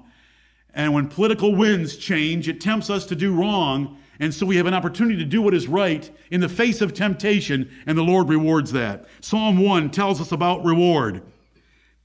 And 0.73 0.93
when 0.93 1.07
political 1.07 1.55
winds 1.55 1.97
change, 1.97 2.47
it 2.47 2.61
tempts 2.61 2.89
us 2.89 3.05
to 3.07 3.15
do 3.15 3.33
wrong 3.33 3.97
and 4.19 4.33
so 4.33 4.45
we 4.45 4.57
have 4.57 4.65
an 4.65 4.73
opportunity 4.73 5.17
to 5.17 5.25
do 5.25 5.41
what 5.41 5.53
is 5.53 5.67
right 5.67 6.09
in 6.29 6.41
the 6.41 6.49
face 6.49 6.81
of 6.81 6.93
temptation, 6.93 7.71
and 7.85 7.97
the 7.97 8.03
Lord 8.03 8.27
rewards 8.27 8.73
that. 8.73 9.05
Psalm 9.21 9.57
1 9.63 9.91
tells 9.91 10.19
us 10.19 10.33
about 10.33 10.65
reward 10.65 11.23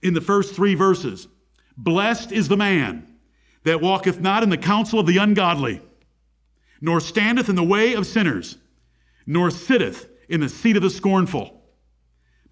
in 0.00 0.14
the 0.14 0.20
first 0.20 0.54
three 0.54 0.76
verses. 0.76 1.26
Blessed 1.76 2.30
is 2.30 2.46
the 2.46 2.56
man 2.56 3.08
that 3.64 3.80
walketh 3.80 4.20
not 4.20 4.44
in 4.44 4.50
the 4.50 4.56
counsel 4.56 5.00
of 5.00 5.06
the 5.06 5.18
ungodly, 5.18 5.82
nor 6.80 7.00
standeth 7.00 7.48
in 7.48 7.56
the 7.56 7.64
way 7.64 7.94
of 7.94 8.06
sinners, 8.06 8.58
nor 9.26 9.50
sitteth 9.50 10.08
in 10.28 10.40
the 10.40 10.48
seat 10.48 10.76
of 10.76 10.82
the 10.82 10.90
scornful. 10.90 11.62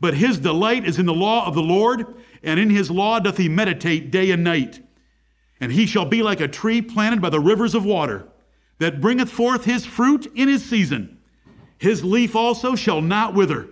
But 0.01 0.15
his 0.15 0.41
delight 0.41 0.85
is 0.85 0.99
in 0.99 1.07
the 1.07 1.15
law 1.15 1.47
of 1.47 1.55
the 1.55 1.63
Lord, 1.63 2.17
and 2.43 2.59
in 2.59 2.71
his 2.71 2.91
law 2.91 3.21
doth 3.21 3.37
he 3.37 3.49
meditate 3.49 4.11
day 4.11 4.33
and 4.33 4.43
night. 4.43 4.81
And 5.61 5.71
he 5.71 5.87
shall 5.87 6.07
be 6.07 6.25
like 6.25 6.41
a 6.41 6.49
tree 6.49 6.83
planted 6.83 7.23
by 7.23 7.31
the 7.31 7.39
rivers 7.39 7.77
of 7.77 7.85
water 7.85 8.27
that 8.83 9.01
bringeth 9.01 9.31
forth 9.31 9.65
his 9.65 9.87
fruit 9.87 10.27
in 10.35 10.49
his 10.49 10.65
season. 10.65 11.17
His 11.79 12.05
leaf 12.05 12.35
also 12.35 12.75
shall 12.75 13.01
not 13.01 13.33
wither, 13.33 13.69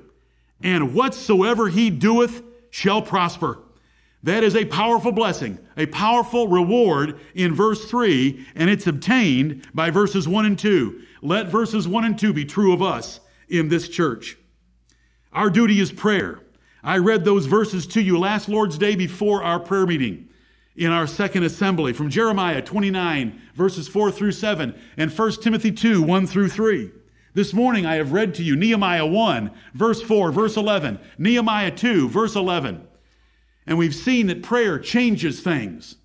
and 0.62 0.94
whatsoever 0.94 1.68
he 1.68 1.90
doeth 1.90 2.44
shall 2.70 3.02
prosper. 3.02 3.58
That 4.22 4.44
is 4.44 4.54
a 4.54 4.66
powerful 4.66 5.10
blessing, 5.10 5.58
a 5.76 5.86
powerful 5.86 6.46
reward 6.46 7.18
in 7.34 7.56
verse 7.56 7.90
3, 7.90 8.46
and 8.54 8.70
it's 8.70 8.86
obtained 8.86 9.66
by 9.74 9.90
verses 9.90 10.28
1 10.28 10.46
and 10.46 10.56
2. 10.56 11.02
Let 11.22 11.48
verses 11.48 11.88
1 11.88 12.04
and 12.04 12.16
2 12.16 12.32
be 12.32 12.44
true 12.44 12.72
of 12.72 12.80
us 12.80 13.18
in 13.48 13.66
this 13.66 13.88
church. 13.88 14.38
Our 15.32 15.50
duty 15.50 15.80
is 15.80 15.90
prayer. 15.90 16.38
I 16.84 16.98
read 16.98 17.24
those 17.24 17.46
verses 17.46 17.84
to 17.88 18.00
you 18.00 18.16
last 18.16 18.48
Lord's 18.48 18.78
Day 18.78 18.94
before 18.94 19.42
our 19.42 19.58
prayer 19.58 19.86
meeting 19.86 20.29
in 20.76 20.90
our 20.90 21.06
second 21.06 21.42
assembly 21.42 21.92
from 21.92 22.10
Jeremiah 22.10 22.62
29, 22.62 23.40
verses 23.54 23.88
4 23.88 24.10
through 24.10 24.32
7, 24.32 24.74
and 24.96 25.10
1 25.10 25.32
Timothy 25.42 25.72
2, 25.72 26.02
1 26.02 26.26
through 26.26 26.48
3. 26.48 26.92
This 27.34 27.52
morning 27.52 27.86
I 27.86 27.94
have 27.96 28.12
read 28.12 28.34
to 28.36 28.42
you 28.42 28.56
Nehemiah 28.56 29.06
1, 29.06 29.50
verse 29.74 30.02
4, 30.02 30.32
verse 30.32 30.56
11, 30.56 30.98
Nehemiah 31.18 31.70
2, 31.70 32.08
verse 32.08 32.34
11. 32.34 32.86
And 33.66 33.78
we've 33.78 33.94
seen 33.94 34.26
that 34.28 34.42
prayer 34.42 34.78
changes 34.78 35.40
things. 35.40 35.96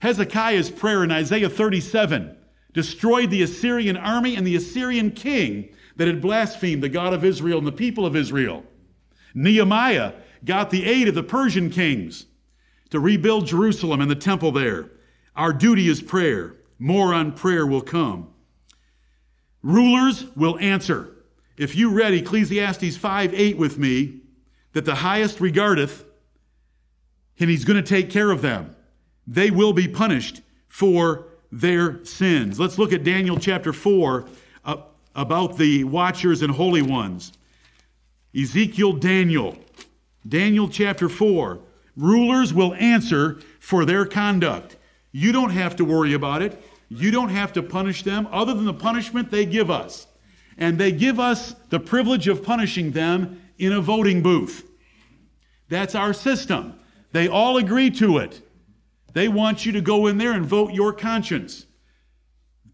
Hezekiah's 0.00 0.70
prayer 0.70 1.04
in 1.04 1.10
Isaiah 1.10 1.48
37 1.48 2.36
destroyed 2.72 3.30
the 3.30 3.42
Assyrian 3.42 3.96
army 3.96 4.36
and 4.36 4.46
the 4.46 4.56
Assyrian 4.56 5.12
king 5.12 5.68
that 5.96 6.08
had 6.08 6.20
blasphemed 6.20 6.82
the 6.82 6.88
God 6.88 7.14
of 7.14 7.24
Israel 7.24 7.58
and 7.58 7.66
the 7.66 7.72
people 7.72 8.04
of 8.04 8.16
Israel. 8.16 8.64
Nehemiah 9.32 10.12
got 10.44 10.70
the 10.70 10.84
aid 10.84 11.08
of 11.08 11.14
the 11.14 11.22
Persian 11.22 11.70
kings 11.70 12.26
to 12.94 13.00
rebuild 13.00 13.46
Jerusalem 13.46 14.00
and 14.00 14.10
the 14.10 14.16
temple 14.16 14.52
there. 14.52 14.90
Our 15.36 15.52
duty 15.52 15.88
is 15.88 16.00
prayer. 16.00 16.54
More 16.78 17.12
on 17.12 17.32
prayer 17.32 17.66
will 17.66 17.82
come. 17.82 18.28
Rulers 19.62 20.26
will 20.36 20.58
answer. 20.58 21.10
If 21.56 21.74
you 21.74 21.90
read 21.90 22.14
Ecclesiastes 22.14 22.96
5 22.96 23.34
8 23.34 23.56
with 23.56 23.78
me, 23.78 24.20
that 24.72 24.84
the 24.84 24.96
highest 24.96 25.40
regardeth 25.40 26.04
and 27.40 27.50
he's 27.50 27.64
going 27.64 27.82
to 27.82 27.88
take 27.88 28.10
care 28.10 28.30
of 28.30 28.42
them. 28.42 28.76
They 29.26 29.50
will 29.50 29.72
be 29.72 29.88
punished 29.88 30.42
for 30.68 31.26
their 31.50 32.04
sins. 32.04 32.60
Let's 32.60 32.78
look 32.78 32.92
at 32.92 33.02
Daniel 33.02 33.38
chapter 33.38 33.72
4 33.72 34.26
uh, 34.64 34.76
about 35.16 35.56
the 35.56 35.84
watchers 35.84 36.42
and 36.42 36.52
holy 36.52 36.82
ones. 36.82 37.32
Ezekiel, 38.36 38.94
Daniel. 38.94 39.56
Daniel 40.26 40.68
chapter 40.68 41.08
4. 41.08 41.58
Rulers 41.96 42.52
will 42.52 42.74
answer 42.74 43.40
for 43.60 43.84
their 43.84 44.04
conduct. 44.04 44.76
You 45.12 45.32
don't 45.32 45.50
have 45.50 45.76
to 45.76 45.84
worry 45.84 46.12
about 46.12 46.42
it. 46.42 46.60
You 46.88 47.10
don't 47.10 47.30
have 47.30 47.52
to 47.54 47.62
punish 47.62 48.02
them 48.02 48.28
other 48.30 48.54
than 48.54 48.64
the 48.64 48.74
punishment 48.74 49.30
they 49.30 49.46
give 49.46 49.70
us. 49.70 50.06
And 50.58 50.78
they 50.78 50.92
give 50.92 51.18
us 51.18 51.54
the 51.70 51.80
privilege 51.80 52.28
of 52.28 52.42
punishing 52.42 52.92
them 52.92 53.40
in 53.58 53.72
a 53.72 53.80
voting 53.80 54.22
booth. 54.22 54.68
That's 55.68 55.94
our 55.94 56.12
system. 56.12 56.78
They 57.12 57.28
all 57.28 57.56
agree 57.56 57.90
to 57.92 58.18
it. 58.18 58.42
They 59.12 59.28
want 59.28 59.64
you 59.64 59.72
to 59.72 59.80
go 59.80 60.06
in 60.06 60.18
there 60.18 60.32
and 60.32 60.44
vote 60.44 60.72
your 60.72 60.92
conscience, 60.92 61.66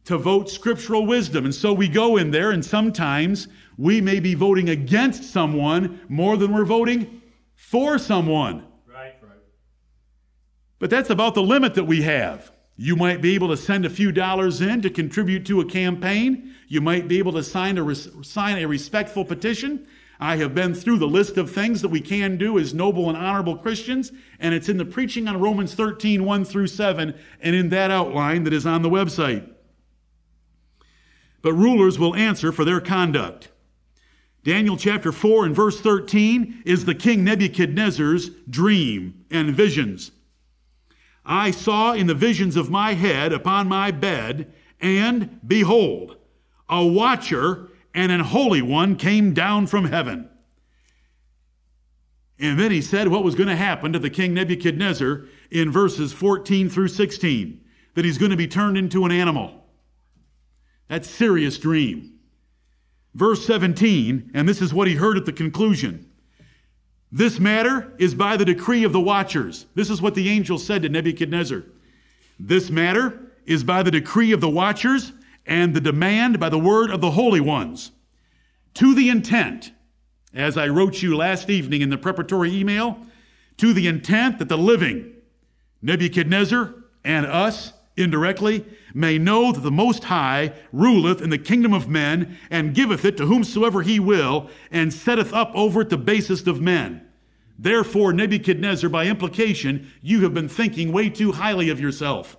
to 0.07 0.17
vote 0.17 0.51
scriptural 0.51 1.07
wisdom. 1.07 1.45
And 1.45 1.55
so 1.55 1.73
we 1.73 1.89
go 1.89 2.17
in 2.17 2.31
there, 2.31 2.51
and 2.51 2.65
sometimes 2.65 3.49
we 3.77 4.01
may 4.01 4.21
be 4.21 4.35
voting 4.35 4.71
against 4.71 5.25
someone 5.25 6.01
more 6.09 6.37
than 6.39 6.53
we're 6.55 6.65
voting 6.65 7.21
for 7.55 7.99
someone. 7.99 8.67
But 10.81 10.91
that's 10.91 11.11
about 11.11 11.35
the 11.35 11.43
limit 11.43 11.75
that 11.75 11.85
we 11.85 12.03
have. 12.03 12.51
You 12.77 12.97
might 12.97 13.21
be 13.21 13.35
able 13.35 13.49
to 13.49 13.57
send 13.57 13.85
a 13.85 13.91
few 13.91 14.11
dollars 14.11 14.63
in 14.63 14.81
to 14.81 14.91
contribute 14.91 15.45
to 15.47 15.61
a 15.61 15.67
campaign. 15.67 16.55
You 16.67 16.81
might 16.81 17.07
be 17.07 17.19
able 17.19 17.33
to 17.35 17.43
sign 17.45 17.77
a, 17.77 17.95
sign 17.95 18.59
a 18.59 18.67
respectful 18.67 19.25
petition. 19.25 19.87
I 20.19 20.37
have 20.37 20.55
been 20.55 20.75
through 20.75 20.99
the 20.99 21.07
list 21.07 21.37
of 21.37 21.51
things 21.51 21.83
that 21.83 21.91
we 21.91 22.01
can 22.01 22.39
do 22.39 22.59
as 22.59 22.73
noble 22.73 23.09
and 23.09 23.19
honorable 23.19 23.57
Christians, 23.57 24.13
and 24.39 24.55
it's 24.55 24.69
in 24.71 24.79
the 24.79 24.85
preaching 24.87 25.29
on 25.29 25.39
Romans 25.39 25.75
13, 25.75 26.25
1 26.25 26.45
through 26.45 26.67
7, 26.67 27.15
and 27.43 27.55
in 27.55 27.69
that 27.69 27.91
outline 27.91 28.45
that 28.45 28.53
is 28.53 28.67
on 28.67 28.81
the 28.81 28.91
website. 28.91 29.49
But 31.43 31.53
rulers 31.53 31.99
will 31.99 32.15
answer 32.15 32.53
for 32.53 32.65
their 32.65 32.81
conduct. 32.81 33.49
Daniel 34.43 34.79
chapter 34.79 35.13
4 35.13 35.45
and 35.45 35.55
verse 35.55 35.81
13 35.81 36.63
is 36.65 36.87
the 36.87 36.95
king 36.95 37.25
Nebuchadnezzar's 37.25 38.31
dream 38.49 39.27
and 39.31 39.55
visions. 39.55 40.13
I 41.25 41.51
saw 41.51 41.93
in 41.93 42.07
the 42.07 42.15
visions 42.15 42.57
of 42.57 42.71
my 42.71 42.95
head 42.95 43.33
upon 43.33 43.69
my 43.69 43.91
bed, 43.91 44.53
and 44.81 45.39
behold, 45.47 46.17
a 46.69 46.85
watcher 46.85 47.69
and 47.95 48.11
an 48.11 48.21
holy 48.21 48.63
one 48.63 48.97
came 48.97 49.35
down 49.35 49.67
from 49.67 49.87
heaven. 49.87 50.29
And 52.39 52.59
then 52.59 52.71
he 52.71 52.81
said 52.81 53.09
what 53.09 53.23
was 53.23 53.35
going 53.35 53.49
to 53.49 53.57
happen 53.57 53.93
to 53.93 53.99
the 53.99 54.09
king 54.09 54.33
Nebuchadnezzar 54.33 55.27
in 55.51 55.71
verses 55.71 56.13
14 56.13 56.71
through 56.71 56.89
16 56.89 57.61
that 57.95 58.05
he's 58.05 58.19
going 58.19 58.31
to 58.31 58.37
be 58.37 58.49
turned 58.49 58.79
into 58.79 59.05
an 59.05 59.13
animal. 59.13 59.65
That's 60.89 61.09
serious 61.09 61.59
dream. 61.59 62.15
Verse 63.15 63.45
17, 63.45 64.31
and 64.33 64.49
this 64.49 64.63
is 64.63 64.73
what 64.73 64.89
he 64.89 64.95
heard 64.95 65.19
at 65.19 65.27
the 65.27 65.33
conclusion. 65.33 66.10
This 67.13 67.41
matter 67.41 67.93
is 67.99 68.15
by 68.15 68.37
the 68.37 68.45
decree 68.45 68.85
of 68.85 68.93
the 68.93 69.01
watchers. 69.01 69.67
This 69.75 69.91
is 69.91 70.01
what 70.01 70.15
the 70.15 70.29
angel 70.29 70.59
said 70.59 70.83
to 70.83 70.89
Nebuchadnezzar. 70.89 71.65
This 72.39 72.71
matter 72.71 73.19
is 73.47 73.65
by 73.65 73.83
the 73.83 73.91
decree 73.91 74.33
of 74.33 74.41
the 74.41 74.49
watchers 74.49 75.13
and 75.45 75.75
the 75.75 75.81
demand 75.81 76.39
by 76.39 76.49
the 76.49 76.59
word 76.59 76.91
of 76.91 77.01
the 77.01 77.11
holy 77.11 77.41
ones, 77.41 77.91
to 78.75 78.95
the 78.95 79.09
intent, 79.09 79.73
as 80.33 80.57
I 80.57 80.69
wrote 80.69 81.03
you 81.03 81.17
last 81.17 81.51
evening 81.51 81.81
in 81.81 81.91
the 81.91 81.99
preparatory 81.99 82.55
email, 82.55 82.99
to 83.57 83.73
the 83.73 83.89
intent 83.89 84.39
that 84.39 84.49
the 84.49 84.57
living, 84.57 85.13
Nebuchadnezzar 85.83 86.75
and 87.03 87.27
us 87.27 87.73
indirectly, 88.01 88.65
may 88.95 89.19
know 89.19 89.53
that 89.53 89.61
the 89.61 89.71
Most 89.71 90.05
High 90.05 90.53
ruleth 90.73 91.21
in 91.21 91.31
the 91.31 91.39
kingdom 91.39 91.73
of 91.73 91.89
men, 91.89 92.39
and 92.51 92.75
giveth 92.75 93.05
it 93.05 93.17
to 93.19 93.27
whomsoever 93.27 93.83
he 93.83 94.01
will, 94.01 94.49
and 94.71 94.93
setteth 94.93 95.33
up 95.33 95.53
over 95.55 95.83
it 95.83 95.91
the 95.91 95.99
basest 95.99 96.47
of 96.47 96.61
men. 96.61 97.07
Therefore, 97.59 98.13
Nebuchadnezzar, 98.13 98.89
by 98.89 99.07
implication, 99.07 99.91
you 100.01 100.23
have 100.23 100.33
been 100.33 100.49
thinking 100.49 100.93
way 100.93 101.11
too 101.11 101.33
highly 101.33 101.69
of 101.69 101.79
yourself. 101.79 102.37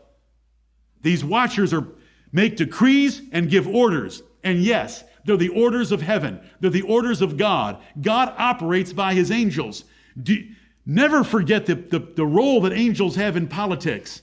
These 1.03 1.23
watchers 1.23 1.73
are 1.73 1.87
make 2.31 2.55
decrees 2.55 3.21
and 3.31 3.49
give 3.49 3.67
orders. 3.67 4.23
And 4.43 4.63
yes, 4.63 5.03
they're 5.25 5.37
the 5.37 5.49
orders 5.49 5.91
of 5.91 6.01
heaven. 6.01 6.39
They're 6.59 6.69
the 6.69 6.81
orders 6.81 7.21
of 7.21 7.37
God. 7.37 7.77
God 8.01 8.33
operates 8.37 8.93
by 8.93 9.13
his 9.13 9.31
angels. 9.31 9.83
Do, 10.21 10.43
never 10.85 11.23
forget 11.23 11.65
the, 11.65 11.75
the, 11.75 11.99
the 11.99 12.25
role 12.25 12.61
that 12.61 12.73
angels 12.73 13.15
have 13.15 13.37
in 13.37 13.47
politics. 13.47 14.21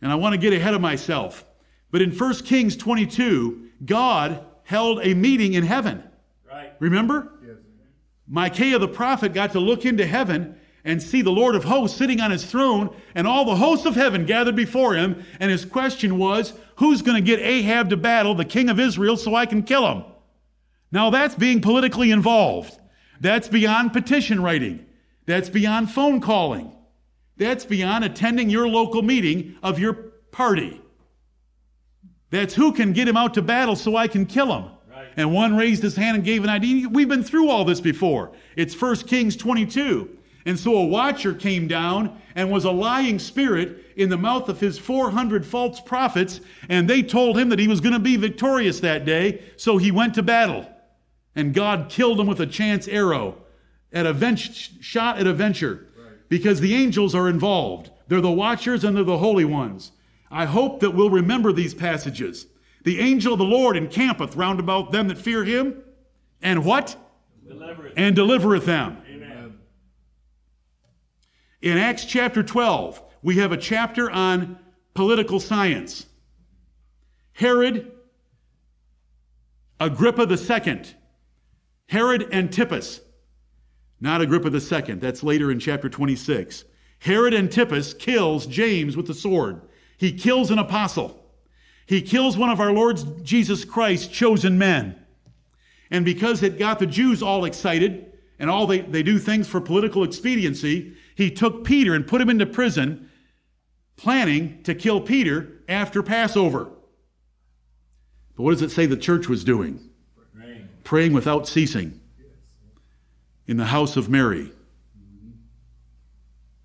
And 0.00 0.12
I 0.12 0.16
want 0.16 0.34
to 0.34 0.38
get 0.38 0.52
ahead 0.52 0.74
of 0.74 0.80
myself. 0.80 1.44
But 1.90 2.02
in 2.02 2.10
1 2.10 2.34
Kings 2.44 2.76
22, 2.76 3.68
God 3.84 4.44
held 4.64 5.00
a 5.02 5.14
meeting 5.14 5.54
in 5.54 5.64
heaven. 5.64 6.02
Right. 6.48 6.72
Remember? 6.78 7.32
Yes. 7.42 7.56
Micaiah 8.26 8.78
the 8.78 8.88
prophet 8.88 9.32
got 9.32 9.52
to 9.52 9.60
look 9.60 9.84
into 9.84 10.06
heaven 10.06 10.58
and 10.84 11.02
see 11.02 11.22
the 11.22 11.30
Lord 11.30 11.54
of 11.54 11.64
hosts 11.64 11.96
sitting 11.96 12.20
on 12.20 12.30
his 12.30 12.44
throne 12.44 12.94
and 13.14 13.26
all 13.26 13.44
the 13.44 13.56
hosts 13.56 13.86
of 13.86 13.94
heaven 13.94 14.26
gathered 14.26 14.56
before 14.56 14.94
him. 14.94 15.24
And 15.40 15.50
his 15.50 15.64
question 15.64 16.18
was, 16.18 16.52
Who's 16.76 17.02
going 17.02 17.16
to 17.16 17.26
get 17.26 17.40
Ahab 17.40 17.90
to 17.90 17.96
battle, 17.96 18.34
the 18.34 18.44
king 18.44 18.68
of 18.68 18.80
Israel, 18.80 19.16
so 19.16 19.34
I 19.34 19.46
can 19.46 19.62
kill 19.62 19.86
him? 19.90 20.04
Now 20.90 21.10
that's 21.10 21.34
being 21.34 21.60
politically 21.60 22.10
involved. 22.10 22.78
That's 23.20 23.48
beyond 23.48 23.92
petition 23.92 24.42
writing. 24.42 24.86
That's 25.26 25.48
beyond 25.48 25.90
phone 25.90 26.20
calling. 26.20 26.74
That's 27.36 27.64
beyond 27.64 28.04
attending 28.04 28.50
your 28.50 28.68
local 28.68 29.02
meeting 29.02 29.56
of 29.62 29.78
your 29.78 29.94
party. 30.30 30.80
That's 32.30 32.54
who 32.54 32.72
can 32.72 32.92
get 32.92 33.08
him 33.08 33.16
out 33.16 33.34
to 33.34 33.42
battle 33.42 33.76
so 33.76 33.96
I 33.96 34.08
can 34.08 34.26
kill 34.26 34.52
him. 34.52 34.70
Right. 34.90 35.08
And 35.16 35.32
one 35.32 35.56
raised 35.56 35.82
his 35.82 35.96
hand 35.96 36.16
and 36.16 36.24
gave 36.24 36.44
an 36.44 36.50
idea. 36.50 36.88
We've 36.88 37.08
been 37.08 37.22
through 37.22 37.48
all 37.48 37.64
this 37.64 37.80
before. 37.80 38.32
It's 38.56 38.80
1 38.80 38.96
Kings 39.06 39.36
22. 39.36 40.18
And 40.46 40.58
so 40.58 40.76
a 40.76 40.84
watcher 40.84 41.32
came 41.32 41.68
down 41.68 42.20
and 42.34 42.50
was 42.50 42.64
a 42.64 42.70
lying 42.70 43.18
spirit 43.18 43.78
in 43.96 44.08
the 44.10 44.16
mouth 44.16 44.48
of 44.48 44.60
his 44.60 44.78
400 44.78 45.46
false 45.46 45.80
prophets, 45.80 46.40
and 46.68 46.88
they 46.88 47.02
told 47.02 47.38
him 47.38 47.48
that 47.48 47.58
he 47.58 47.68
was 47.68 47.80
going 47.80 47.92
to 47.94 47.98
be 47.98 48.16
victorious 48.16 48.80
that 48.80 49.04
day, 49.04 49.42
so 49.56 49.78
he 49.78 49.90
went 49.90 50.14
to 50.14 50.22
battle. 50.22 50.68
And 51.34 51.54
God 51.54 51.88
killed 51.88 52.20
him 52.20 52.26
with 52.26 52.40
a 52.40 52.46
chance 52.46 52.88
arrow 52.88 53.36
at 53.92 54.06
a 54.06 54.12
vent- 54.12 54.40
shot 54.40 55.18
at 55.18 55.26
a 55.26 55.32
venture 55.32 55.86
because 56.34 56.58
the 56.58 56.74
angels 56.74 57.14
are 57.14 57.28
involved. 57.28 57.92
They're 58.08 58.20
the 58.20 58.28
watchers 58.28 58.82
and 58.82 58.96
they're 58.96 59.04
the 59.04 59.18
holy 59.18 59.44
ones. 59.44 59.92
I 60.32 60.46
hope 60.46 60.80
that 60.80 60.90
we'll 60.90 61.08
remember 61.08 61.52
these 61.52 61.74
passages. 61.74 62.48
The 62.82 62.98
angel 62.98 63.34
of 63.34 63.38
the 63.38 63.44
Lord 63.44 63.76
encampeth 63.76 64.34
round 64.34 64.58
about 64.58 64.90
them 64.90 65.06
that 65.06 65.16
fear 65.16 65.44
him, 65.44 65.80
and 66.42 66.64
what? 66.64 66.96
Delivereth. 67.46 67.92
And 67.96 68.16
delivereth 68.16 68.64
them. 68.64 69.00
Amen. 69.08 69.60
In 71.62 71.78
Acts 71.78 72.04
chapter 72.04 72.42
12, 72.42 73.00
we 73.22 73.36
have 73.36 73.52
a 73.52 73.56
chapter 73.56 74.10
on 74.10 74.58
political 74.92 75.38
science. 75.38 76.06
Herod, 77.34 77.92
Agrippa 79.78 80.26
II, 80.28 80.82
Herod 81.90 82.34
Antipas, 82.34 83.02
not 84.00 84.20
Agrippa 84.20 84.48
II, 84.48 84.94
that's 84.96 85.22
later 85.22 85.50
in 85.50 85.58
chapter 85.58 85.88
26. 85.88 86.64
Herod 87.00 87.34
Antipas 87.34 87.94
kills 87.94 88.46
James 88.46 88.96
with 88.96 89.06
the 89.06 89.14
sword. 89.14 89.60
He 89.96 90.12
kills 90.12 90.50
an 90.50 90.58
apostle. 90.58 91.22
He 91.86 92.02
kills 92.02 92.36
one 92.36 92.50
of 92.50 92.60
our 92.60 92.72
Lord 92.72 93.24
Jesus 93.24 93.64
Christ's 93.64 94.08
chosen 94.08 94.58
men. 94.58 94.98
And 95.90 96.04
because 96.04 96.42
it 96.42 96.58
got 96.58 96.78
the 96.78 96.86
Jews 96.86 97.22
all 97.22 97.44
excited, 97.44 98.12
and 98.38 98.50
all 98.50 98.66
they, 98.66 98.80
they 98.80 99.02
do 99.02 99.18
things 99.18 99.46
for 99.46 99.60
political 99.60 100.02
expediency, 100.02 100.94
he 101.14 101.30
took 101.30 101.64
Peter 101.64 101.94
and 101.94 102.06
put 102.06 102.20
him 102.20 102.30
into 102.30 102.46
prison, 102.46 103.10
planning 103.96 104.62
to 104.64 104.74
kill 104.74 105.00
Peter 105.00 105.62
after 105.68 106.02
Passover. 106.02 106.70
But 108.36 108.42
what 108.42 108.50
does 108.50 108.62
it 108.62 108.70
say 108.70 108.86
the 108.86 108.96
church 108.96 109.28
was 109.28 109.44
doing? 109.44 109.78
Praying. 110.34 110.68
Praying 110.82 111.12
without 111.12 111.46
ceasing 111.46 112.00
in 113.46 113.56
the 113.56 113.66
house 113.66 113.96
of 113.96 114.08
Mary, 114.08 114.50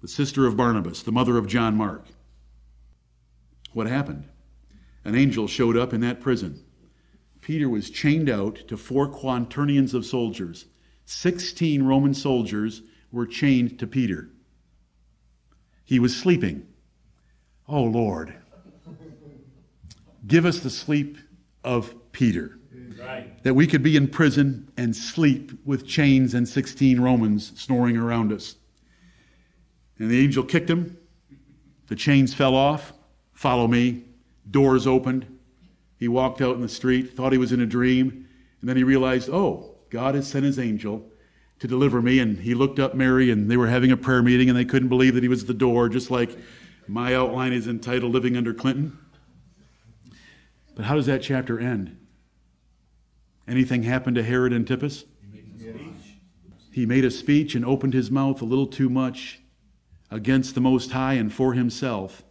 the 0.02 0.08
sister 0.08 0.46
of 0.46 0.56
Barnabas, 0.56 1.04
the 1.04 1.12
mother 1.12 1.38
of 1.38 1.48
John 1.48 1.76
Mark. 1.76 2.06
What 3.74 3.88
happened? 3.88 4.30
An 5.04 5.16
angel 5.16 5.48
showed 5.48 5.78
up 5.78 5.94
in 5.94 6.02
that 6.02 6.22
prison. 6.22 6.64
Peter 7.42 7.70
was 7.70 7.90
chained 7.90 8.30
out 8.30 8.56
to 8.68 8.78
four 8.78 9.08
quaternions 9.08 9.94
of 9.94 10.06
soldiers. 10.06 10.66
Sixteen 11.06 11.84
Roman 11.84 12.14
soldiers 12.14 12.82
were 13.12 13.26
chained 13.26 13.80
to 13.80 13.88
Peter. 13.88 14.30
He 15.84 16.00
was 16.00 16.16
sleeping. 16.16 16.68
Oh 17.68 17.84
Lord, 17.84 18.36
give 20.28 20.46
us 20.46 20.60
the 20.60 20.70
sleep 20.70 21.18
of 21.64 21.96
Peter 22.12 22.59
That 23.44 23.54
we 23.54 23.68
could 23.68 23.84
be 23.84 23.96
in 23.96 24.08
prison 24.08 24.72
and 24.78 24.96
sleep 24.96 25.52
with 25.66 25.88
chains 25.88 26.34
and 26.34 26.48
16 26.48 27.00
Romans 27.00 27.60
snoring 27.60 27.98
around 27.98 28.32
us. 28.32 28.56
And 29.98 30.10
the 30.10 30.20
angel 30.20 30.44
kicked 30.44 30.70
him. 30.70 30.98
The 31.88 31.96
chains 31.96 32.34
fell 32.34 32.56
off. 32.56 32.94
Follow 33.34 33.68
me. 33.68 34.06
Doors 34.50 34.88
opened. 34.88 35.40
He 35.98 36.08
walked 36.08 36.42
out 36.42 36.56
in 36.56 36.62
the 36.62 36.70
street, 36.70 37.14
thought 37.16 37.34
he 37.34 37.38
was 37.38 37.52
in 37.52 37.60
a 37.60 37.66
dream, 37.66 38.28
and 38.62 38.70
then 38.70 38.78
he 38.78 38.84
realized, 38.84 39.30
oh, 39.30 39.76
God 39.90 40.16
has 40.16 40.28
sent 40.28 40.46
his 40.46 40.58
angel 40.58 41.06
to 41.60 41.68
deliver 41.68 42.02
me. 42.02 42.20
And 42.20 42.40
he 42.40 42.54
looked 42.54 42.80
up 42.80 42.96
Mary, 42.96 43.30
and 43.32 43.52
they 43.52 43.58
were 43.58 43.68
having 43.68 43.92
a 43.92 43.98
prayer 43.98 44.24
meeting, 44.24 44.48
and 44.50 44.58
they 44.58 44.66
couldn't 44.66 44.88
believe 44.88 45.14
that 45.16 45.24
he 45.24 45.30
was 45.30 45.42
at 45.42 45.48
the 45.48 45.54
door, 45.54 45.90
just 45.90 46.10
like 46.10 46.38
my 46.88 47.14
outline 47.14 47.52
is 47.52 47.68
entitled 47.68 48.14
Living 48.14 48.38
Under 48.38 48.54
Clinton. 48.54 48.98
But 50.76 50.86
how 50.86 50.96
does 50.96 51.08
that 51.08 51.22
chapter 51.22 51.60
end? 51.60 51.98
Anything 53.50 53.82
happen 53.82 54.14
to 54.14 54.22
Herod 54.22 54.54
Antipas? 54.54 55.06
He 56.72 56.86
made 56.86 57.04
a 57.04 57.10
speech 57.10 57.56
and 57.56 57.66
opened 57.66 57.96
his 57.96 58.12
mouth 58.12 58.44
a 58.44 58.46
little 58.46 58.68
too 58.68 58.90
much 58.90 59.42
against 60.12 60.54
the 60.54 60.62
Most 60.62 60.92
High 60.92 61.14
and 61.14 61.34
for 61.34 61.54
himself. 61.54 62.24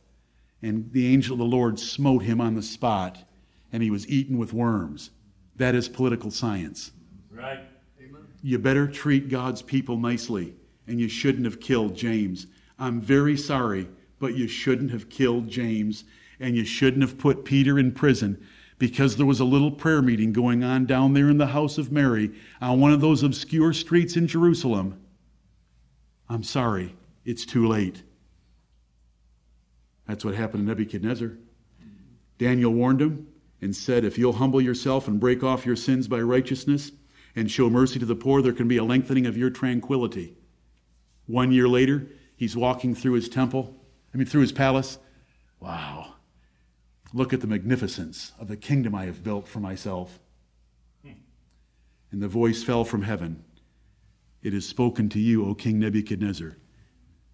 And 0.62 0.92
the 0.92 1.12
angel 1.12 1.34
of 1.34 1.40
the 1.40 1.44
Lord 1.44 1.80
smote 1.80 2.22
him 2.22 2.40
on 2.40 2.54
the 2.54 2.62
spot, 2.62 3.28
and 3.72 3.82
he 3.82 3.90
was 3.90 4.08
eaten 4.08 4.38
with 4.38 4.52
worms. 4.52 5.10
That 5.56 5.74
is 5.74 5.88
political 5.88 6.30
science. 6.30 6.92
Right. 7.32 7.60
Amen. 8.00 8.22
You 8.40 8.60
better 8.60 8.86
treat 8.86 9.28
God's 9.28 9.60
people 9.60 9.98
nicely, 9.98 10.54
and 10.86 11.00
you 11.00 11.08
shouldn't 11.08 11.46
have 11.46 11.58
killed 11.58 11.96
James. 11.96 12.46
I'm 12.78 13.00
very 13.00 13.36
sorry, 13.36 13.88
but 14.20 14.36
you 14.36 14.46
shouldn't 14.46 14.92
have 14.92 15.08
killed 15.08 15.48
James, 15.48 16.04
and 16.38 16.56
you 16.56 16.64
shouldn't 16.64 17.02
have 17.02 17.18
put 17.18 17.44
Peter 17.44 17.76
in 17.76 17.90
prison 17.90 18.40
because 18.78 19.16
there 19.16 19.26
was 19.26 19.40
a 19.40 19.44
little 19.44 19.70
prayer 19.70 20.00
meeting 20.00 20.32
going 20.32 20.62
on 20.62 20.86
down 20.86 21.12
there 21.12 21.28
in 21.28 21.38
the 21.38 21.48
house 21.48 21.78
of 21.78 21.90
Mary 21.90 22.30
on 22.60 22.80
one 22.80 22.92
of 22.92 23.00
those 23.00 23.22
obscure 23.22 23.72
streets 23.72 24.16
in 24.16 24.26
Jerusalem. 24.26 25.00
I'm 26.28 26.42
sorry, 26.42 26.94
it's 27.24 27.44
too 27.44 27.66
late. 27.66 28.02
That's 30.06 30.24
what 30.24 30.34
happened 30.34 30.64
to 30.64 30.68
Nebuchadnezzar. 30.68 31.32
Daniel 32.38 32.72
warned 32.72 33.02
him 33.02 33.26
and 33.60 33.74
said, 33.74 34.04
If 34.04 34.16
you'll 34.16 34.34
humble 34.34 34.60
yourself 34.60 35.08
and 35.08 35.18
break 35.18 35.42
off 35.42 35.66
your 35.66 35.76
sins 35.76 36.06
by 36.06 36.20
righteousness 36.20 36.92
and 37.34 37.50
show 37.50 37.68
mercy 37.68 37.98
to 37.98 38.06
the 38.06 38.14
poor, 38.14 38.40
there 38.40 38.52
can 38.52 38.68
be 38.68 38.76
a 38.76 38.84
lengthening 38.84 39.26
of 39.26 39.36
your 39.36 39.50
tranquility. 39.50 40.34
One 41.26 41.52
year 41.52 41.68
later, 41.68 42.06
he's 42.36 42.56
walking 42.56 42.94
through 42.94 43.14
his 43.14 43.28
temple, 43.28 43.74
I 44.14 44.16
mean, 44.16 44.26
through 44.26 44.42
his 44.42 44.52
palace. 44.52 44.98
Wow. 45.60 46.14
Look 47.12 47.32
at 47.32 47.40
the 47.40 47.46
magnificence 47.46 48.32
of 48.38 48.48
the 48.48 48.56
kingdom 48.56 48.94
I 48.94 49.06
have 49.06 49.24
built 49.24 49.48
for 49.48 49.60
myself. 49.60 50.18
And 52.10 52.22
the 52.22 52.28
voice 52.28 52.62
fell 52.62 52.84
from 52.84 53.02
heaven 53.02 53.44
It 54.42 54.54
is 54.54 54.66
spoken 54.66 55.08
to 55.10 55.18
you, 55.18 55.44
O 55.44 55.54
King 55.54 55.78
Nebuchadnezzar, 55.78 56.56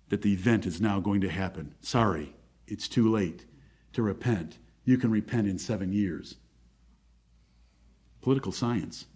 that 0.08 0.22
the 0.22 0.32
event 0.32 0.66
is 0.66 0.80
now 0.80 1.00
going 1.00 1.20
to 1.20 1.28
happen. 1.28 1.74
Sorry, 1.80 2.34
it's 2.66 2.88
too 2.88 3.10
late 3.10 3.44
to 3.92 4.02
repent. 4.02 4.58
You 4.84 4.98
can 4.98 5.10
repent 5.10 5.46
in 5.46 5.58
seven 5.58 5.92
years. 5.92 6.36
Political 8.20 8.52
science. 8.52 9.06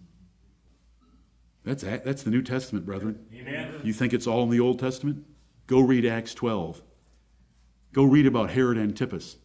That's, 1.63 1.83
that's 1.83 2.23
the 2.23 2.29
New 2.29 2.41
Testament, 2.41 2.85
brethren. 2.85 3.25
Amen. 3.33 3.81
You 3.83 3.91
think 3.91 4.13
it's 4.13 4.27
all 4.27 4.43
in 4.43 4.49
the 4.49 4.59
Old 4.59 4.79
Testament? 4.79 5.25
Go 5.67 5.79
read 5.79 6.05
Acts 6.05 6.33
12. 6.33 6.81
Go 7.91 8.03
read 8.03 8.25
about 8.25 8.51
Herod 8.51 8.77
Antipas. 8.77 9.37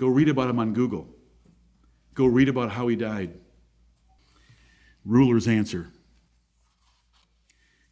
Go 0.00 0.08
read 0.08 0.30
about 0.30 0.48
him 0.48 0.58
on 0.58 0.72
Google. 0.72 1.06
Go 2.14 2.24
read 2.24 2.48
about 2.48 2.70
how 2.70 2.88
he 2.88 2.96
died. 2.96 3.38
Ruler's 5.04 5.46
answer. 5.46 5.88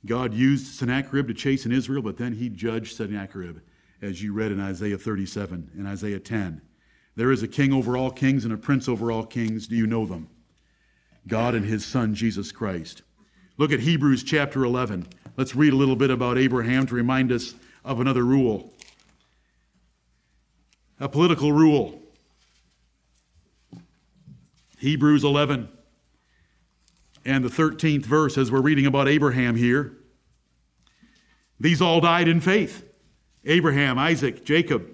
God 0.07 0.33
used 0.33 0.69
Sennacherib 0.69 1.29
to 1.29 1.35
chasten 1.35 1.71
Israel, 1.71 2.01
but 2.01 2.17
then 2.17 2.33
he 2.33 2.49
judged 2.49 2.97
Sennacherib, 2.97 3.59
as 4.01 4.23
you 4.23 4.33
read 4.33 4.53
in 4.53 4.59
Isaiah 4.59 4.97
37 4.97 5.73
and 5.77 5.87
Isaiah 5.87 6.19
10. 6.19 6.63
There 7.15 7.31
is 7.31 7.43
a 7.43 7.49
king 7.49 7.75
over 7.75 7.95
all 7.95 8.11
kings 8.11 8.47
and 8.47 8.55
a 8.55 8.57
prince 8.57 8.89
over 8.89 9.13
all 9.13 9.27
kings. 9.27 9.67
Do 9.67 9.77
you 9.77 9.87
know 9.87 10.07
them? 10.07 10.31
God 11.27 11.55
and 11.55 11.67
his 11.67 11.85
son, 11.85 12.15
Jesus 12.15 12.53
Christ. 12.53 13.03
Look 13.59 13.71
at 13.71 13.81
Hebrews 13.81 14.23
chapter 14.23 14.65
11. 14.65 15.09
Let's 15.37 15.55
read 15.55 15.75
a 15.75 15.77
little 15.77 15.97
bit 15.97 16.11
about 16.11 16.39
Abraham 16.39 16.87
to 16.87 16.95
remind 16.95 17.31
us 17.31 17.53
of 17.85 18.01
another 18.01 18.25
rule 18.25 18.73
a 21.01 21.09
political 21.09 21.53
rule. 21.53 22.01
Hebrews 24.79 25.25
11 25.25 25.69
and 27.25 27.45
the 27.45 27.49
13th 27.49 28.07
verse, 28.07 28.39
as 28.39 28.51
we're 28.51 28.61
reading 28.61 28.87
about 28.87 29.09
Abraham 29.09 29.57
here. 29.57 29.97
These 31.61 31.83
all 31.83 32.01
died 32.01 32.29
in 32.29 32.41
faith 32.41 32.85
Abraham, 33.45 33.99
Isaac, 33.99 34.45
Jacob. 34.45 34.87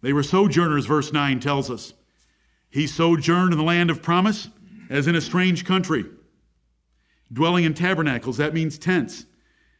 They 0.00 0.12
were 0.12 0.22
sojourners, 0.22 0.86
verse 0.86 1.12
9 1.12 1.40
tells 1.40 1.70
us. 1.70 1.94
He 2.70 2.86
sojourned 2.86 3.52
in 3.52 3.58
the 3.58 3.64
land 3.64 3.90
of 3.90 4.02
promise 4.02 4.48
as 4.90 5.06
in 5.06 5.14
a 5.14 5.20
strange 5.20 5.64
country, 5.64 6.04
dwelling 7.32 7.64
in 7.64 7.74
tabernacles. 7.74 8.36
That 8.38 8.54
means 8.54 8.78
tents. 8.78 9.26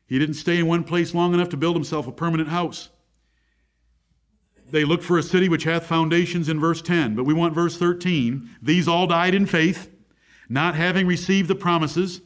He 0.06 0.18
didn't 0.18 0.34
stay 0.34 0.58
in 0.58 0.66
one 0.66 0.84
place 0.84 1.14
long 1.14 1.34
enough 1.34 1.48
to 1.50 1.56
build 1.56 1.74
himself 1.74 2.06
a 2.06 2.12
permanent 2.12 2.50
house. 2.50 2.90
They 4.72 4.86
look 4.86 5.02
for 5.02 5.18
a 5.18 5.22
city 5.22 5.50
which 5.50 5.64
hath 5.64 5.84
foundations 5.84 6.48
in 6.48 6.58
verse 6.58 6.80
10, 6.80 7.14
but 7.14 7.24
we 7.24 7.34
want 7.34 7.54
verse 7.54 7.76
13. 7.76 8.48
These 8.62 8.88
all 8.88 9.06
died 9.06 9.34
in 9.34 9.44
faith, 9.44 9.90
not 10.48 10.74
having 10.74 11.06
received 11.06 11.48
the 11.48 11.54
promises, 11.54 12.22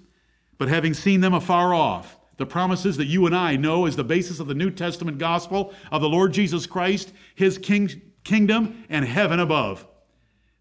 but 0.56 0.68
having 0.68 0.94
seen 0.94 1.20
them 1.20 1.34
afar 1.34 1.74
off. 1.74 2.16
The 2.36 2.46
promises 2.46 2.98
that 2.98 3.06
you 3.06 3.26
and 3.26 3.34
I 3.34 3.56
know 3.56 3.84
as 3.86 3.96
the 3.96 4.04
basis 4.04 4.38
of 4.38 4.46
the 4.46 4.54
New 4.54 4.70
Testament 4.70 5.18
gospel 5.18 5.74
of 5.90 6.00
the 6.00 6.08
Lord 6.08 6.32
Jesus 6.32 6.66
Christ, 6.66 7.12
his 7.34 7.58
king, 7.58 8.00
kingdom, 8.22 8.84
and 8.88 9.04
heaven 9.04 9.40
above. 9.40 9.84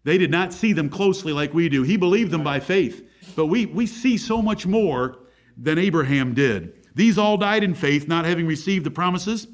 They 0.02 0.18
did 0.18 0.30
not 0.30 0.52
see 0.52 0.72
them 0.72 0.90
closely 0.90 1.32
like 1.32 1.54
we 1.54 1.68
do. 1.68 1.84
He 1.84 1.96
believed 1.96 2.32
them 2.32 2.42
by 2.42 2.58
faith, 2.58 3.08
but 3.36 3.46
we, 3.46 3.66
we 3.66 3.86
see 3.86 4.18
so 4.18 4.42
much 4.42 4.66
more 4.66 5.18
than 5.56 5.78
Abraham 5.78 6.34
did. 6.34 6.72
These 6.96 7.16
all 7.16 7.36
died 7.36 7.62
in 7.62 7.74
faith, 7.74 8.08
not 8.08 8.24
having 8.24 8.46
received 8.46 8.84
the 8.84 8.90
promises 8.90 9.46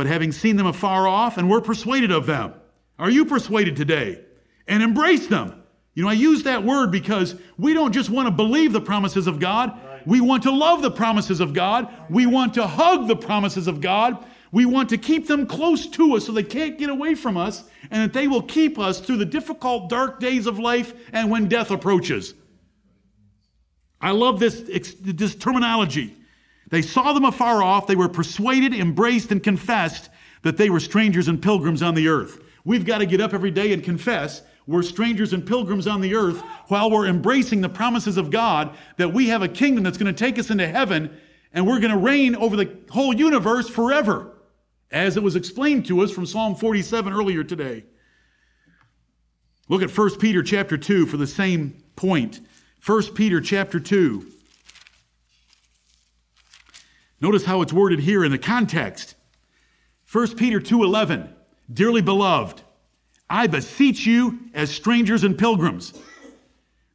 but 0.00 0.06
having 0.06 0.32
seen 0.32 0.56
them 0.56 0.66
afar 0.66 1.06
off, 1.06 1.36
and 1.36 1.50
we're 1.50 1.60
persuaded 1.60 2.10
of 2.10 2.24
them. 2.24 2.54
Are 2.98 3.10
you 3.10 3.26
persuaded 3.26 3.76
today? 3.76 4.18
And 4.66 4.82
embrace 4.82 5.26
them. 5.26 5.62
You 5.92 6.04
know, 6.04 6.08
I 6.08 6.14
use 6.14 6.44
that 6.44 6.64
word 6.64 6.90
because 6.90 7.34
we 7.58 7.74
don't 7.74 7.92
just 7.92 8.08
want 8.08 8.26
to 8.26 8.30
believe 8.30 8.72
the 8.72 8.80
promises 8.80 9.26
of 9.26 9.38
God, 9.38 9.78
we 10.06 10.22
want 10.22 10.44
to 10.44 10.52
love 10.52 10.80
the 10.80 10.90
promises 10.90 11.38
of 11.38 11.52
God, 11.52 11.92
we 12.08 12.24
want 12.24 12.54
to 12.54 12.66
hug 12.66 13.08
the 13.08 13.14
promises 13.14 13.66
of 13.66 13.82
God. 13.82 14.24
We 14.52 14.64
want 14.64 14.88
to 14.88 14.96
keep 14.96 15.26
them 15.26 15.46
close 15.46 15.86
to 15.88 16.16
us 16.16 16.24
so 16.24 16.32
they 16.32 16.44
can't 16.44 16.78
get 16.78 16.88
away 16.88 17.14
from 17.14 17.36
us 17.36 17.64
and 17.90 18.02
that 18.02 18.14
they 18.14 18.26
will 18.26 18.40
keep 18.40 18.78
us 18.78 19.00
through 19.00 19.18
the 19.18 19.26
difficult, 19.26 19.90
dark 19.90 20.18
days 20.18 20.46
of 20.46 20.58
life 20.58 20.94
and 21.12 21.30
when 21.30 21.46
death 21.46 21.70
approaches. 21.70 22.32
I 24.00 24.12
love 24.12 24.40
this, 24.40 24.62
this 25.02 25.34
terminology. 25.34 26.16
They 26.70 26.82
saw 26.82 27.12
them 27.12 27.24
afar 27.24 27.62
off. 27.62 27.86
They 27.86 27.96
were 27.96 28.08
persuaded, 28.08 28.74
embraced, 28.74 29.30
and 29.30 29.42
confessed 29.42 30.08
that 30.42 30.56
they 30.56 30.70
were 30.70 30.80
strangers 30.80 31.28
and 31.28 31.42
pilgrims 31.42 31.82
on 31.82 31.94
the 31.94 32.08
earth. 32.08 32.40
We've 32.64 32.86
got 32.86 32.98
to 32.98 33.06
get 33.06 33.20
up 33.20 33.34
every 33.34 33.50
day 33.50 33.72
and 33.72 33.82
confess 33.82 34.42
we're 34.66 34.82
strangers 34.82 35.32
and 35.32 35.44
pilgrims 35.44 35.88
on 35.88 36.00
the 36.00 36.14
earth 36.14 36.40
while 36.68 36.90
we're 36.90 37.06
embracing 37.06 37.60
the 37.60 37.68
promises 37.68 38.16
of 38.16 38.30
God 38.30 38.76
that 38.98 39.12
we 39.12 39.28
have 39.28 39.42
a 39.42 39.48
kingdom 39.48 39.82
that's 39.82 39.98
going 39.98 40.14
to 40.14 40.18
take 40.18 40.38
us 40.38 40.50
into 40.50 40.68
heaven 40.68 41.18
and 41.52 41.66
we're 41.66 41.80
going 41.80 41.92
to 41.92 41.98
reign 41.98 42.36
over 42.36 42.56
the 42.56 42.70
whole 42.90 43.12
universe 43.12 43.68
forever, 43.68 44.32
as 44.92 45.16
it 45.16 45.22
was 45.24 45.34
explained 45.34 45.86
to 45.86 46.00
us 46.02 46.12
from 46.12 46.24
Psalm 46.24 46.54
47 46.54 47.12
earlier 47.12 47.42
today. 47.42 47.84
Look 49.68 49.82
at 49.82 49.96
1 49.96 50.18
Peter 50.18 50.42
chapter 50.42 50.76
2 50.76 51.06
for 51.06 51.16
the 51.16 51.26
same 51.26 51.82
point. 51.96 52.40
1 52.86 53.14
Peter 53.14 53.40
chapter 53.40 53.80
2. 53.80 54.24
Notice 57.20 57.44
how 57.44 57.60
it's 57.60 57.72
worded 57.72 58.00
here 58.00 58.24
in 58.24 58.30
the 58.30 58.38
context. 58.38 59.14
1 60.10 60.36
Peter 60.36 60.58
2:11, 60.58 61.28
dearly 61.72 62.00
beloved, 62.00 62.62
I 63.28 63.46
beseech 63.46 64.06
you 64.06 64.40
as 64.54 64.70
strangers 64.70 65.22
and 65.22 65.38
pilgrims. 65.38 65.92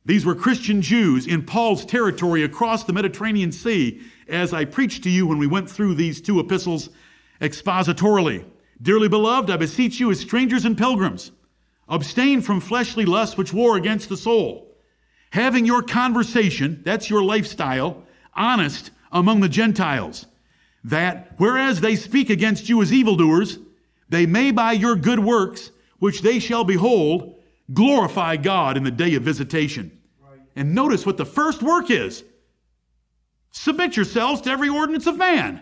These 0.03 0.25
were 0.25 0.35
Christian 0.35 0.81
Jews 0.81 1.25
in 1.25 1.43
Paul's 1.43 1.85
territory 1.85 2.43
across 2.43 2.83
the 2.83 2.93
Mediterranean 2.93 3.51
Sea, 3.51 4.01
as 4.27 4.53
I 4.53 4.65
preached 4.65 5.03
to 5.03 5.09
you 5.09 5.25
when 5.25 5.37
we 5.37 5.47
went 5.47 5.69
through 5.69 5.95
these 5.95 6.21
two 6.21 6.39
epistles 6.39 6.89
expositorily. 7.39 8.45
Dearly 8.81 9.07
beloved, 9.07 9.49
I 9.49 9.57
beseech 9.57 9.99
you 9.99 10.11
as 10.11 10.19
strangers 10.19 10.65
and 10.65 10.77
pilgrims, 10.77 11.31
abstain 11.87 12.41
from 12.41 12.59
fleshly 12.59 13.05
lusts 13.05 13.37
which 13.37 13.53
war 13.53 13.77
against 13.77 14.09
the 14.09 14.17
soul, 14.17 14.75
having 15.31 15.65
your 15.65 15.81
conversation, 15.81 16.81
that's 16.83 17.09
your 17.09 17.23
lifestyle, 17.23 18.03
honest 18.35 18.91
among 19.15 19.39
the 19.39 19.49
Gentiles, 19.49 20.27
that 20.83 21.31
whereas 21.37 21.81
they 21.81 21.95
speak 21.95 22.29
against 22.29 22.69
you 22.69 22.81
as 22.83 22.93
evildoers, 22.93 23.57
they 24.09 24.27
may 24.27 24.51
by 24.51 24.73
your 24.73 24.95
good 24.95 25.19
works, 25.19 25.71
which 25.97 26.21
they 26.21 26.37
shall 26.37 26.63
behold, 26.63 27.33
glorify 27.73 28.37
God 28.37 28.77
in 28.77 28.83
the 28.83 28.91
day 28.91 29.15
of 29.15 29.23
visitation. 29.23 29.99
Right. 30.21 30.41
And 30.55 30.75
notice 30.75 31.05
what 31.05 31.17
the 31.17 31.25
first 31.25 31.63
work 31.63 31.89
is 31.89 32.23
Submit 33.51 33.95
yourselves 33.95 34.41
to 34.41 34.51
every 34.51 34.67
ordinance 34.67 35.07
of 35.07 35.15
man 35.15 35.61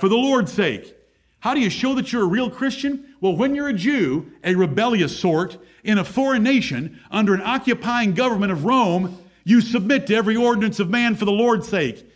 for 0.00 0.08
the 0.08 0.16
Lord's 0.16 0.50
sake. 0.50 0.96
How 1.40 1.52
do 1.52 1.60
you 1.60 1.68
show 1.68 1.94
that 1.94 2.10
you're 2.10 2.22
a 2.22 2.26
real 2.26 2.48
Christian? 2.48 3.14
Well, 3.20 3.36
when 3.36 3.54
you're 3.54 3.68
a 3.68 3.74
Jew, 3.74 4.32
a 4.42 4.54
rebellious 4.54 5.16
sort, 5.16 5.58
in 5.84 5.98
a 5.98 6.04
foreign 6.04 6.42
nation, 6.42 6.98
under 7.10 7.34
an 7.34 7.42
occupying 7.42 8.14
government 8.14 8.50
of 8.50 8.64
Rome, 8.64 9.18
you 9.44 9.60
submit 9.60 10.06
to 10.06 10.14
every 10.14 10.34
ordinance 10.34 10.80
of 10.80 10.88
man 10.88 11.14
for 11.14 11.26
the 11.26 11.32
Lord's 11.32 11.68
sake. 11.68 12.10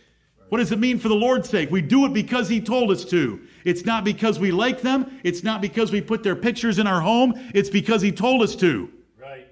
What 0.49 0.57
does 0.57 0.71
it 0.71 0.79
mean 0.79 0.97
for 0.97 1.07
the 1.07 1.15
Lord's 1.15 1.47
sake? 1.47 1.69
We 1.71 1.81
do 1.81 2.05
it 2.05 2.13
because 2.13 2.49
He 2.49 2.59
told 2.59 2.91
us 2.91 3.05
to. 3.05 3.39
It's 3.63 3.85
not 3.85 4.03
because 4.03 4.39
we 4.39 4.51
like 4.51 4.81
them. 4.81 5.19
It's 5.23 5.43
not 5.43 5.61
because 5.61 5.91
we 5.91 6.01
put 6.01 6.23
their 6.23 6.35
pictures 6.35 6.79
in 6.79 6.87
our 6.87 7.01
home. 7.01 7.33
It's 7.53 7.69
because 7.69 8.01
He 8.01 8.11
told 8.11 8.41
us 8.41 8.55
to. 8.57 8.89
Right. 9.19 9.47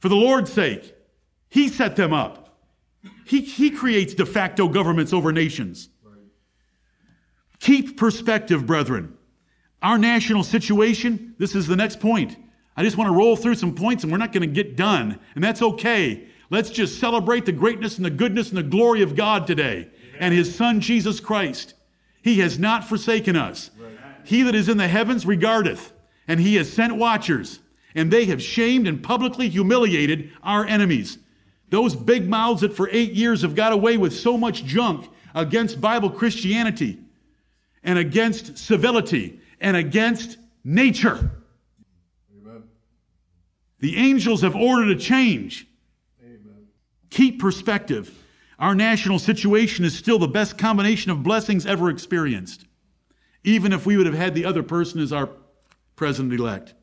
For 0.00 0.08
the 0.08 0.16
Lord's 0.16 0.52
sake. 0.52 0.94
He 1.50 1.68
set 1.68 1.96
them 1.96 2.12
up. 2.12 2.58
He, 3.24 3.42
he 3.42 3.70
creates 3.70 4.14
de 4.14 4.26
facto 4.26 4.68
governments 4.68 5.12
over 5.12 5.32
nations. 5.32 5.90
Keep 7.60 7.96
perspective, 7.96 8.66
brethren. 8.66 9.16
Our 9.82 9.98
national 9.98 10.44
situation, 10.44 11.34
this 11.38 11.54
is 11.54 11.66
the 11.66 11.76
next 11.76 12.00
point. 12.00 12.36
I 12.76 12.82
just 12.82 12.96
want 12.96 13.08
to 13.08 13.16
roll 13.16 13.36
through 13.36 13.56
some 13.56 13.74
points 13.74 14.02
and 14.02 14.12
we're 14.12 14.18
not 14.18 14.32
going 14.32 14.42
to 14.42 14.46
get 14.46 14.76
done, 14.76 15.18
and 15.34 15.42
that's 15.42 15.62
okay. 15.62 16.28
Let's 16.50 16.70
just 16.70 17.00
celebrate 17.00 17.44
the 17.44 17.52
greatness 17.52 17.96
and 17.96 18.04
the 18.04 18.10
goodness 18.10 18.48
and 18.48 18.58
the 18.58 18.62
glory 18.62 19.02
of 19.02 19.14
God 19.14 19.46
today 19.46 19.90
and 20.18 20.34
His 20.34 20.54
Son, 20.54 20.80
Jesus 20.80 21.20
Christ. 21.20 21.74
He 22.22 22.40
has 22.40 22.58
not 22.58 22.84
forsaken 22.84 23.36
us. 23.36 23.70
He 24.24 24.42
that 24.42 24.54
is 24.54 24.68
in 24.68 24.76
the 24.76 24.88
heavens 24.88 25.24
regardeth, 25.24 25.92
and 26.26 26.40
He 26.40 26.56
has 26.56 26.70
sent 26.70 26.96
watchers, 26.96 27.60
and 27.94 28.10
they 28.10 28.26
have 28.26 28.42
shamed 28.42 28.86
and 28.86 29.02
publicly 29.02 29.48
humiliated 29.48 30.30
our 30.42 30.66
enemies. 30.66 31.18
Those 31.70 31.94
big 31.94 32.28
mouths 32.28 32.60
that 32.62 32.74
for 32.74 32.88
eight 32.90 33.12
years 33.12 33.42
have 33.42 33.54
got 33.54 33.72
away 33.72 33.96
with 33.96 34.14
so 34.14 34.36
much 34.36 34.64
junk 34.64 35.08
against 35.34 35.80
Bible 35.80 36.10
Christianity 36.10 36.98
and 37.82 37.98
against 37.98 38.58
civility 38.58 39.40
and 39.60 39.76
against 39.76 40.38
nature. 40.64 41.30
Amen. 42.36 42.64
The 43.80 43.96
angels 43.96 44.42
have 44.42 44.56
ordered 44.56 44.90
a 44.90 45.00
change. 45.00 45.66
Amen. 46.22 46.68
Keep 47.10 47.40
perspective. 47.40 48.14
Our 48.58 48.74
national 48.74 49.20
situation 49.20 49.84
is 49.84 49.96
still 49.96 50.18
the 50.18 50.26
best 50.26 50.58
combination 50.58 51.12
of 51.12 51.22
blessings 51.22 51.64
ever 51.64 51.90
experienced, 51.90 52.66
even 53.44 53.72
if 53.72 53.86
we 53.86 53.96
would 53.96 54.06
have 54.06 54.16
had 54.16 54.34
the 54.34 54.44
other 54.44 54.62
person 54.62 55.00
as 55.00 55.12
our 55.12 55.30
president 55.94 56.34
elect. 56.34 56.74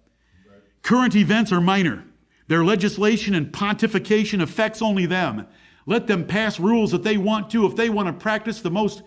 Current 0.81 1.15
events 1.15 1.51
are 1.51 1.59
minor. 1.59 2.05
Their 2.47 2.63
legislation 2.63 3.35
and 3.35 3.51
pontification 3.51 4.41
affects 4.41 4.81
only 4.81 5.05
them. 5.05 5.47
Let 5.85 6.07
them 6.07 6.25
pass 6.25 6.59
rules 6.59 6.91
that 6.91 7.03
they 7.03 7.17
want 7.17 7.49
to 7.51 7.65
if 7.65 7.75
they 7.75 7.89
want 7.89 8.07
to 8.07 8.13
practice 8.13 8.61
the 8.61 8.71
most 8.71 9.03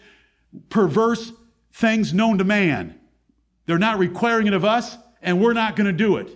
perverse 0.68 1.32
things 1.72 2.12
known 2.12 2.38
to 2.38 2.44
man. 2.44 2.98
They're 3.66 3.78
not 3.78 3.98
requiring 3.98 4.46
it 4.46 4.54
of 4.54 4.64
us, 4.64 4.96
and 5.22 5.40
we're 5.40 5.52
not 5.52 5.76
going 5.76 5.86
to 5.86 5.92
do 5.92 6.16
it. 6.16 6.30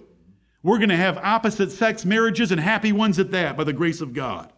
We're 0.63 0.79
going 0.79 0.91
to 0.91 0.97
have 0.97 1.19
opposite 1.19 1.73
sex 1.73 2.05
marriages 2.05 2.53
and 2.53 2.61
happy 2.61 2.93
ones 2.93 3.19
at 3.19 3.33
that 3.33 3.57
by 3.57 3.65
the 3.65 3.73
grace 3.73 4.01
of 4.01 4.13
God. 4.13 4.52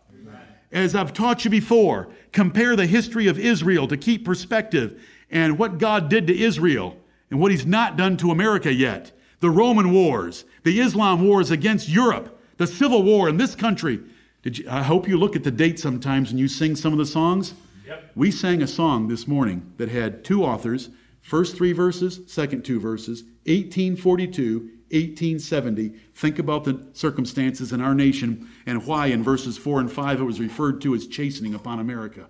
As 0.74 0.96
I've 0.96 1.12
taught 1.12 1.44
you 1.44 1.50
before, 1.52 2.08
compare 2.32 2.74
the 2.74 2.86
history 2.86 3.28
of 3.28 3.38
Israel 3.38 3.86
to 3.86 3.96
keep 3.96 4.24
perspective 4.24 5.00
and 5.30 5.56
what 5.56 5.78
God 5.78 6.10
did 6.10 6.26
to 6.26 6.36
Israel 6.36 6.96
and 7.30 7.38
what 7.38 7.52
He's 7.52 7.64
not 7.64 7.96
done 7.96 8.16
to 8.18 8.32
America 8.32 8.74
yet. 8.74 9.12
The 9.38 9.50
Roman 9.50 9.92
wars, 9.92 10.44
the 10.64 10.80
Islam 10.80 11.24
wars 11.24 11.52
against 11.52 11.88
Europe, 11.88 12.40
the 12.56 12.66
Civil 12.66 13.04
War 13.04 13.28
in 13.28 13.36
this 13.36 13.54
country. 13.54 14.00
Did 14.42 14.58
you, 14.58 14.66
I 14.68 14.82
hope 14.82 15.06
you 15.06 15.16
look 15.16 15.36
at 15.36 15.44
the 15.44 15.50
date 15.52 15.78
sometimes 15.78 16.32
and 16.32 16.40
you 16.40 16.48
sing 16.48 16.74
some 16.74 16.92
of 16.92 16.98
the 16.98 17.06
songs. 17.06 17.54
Yep. 17.86 18.10
We 18.16 18.32
sang 18.32 18.60
a 18.60 18.66
song 18.66 19.06
this 19.06 19.28
morning 19.28 19.72
that 19.76 19.90
had 19.90 20.24
two 20.24 20.44
authors, 20.44 20.90
first 21.22 21.56
three 21.56 21.72
verses, 21.72 22.20
second 22.26 22.64
two 22.64 22.80
verses, 22.80 23.22
1842, 23.44 24.70
1870. 24.94 25.90
Think 26.14 26.38
about 26.38 26.64
the 26.64 26.86
circumstances 26.92 27.72
in 27.72 27.80
our 27.80 27.94
nation 27.94 28.48
and 28.66 28.86
why 28.86 29.06
in 29.06 29.22
verses 29.22 29.58
4 29.58 29.80
and 29.80 29.92
5 29.92 30.20
it 30.20 30.24
was 30.24 30.40
referred 30.40 30.80
to 30.82 30.94
as 30.94 31.06
chastening 31.06 31.54
upon 31.54 31.78
America. 31.78 32.28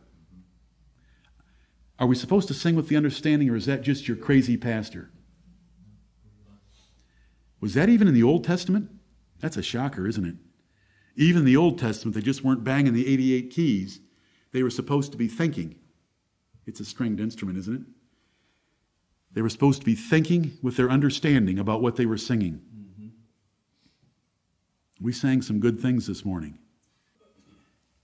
Are 1.98 2.06
we 2.06 2.16
supposed 2.16 2.48
to 2.48 2.54
sing 2.54 2.74
with 2.74 2.88
the 2.88 2.96
understanding, 2.96 3.48
or 3.50 3.56
is 3.56 3.66
that 3.66 3.82
just 3.82 4.08
your 4.08 4.16
crazy 4.16 4.56
pastor? 4.56 5.10
Was 7.60 7.74
that 7.74 7.88
even 7.88 8.08
in 8.08 8.14
the 8.14 8.22
Old 8.22 8.44
Testament? 8.44 8.90
That's 9.40 9.56
a 9.56 9.62
shocker, 9.62 10.06
isn't 10.06 10.26
it? 10.26 10.36
Even 11.16 11.40
in 11.40 11.46
the 11.46 11.56
Old 11.56 11.78
Testament, 11.78 12.14
they 12.14 12.20
just 12.20 12.44
weren't 12.44 12.64
banging 12.64 12.92
the 12.92 13.06
88 13.06 13.50
keys. 13.50 14.00
They 14.52 14.62
were 14.62 14.70
supposed 14.70 15.12
to 15.12 15.18
be 15.18 15.28
thinking. 15.28 15.76
It's 16.66 16.80
a 16.80 16.84
stringed 16.84 17.20
instrument, 17.20 17.58
isn't 17.58 17.74
it? 17.74 17.82
They 19.34 19.42
were 19.42 19.50
supposed 19.50 19.80
to 19.80 19.86
be 19.86 19.94
thinking 19.94 20.56
with 20.62 20.76
their 20.76 20.90
understanding 20.90 21.58
about 21.58 21.82
what 21.82 21.96
they 21.96 22.06
were 22.06 22.16
singing. 22.16 22.62
Mm-hmm. 22.74 23.08
We 25.00 25.12
sang 25.12 25.42
some 25.42 25.60
good 25.60 25.80
things 25.80 26.06
this 26.06 26.24
morning. 26.24 26.58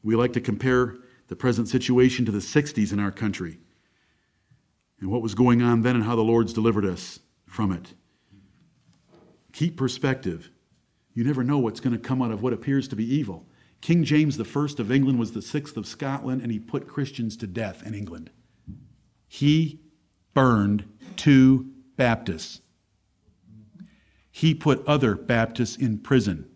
We 0.02 0.16
like 0.16 0.32
to 0.34 0.40
compare 0.40 0.96
the 1.28 1.36
present 1.36 1.68
situation 1.68 2.26
to 2.26 2.32
the 2.32 2.38
60s 2.38 2.92
in 2.92 2.98
our 2.98 3.12
country 3.12 3.58
and 5.00 5.10
what 5.10 5.22
was 5.22 5.34
going 5.34 5.62
on 5.62 5.82
then 5.82 5.94
and 5.94 6.04
how 6.04 6.16
the 6.16 6.22
Lord's 6.22 6.52
delivered 6.52 6.84
us 6.84 7.20
from 7.46 7.72
it. 7.72 7.94
Keep 9.52 9.76
perspective. 9.76 10.50
You 11.14 11.24
never 11.24 11.44
know 11.44 11.58
what's 11.58 11.80
going 11.80 11.92
to 11.92 11.98
come 11.98 12.22
out 12.22 12.30
of 12.32 12.42
what 12.42 12.52
appears 12.52 12.88
to 12.88 12.96
be 12.96 13.14
evil. 13.14 13.46
King 13.80 14.04
James 14.04 14.38
I 14.38 14.42
of 14.78 14.92
England 14.92 15.18
was 15.18 15.32
the 15.32 15.42
sixth 15.42 15.76
of 15.76 15.86
Scotland, 15.86 16.42
and 16.42 16.52
he 16.52 16.58
put 16.58 16.86
Christians 16.86 17.36
to 17.38 17.46
death 17.46 17.84
in 17.86 17.94
England. 17.94 18.30
He 19.26 19.80
burned 20.34 20.84
two 21.16 21.70
Baptists. 21.96 22.60
He 24.30 24.54
put 24.54 24.86
other 24.86 25.14
Baptists 25.14 25.76
in 25.76 25.98
prison. 25.98 26.48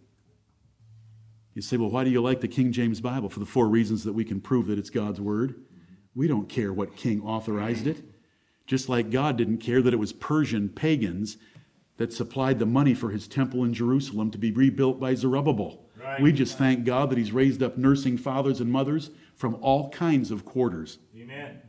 You 1.55 1.63
say, 1.63 1.77
well, 1.77 1.91
why 1.91 2.05
do 2.05 2.11
you 2.11 2.21
like 2.21 2.41
the 2.41 2.49
King 2.49 2.73
James 2.73 3.01
Bible? 3.01 3.29
For 3.29 3.41
the 3.41 3.47
four 3.47 3.69
reasons 3.69 4.05
that 4.05 4.13
we 4.13 4.25
can 4.25 4.41
prove 4.41 4.67
that 4.67 4.79
it's 4.79 4.91
God's 4.91 5.21
Word. 5.21 5.55
We 6.15 6.29
don't 6.29 6.49
care 6.49 6.73
what 6.73 6.97
king 6.97 7.21
authorized 7.23 7.87
it. 7.87 8.05
Just 8.67 8.89
like 8.89 9.11
God 9.11 9.37
didn't 9.37 9.59
care 9.59 9.83
that 9.83 9.93
it 9.93 9.99
was 9.99 10.13
Persian 10.13 10.69
pagans 10.69 11.37
that 11.97 12.13
supplied 12.13 12.59
the 12.59 12.67
money 12.67 12.95
for 12.95 13.11
his 13.11 13.29
temple 13.29 13.65
in 13.65 13.75
Jerusalem 13.75 14.31
to 14.31 14.39
be 14.39 14.51
rebuilt 14.51 14.99
by 14.99 15.15
Zerubbabel. 15.15 15.85
Right. 16.01 16.21
We 16.21 16.33
just 16.33 16.59
thank 16.59 16.85
God 16.85 17.11
that 17.11 17.19
he's 17.19 17.33
raised 17.33 17.63
up 17.63 17.79
nursing 17.79 18.17
fathers 18.17 18.61
and 18.61 18.71
mothers 18.71 19.11
from 19.35 19.57
all 19.61 19.91
kinds 19.91 20.31
of 20.31 20.45
quarters. 20.45 20.99
Amen. 21.17 21.61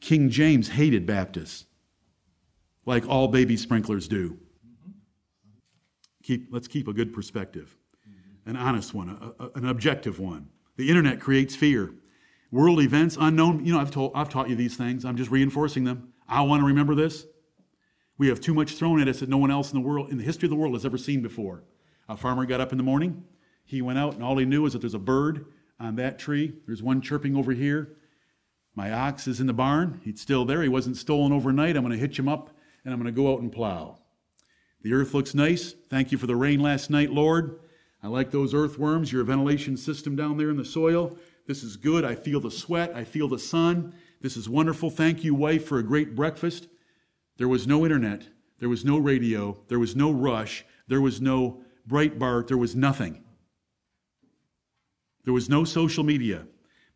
King 0.00 0.30
James 0.30 0.70
hated 0.70 1.06
Baptists, 1.06 1.66
like 2.86 3.06
all 3.08 3.28
baby 3.28 3.56
sprinklers 3.56 4.08
do. 4.08 4.38
Keep, 6.22 6.48
let's 6.50 6.68
keep 6.68 6.88
a 6.88 6.92
good 6.92 7.12
perspective, 7.12 7.76
an 8.46 8.56
honest 8.56 8.94
one, 8.94 9.10
a, 9.10 9.44
a, 9.44 9.50
an 9.56 9.66
objective 9.66 10.18
one. 10.18 10.48
The 10.76 10.88
internet 10.88 11.20
creates 11.20 11.54
fear. 11.54 11.94
World 12.50 12.80
events, 12.80 13.16
unknown, 13.20 13.64
you 13.64 13.72
know, 13.72 13.80
I've, 13.80 13.90
told, 13.90 14.12
I've 14.14 14.28
taught 14.28 14.48
you 14.48 14.56
these 14.56 14.76
things. 14.76 15.04
I'm 15.04 15.16
just 15.16 15.30
reinforcing 15.30 15.84
them. 15.84 16.12
I 16.28 16.42
want 16.42 16.62
to 16.62 16.66
remember 16.66 16.94
this. 16.94 17.26
We 18.18 18.28
have 18.28 18.40
too 18.40 18.54
much 18.54 18.74
thrown 18.74 19.00
at 19.00 19.08
us 19.08 19.20
that 19.20 19.28
no 19.28 19.38
one 19.38 19.50
else 19.50 19.72
in 19.72 19.80
the 19.80 19.86
world, 19.86 20.10
in 20.10 20.18
the 20.18 20.24
history 20.24 20.46
of 20.46 20.50
the 20.50 20.56
world, 20.56 20.74
has 20.74 20.84
ever 20.84 20.98
seen 20.98 21.22
before. 21.22 21.62
A 22.08 22.16
farmer 22.16 22.44
got 22.44 22.60
up 22.60 22.72
in 22.72 22.78
the 22.78 22.84
morning. 22.84 23.24
He 23.64 23.82
went 23.82 23.98
out, 23.98 24.14
and 24.14 24.22
all 24.22 24.36
he 24.36 24.44
knew 24.44 24.62
was 24.62 24.72
that 24.72 24.80
there's 24.80 24.94
a 24.94 24.98
bird 24.98 25.46
on 25.78 25.96
that 25.96 26.18
tree. 26.18 26.54
There's 26.66 26.82
one 26.82 27.00
chirping 27.00 27.36
over 27.36 27.52
here. 27.52 27.96
My 28.74 28.92
ox 28.92 29.26
is 29.26 29.40
in 29.40 29.46
the 29.46 29.52
barn. 29.52 30.00
He's 30.04 30.20
still 30.20 30.44
there. 30.44 30.62
He 30.62 30.68
wasn't 30.68 30.96
stolen 30.96 31.32
overnight. 31.32 31.76
I'm 31.76 31.82
going 31.82 31.92
to 31.92 31.98
hitch 31.98 32.18
him 32.18 32.28
up, 32.28 32.50
and 32.84 32.94
I'm 32.94 33.00
going 33.00 33.12
to 33.12 33.20
go 33.20 33.32
out 33.32 33.40
and 33.40 33.52
plow. 33.52 33.98
The 34.82 34.92
earth 34.92 35.12
looks 35.12 35.34
nice. 35.34 35.74
Thank 35.90 36.12
you 36.12 36.18
for 36.18 36.26
the 36.26 36.36
rain 36.36 36.60
last 36.60 36.88
night, 36.88 37.10
Lord. 37.10 37.60
I 38.02 38.08
like 38.08 38.30
those 38.30 38.54
earthworms, 38.54 39.12
your 39.12 39.24
ventilation 39.24 39.76
system 39.76 40.16
down 40.16 40.38
there 40.38 40.50
in 40.50 40.56
the 40.56 40.64
soil. 40.64 41.18
This 41.46 41.62
is 41.62 41.76
good. 41.76 42.04
I 42.04 42.14
feel 42.14 42.40
the 42.40 42.50
sweat. 42.50 42.92
I 42.94 43.04
feel 43.04 43.28
the 43.28 43.38
sun. 43.38 43.92
This 44.22 44.36
is 44.36 44.48
wonderful. 44.48 44.90
Thank 44.90 45.24
you, 45.24 45.34
wife, 45.34 45.66
for 45.66 45.78
a 45.78 45.82
great 45.82 46.14
breakfast. 46.14 46.68
There 47.36 47.48
was 47.48 47.66
no 47.66 47.84
internet, 47.84 48.28
there 48.58 48.68
was 48.68 48.84
no 48.84 48.98
radio, 48.98 49.56
there 49.68 49.78
was 49.78 49.96
no 49.96 50.10
rush, 50.10 50.64
there 50.88 51.00
was 51.00 51.22
no 51.22 51.62
Breitbart, 51.88 52.48
there 52.48 52.58
was 52.58 52.76
nothing. 52.76 53.24
There 55.24 55.32
was 55.32 55.48
no 55.48 55.64
social 55.64 56.04
media. 56.04 56.46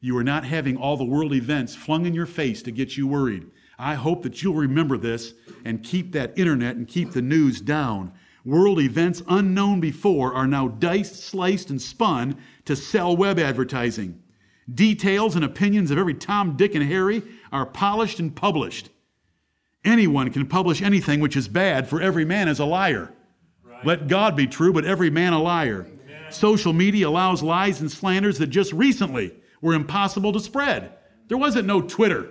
You 0.05 0.19
are 0.19 0.23
not 0.23 0.45
having 0.45 0.77
all 0.77 0.99
the 0.99 1.05
world 1.05 1.33
events 1.33 1.75
flung 1.75 2.05
in 2.05 2.13
your 2.13 2.27
face 2.27 2.63
to 2.65 2.71
get 2.71 2.95
you 2.95 3.07
worried. 3.07 3.47
I 3.79 3.95
hope 3.95 4.23
that 4.25 4.43
you'll 4.43 4.53
remember 4.53 4.99
this 4.99 5.33
and 5.65 5.83
keep 5.83 6.13
that 6.13 6.39
internet 6.39 6.77
and 6.77 6.87
keep 6.87 7.13
the 7.13 7.23
news 7.23 7.59
down. 7.63 8.13
World 8.45 8.81
events 8.81 9.23
unknown 9.27 9.81
before 9.81 10.35
are 10.35 10.47
now 10.47 10.69
diced, 10.69 11.25
sliced, 11.25 11.71
and 11.71 11.81
spun 11.81 12.37
to 12.67 12.77
sell 12.77 13.17
web 13.17 13.39
advertising. 13.39 14.23
Details 14.71 15.37
and 15.37 15.43
opinions 15.43 15.91
of 15.91 15.97
every 15.97 16.13
Tom, 16.13 16.55
Dick, 16.59 16.75
and 16.75 16.85
Harry 16.85 17.23
are 17.51 17.65
polished 17.65 18.19
and 18.21 18.37
published. 18.37 18.91
Anyone 19.87 20.31
can 20.33 20.47
publish 20.47 20.83
anything 20.83 21.21
which 21.21 21.35
is 21.35 21.49
bad, 21.49 21.89
for 21.89 22.03
every 22.03 22.27
man 22.27 22.49
is 22.49 22.59
a 22.59 22.67
liar. 22.67 23.11
Right. 23.63 23.87
Let 23.87 24.09
God 24.09 24.37
be 24.37 24.49
true, 24.49 24.75
but 24.75 24.85
every 24.85 25.09
man 25.09 25.33
a 25.33 25.41
liar. 25.41 25.87
Amen. 25.89 26.31
Social 26.31 26.75
media 26.75 27.09
allows 27.09 27.43
lies 27.43 27.81
and 27.81 27.91
slanders 27.91 28.37
that 28.37 28.49
just 28.49 28.71
recently 28.75 29.33
were 29.65 29.73
impossible 29.73 30.31
to 30.31 30.41
spread. 30.41 30.93
There 31.29 31.39
wasn't 31.39 31.67
no 31.67 31.81
Twitter. 31.81 32.29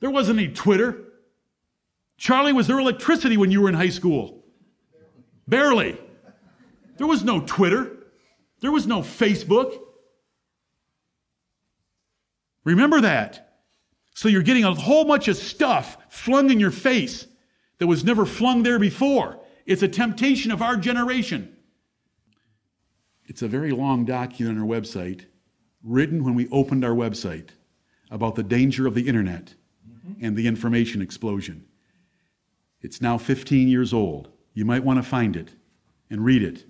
There 0.00 0.10
wasn't 0.10 0.38
any 0.38 0.48
Twitter. 0.48 1.04
Charlie, 2.16 2.54
was 2.54 2.66
there 2.66 2.78
electricity 2.78 3.36
when 3.36 3.50
you 3.50 3.60
were 3.60 3.68
in 3.68 3.74
high 3.74 3.90
school? 3.90 4.42
Barely. 5.46 5.98
There 6.96 7.06
was 7.06 7.22
no 7.22 7.40
Twitter. 7.40 7.98
There 8.60 8.72
was 8.72 8.86
no 8.86 9.00
Facebook. 9.00 9.78
Remember 12.64 13.02
that. 13.02 13.58
So 14.14 14.30
you're 14.30 14.42
getting 14.42 14.64
a 14.64 14.72
whole 14.74 15.04
bunch 15.04 15.28
of 15.28 15.36
stuff 15.36 15.98
flung 16.08 16.50
in 16.50 16.58
your 16.58 16.70
face 16.70 17.26
that 17.76 17.86
was 17.86 18.02
never 18.02 18.24
flung 18.24 18.62
there 18.62 18.78
before. 18.78 19.40
It's 19.66 19.82
a 19.82 19.88
temptation 19.88 20.52
of 20.52 20.62
our 20.62 20.76
generation. 20.76 21.54
It's 23.26 23.42
a 23.42 23.48
very 23.48 23.72
long 23.72 24.06
document 24.06 24.56
on 24.56 24.62
our 24.62 24.68
website, 24.68 25.26
written 25.82 26.24
when 26.24 26.34
we 26.34 26.48
opened 26.50 26.84
our 26.84 26.94
website 26.94 27.50
about 28.10 28.34
the 28.34 28.42
danger 28.42 28.86
of 28.86 28.94
the 28.94 29.08
internet 29.08 29.54
mm-hmm. 29.88 30.24
and 30.24 30.36
the 30.36 30.46
information 30.46 31.02
explosion. 31.02 31.64
It's 32.80 33.00
now 33.00 33.18
15 33.18 33.68
years 33.68 33.92
old. 33.92 34.28
You 34.54 34.64
might 34.64 34.84
want 34.84 34.98
to 34.98 35.02
find 35.02 35.36
it 35.36 35.50
and 36.10 36.24
read 36.24 36.42
it. 36.42 36.66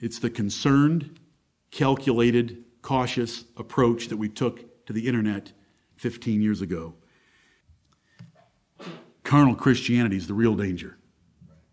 It's 0.00 0.18
the 0.18 0.30
concerned, 0.30 1.20
calculated, 1.70 2.64
cautious 2.82 3.44
approach 3.56 4.08
that 4.08 4.16
we 4.16 4.28
took 4.28 4.84
to 4.86 4.92
the 4.92 5.06
internet 5.06 5.52
15 5.96 6.42
years 6.42 6.60
ago. 6.60 6.94
Carnal 9.22 9.54
Christianity 9.54 10.16
is 10.16 10.26
the 10.26 10.34
real 10.34 10.56
danger, 10.56 10.98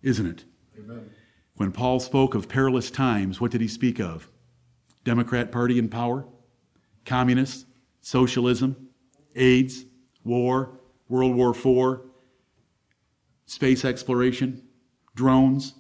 isn't 0.04 0.26
it? 0.28 0.46
Amen. 0.78 1.10
When 1.56 1.72
Paul 1.72 2.00
spoke 2.00 2.36
of 2.36 2.48
perilous 2.48 2.92
times, 2.92 3.42
what 3.42 3.52
did 3.52 3.60
he 3.60 3.68
speak 3.68 4.00
of? 4.00 4.30
Democrat 5.14 5.52
Party 5.52 5.80
in 5.80 5.90
power? 5.90 6.24
Communists? 7.04 7.66
Socialism? 8.00 8.90
AIDS? 9.36 9.86
War? 10.24 10.80
World 11.08 11.34
War 11.34 11.50
IV? 11.50 12.02
Space 13.48 13.84
exploration? 13.84 14.62
Drones? 15.16 15.74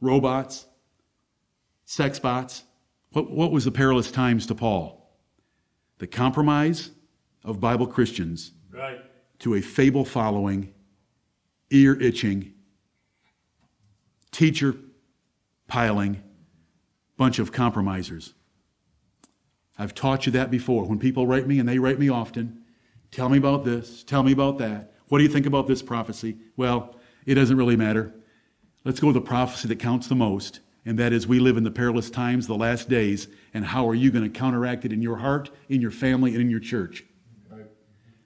Robots? 0.00 0.66
Sex 1.84 2.18
bots? 2.18 2.64
What, 3.12 3.30
what 3.30 3.52
was 3.52 3.64
the 3.64 3.70
perilous 3.70 4.10
times 4.10 4.46
to 4.46 4.54
Paul? 4.56 5.16
The 5.98 6.08
compromise 6.08 6.90
of 7.44 7.60
Bible 7.60 7.86
Christians 7.86 8.50
Right. 8.72 8.98
to 9.38 9.54
a 9.54 9.60
fable 9.60 10.04
following, 10.04 10.74
ear 11.70 11.94
itching, 12.00 12.52
teacher 14.32 14.74
piling 15.68 16.20
bunch 17.16 17.38
of 17.38 17.52
compromisers. 17.52 18.34
I've 19.78 19.94
taught 19.94 20.26
you 20.26 20.32
that 20.32 20.50
before. 20.50 20.84
When 20.84 20.98
people 20.98 21.26
write 21.26 21.46
me, 21.46 21.58
and 21.58 21.68
they 21.68 21.78
write 21.78 21.98
me 21.98 22.08
often, 22.08 22.62
tell 23.10 23.28
me 23.28 23.38
about 23.38 23.64
this, 23.64 24.04
tell 24.04 24.22
me 24.22 24.32
about 24.32 24.58
that. 24.58 24.94
What 25.08 25.18
do 25.18 25.24
you 25.24 25.30
think 25.30 25.46
about 25.46 25.66
this 25.66 25.82
prophecy? 25.82 26.36
Well, 26.56 26.96
it 27.26 27.34
doesn't 27.34 27.56
really 27.56 27.76
matter. 27.76 28.14
Let's 28.84 29.00
go 29.00 29.08
to 29.08 29.12
the 29.12 29.20
prophecy 29.20 29.68
that 29.68 29.78
counts 29.78 30.08
the 30.08 30.14
most, 30.14 30.60
and 30.84 30.98
that 30.98 31.12
is 31.12 31.26
we 31.26 31.38
live 31.38 31.56
in 31.56 31.64
the 31.64 31.70
perilous 31.70 32.10
times, 32.10 32.46
the 32.46 32.54
last 32.54 32.88
days, 32.88 33.28
and 33.54 33.64
how 33.64 33.88
are 33.88 33.94
you 33.94 34.10
going 34.10 34.24
to 34.24 34.38
counteract 34.38 34.84
it 34.84 34.92
in 34.92 35.02
your 35.02 35.16
heart, 35.16 35.50
in 35.68 35.80
your 35.80 35.90
family, 35.90 36.32
and 36.32 36.40
in 36.40 36.50
your 36.50 36.60
church? 36.60 37.04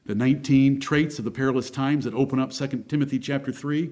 The 0.07 0.15
19 0.15 0.79
traits 0.79 1.19
of 1.19 1.25
the 1.25 1.33
perilous 1.33 1.69
times 1.69 2.05
that 2.05 2.15
open 2.15 2.39
up 2.39 2.53
2 2.53 2.85
Timothy 2.89 3.19
chapter 3.19 3.51
3, 3.51 3.91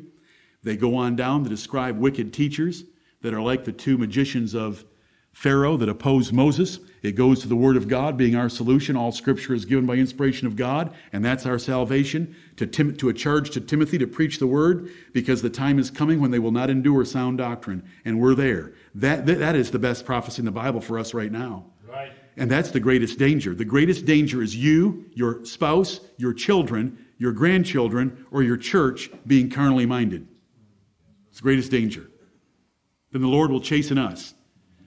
they 0.63 0.77
go 0.77 0.95
on 0.95 1.17
down 1.17 1.43
to 1.43 1.51
describe 1.51 1.99
wicked 1.99 2.33
teachers 2.33 2.85
that 3.21 3.35
are 3.35 3.43
like 3.43 3.65
the 3.65 3.73
two 3.73 3.99
magicians 3.99 4.55
of 4.55 4.85
Pharaoh 5.33 5.77
that 5.77 5.89
opposed 5.89 6.33
Moses. 6.33 6.79
It 7.05 7.17
goes 7.17 7.41
to 7.41 7.49
the 7.49 7.55
Word 7.55 7.77
of 7.77 7.87
God 7.87 8.17
being 8.17 8.35
our 8.35 8.49
solution. 8.49 8.97
All 8.97 9.13
Scripture 9.13 9.53
is 9.53 9.67
given 9.67 9.85
by 9.85 9.97
inspiration 9.97 10.47
of 10.47 10.57
God, 10.57 10.95
and 11.13 11.23
that's 11.23 11.45
our 11.45 11.59
salvation. 11.59 12.35
To, 12.57 12.67
Tim- 12.67 12.97
to 12.97 13.11
a 13.11 13.13
charge 13.13 13.51
to 13.51 13.61
Timothy 13.61 13.99
to 13.99 14.07
preach 14.07 14.39
the 14.39 14.47
Word, 14.47 14.91
because 15.13 15.43
the 15.43 15.51
time 15.51 15.79
is 15.79 15.91
coming 15.91 16.19
when 16.19 16.31
they 16.31 16.39
will 16.39 16.51
not 16.51 16.71
endure 16.71 17.05
sound 17.05 17.37
doctrine, 17.37 17.87
and 18.07 18.19
we're 18.19 18.35
there. 18.35 18.73
That, 18.95 19.27
that, 19.27 19.39
that 19.39 19.55
is 19.55 19.71
the 19.71 19.79
best 19.79 20.07
prophecy 20.07 20.41
in 20.41 20.47
the 20.47 20.51
Bible 20.51 20.81
for 20.81 20.99
us 20.99 21.13
right 21.13 21.31
now. 21.31 21.67
Right. 21.87 22.11
And 22.39 22.51
that's 22.51 22.71
the 22.71 22.81
greatest 22.81 23.19
danger. 23.19 23.55
The 23.55 23.67
greatest 23.67 24.07
danger 24.07 24.43
is 24.43 24.57
you, 24.57 25.05
your 25.13 25.45
spouse, 25.45 26.01
your 26.17 26.33
children, 26.33 27.05
your 27.19 27.33
grandchildren, 27.33 28.25
or 28.31 28.43
your 28.43 28.57
church 28.57 29.11
being 29.27 29.51
carnally 29.51 29.85
minded. 29.85 30.27
It's 31.29 31.37
the 31.37 31.43
greatest 31.43 31.71
danger. 31.71 32.11
Then 33.13 33.21
the 33.21 33.29
Lord 33.29 33.51
will 33.51 33.61
chasten 33.61 33.99
us 33.99 34.33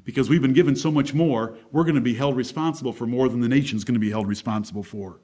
because 0.07 0.29
we've 0.29 0.41
been 0.41 0.53
given 0.53 0.73
so 0.73 0.89
much 0.89 1.13
more, 1.13 1.57
we're 1.69 1.83
going 1.83 1.95
to 1.95 2.01
be 2.01 2.13
held 2.13 2.37
responsible 2.37 2.93
for 2.93 3.05
more 3.05 3.27
than 3.27 3.41
the 3.41 3.49
nation's 3.49 3.83
going 3.83 3.93
to 3.93 3.99
be 3.99 4.09
held 4.09 4.25
responsible 4.25 4.81
for. 4.81 5.19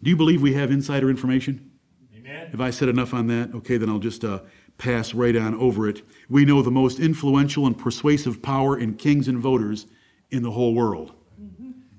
Do 0.00 0.10
you 0.10 0.16
believe 0.16 0.40
we 0.40 0.54
have 0.54 0.70
insider 0.70 1.10
information? 1.10 1.72
Amen. 2.16 2.52
Have 2.52 2.60
I 2.60 2.70
said 2.70 2.88
enough 2.88 3.12
on 3.12 3.26
that? 3.26 3.52
Okay, 3.52 3.78
then 3.78 3.88
I'll 3.88 3.98
just 3.98 4.24
uh, 4.24 4.42
pass 4.78 5.12
right 5.12 5.34
on 5.34 5.56
over 5.56 5.88
it. 5.88 6.02
We 6.28 6.44
know 6.44 6.62
the 6.62 6.70
most 6.70 7.00
influential 7.00 7.66
and 7.66 7.76
persuasive 7.76 8.42
power 8.42 8.78
in 8.78 8.94
kings 8.94 9.26
and 9.26 9.40
voters 9.40 9.88
in 10.30 10.44
the 10.44 10.52
whole 10.52 10.72
world, 10.72 11.14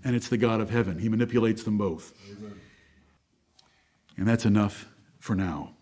and 0.06 0.16
it's 0.16 0.30
the 0.30 0.38
God 0.38 0.62
of 0.62 0.70
heaven. 0.70 0.98
He 0.98 1.10
manipulates 1.10 1.64
them 1.64 1.78
both. 1.78 2.14
And 4.16 4.26
that's 4.26 4.46
enough 4.46 4.88
for 5.20 5.36
now. 5.36 5.76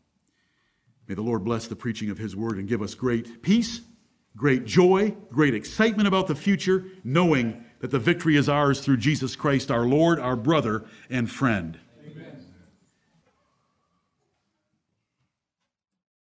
May 1.07 1.13
the 1.13 1.21
Lord 1.21 1.43
bless 1.43 1.67
the 1.67 1.75
preaching 1.75 2.09
of 2.09 2.17
His 2.17 2.35
word 2.35 2.57
and 2.57 2.67
give 2.67 2.81
us 2.81 2.95
great 2.95 3.43
peace, 3.43 3.81
great 4.37 4.63
joy, 4.65 5.15
great 5.31 5.55
excitement 5.55 6.07
about 6.07 6.27
the 6.27 6.35
future, 6.35 6.85
knowing 7.03 7.65
that 7.79 7.91
the 7.91 7.99
victory 7.99 8.37
is 8.37 8.47
ours 8.47 8.79
through 8.79 8.97
Jesus 8.97 9.35
Christ, 9.35 9.69
our 9.69 9.85
Lord, 9.85 10.19
our 10.19 10.35
brother, 10.35 10.85
and 11.09 11.29
friend. 11.29 11.79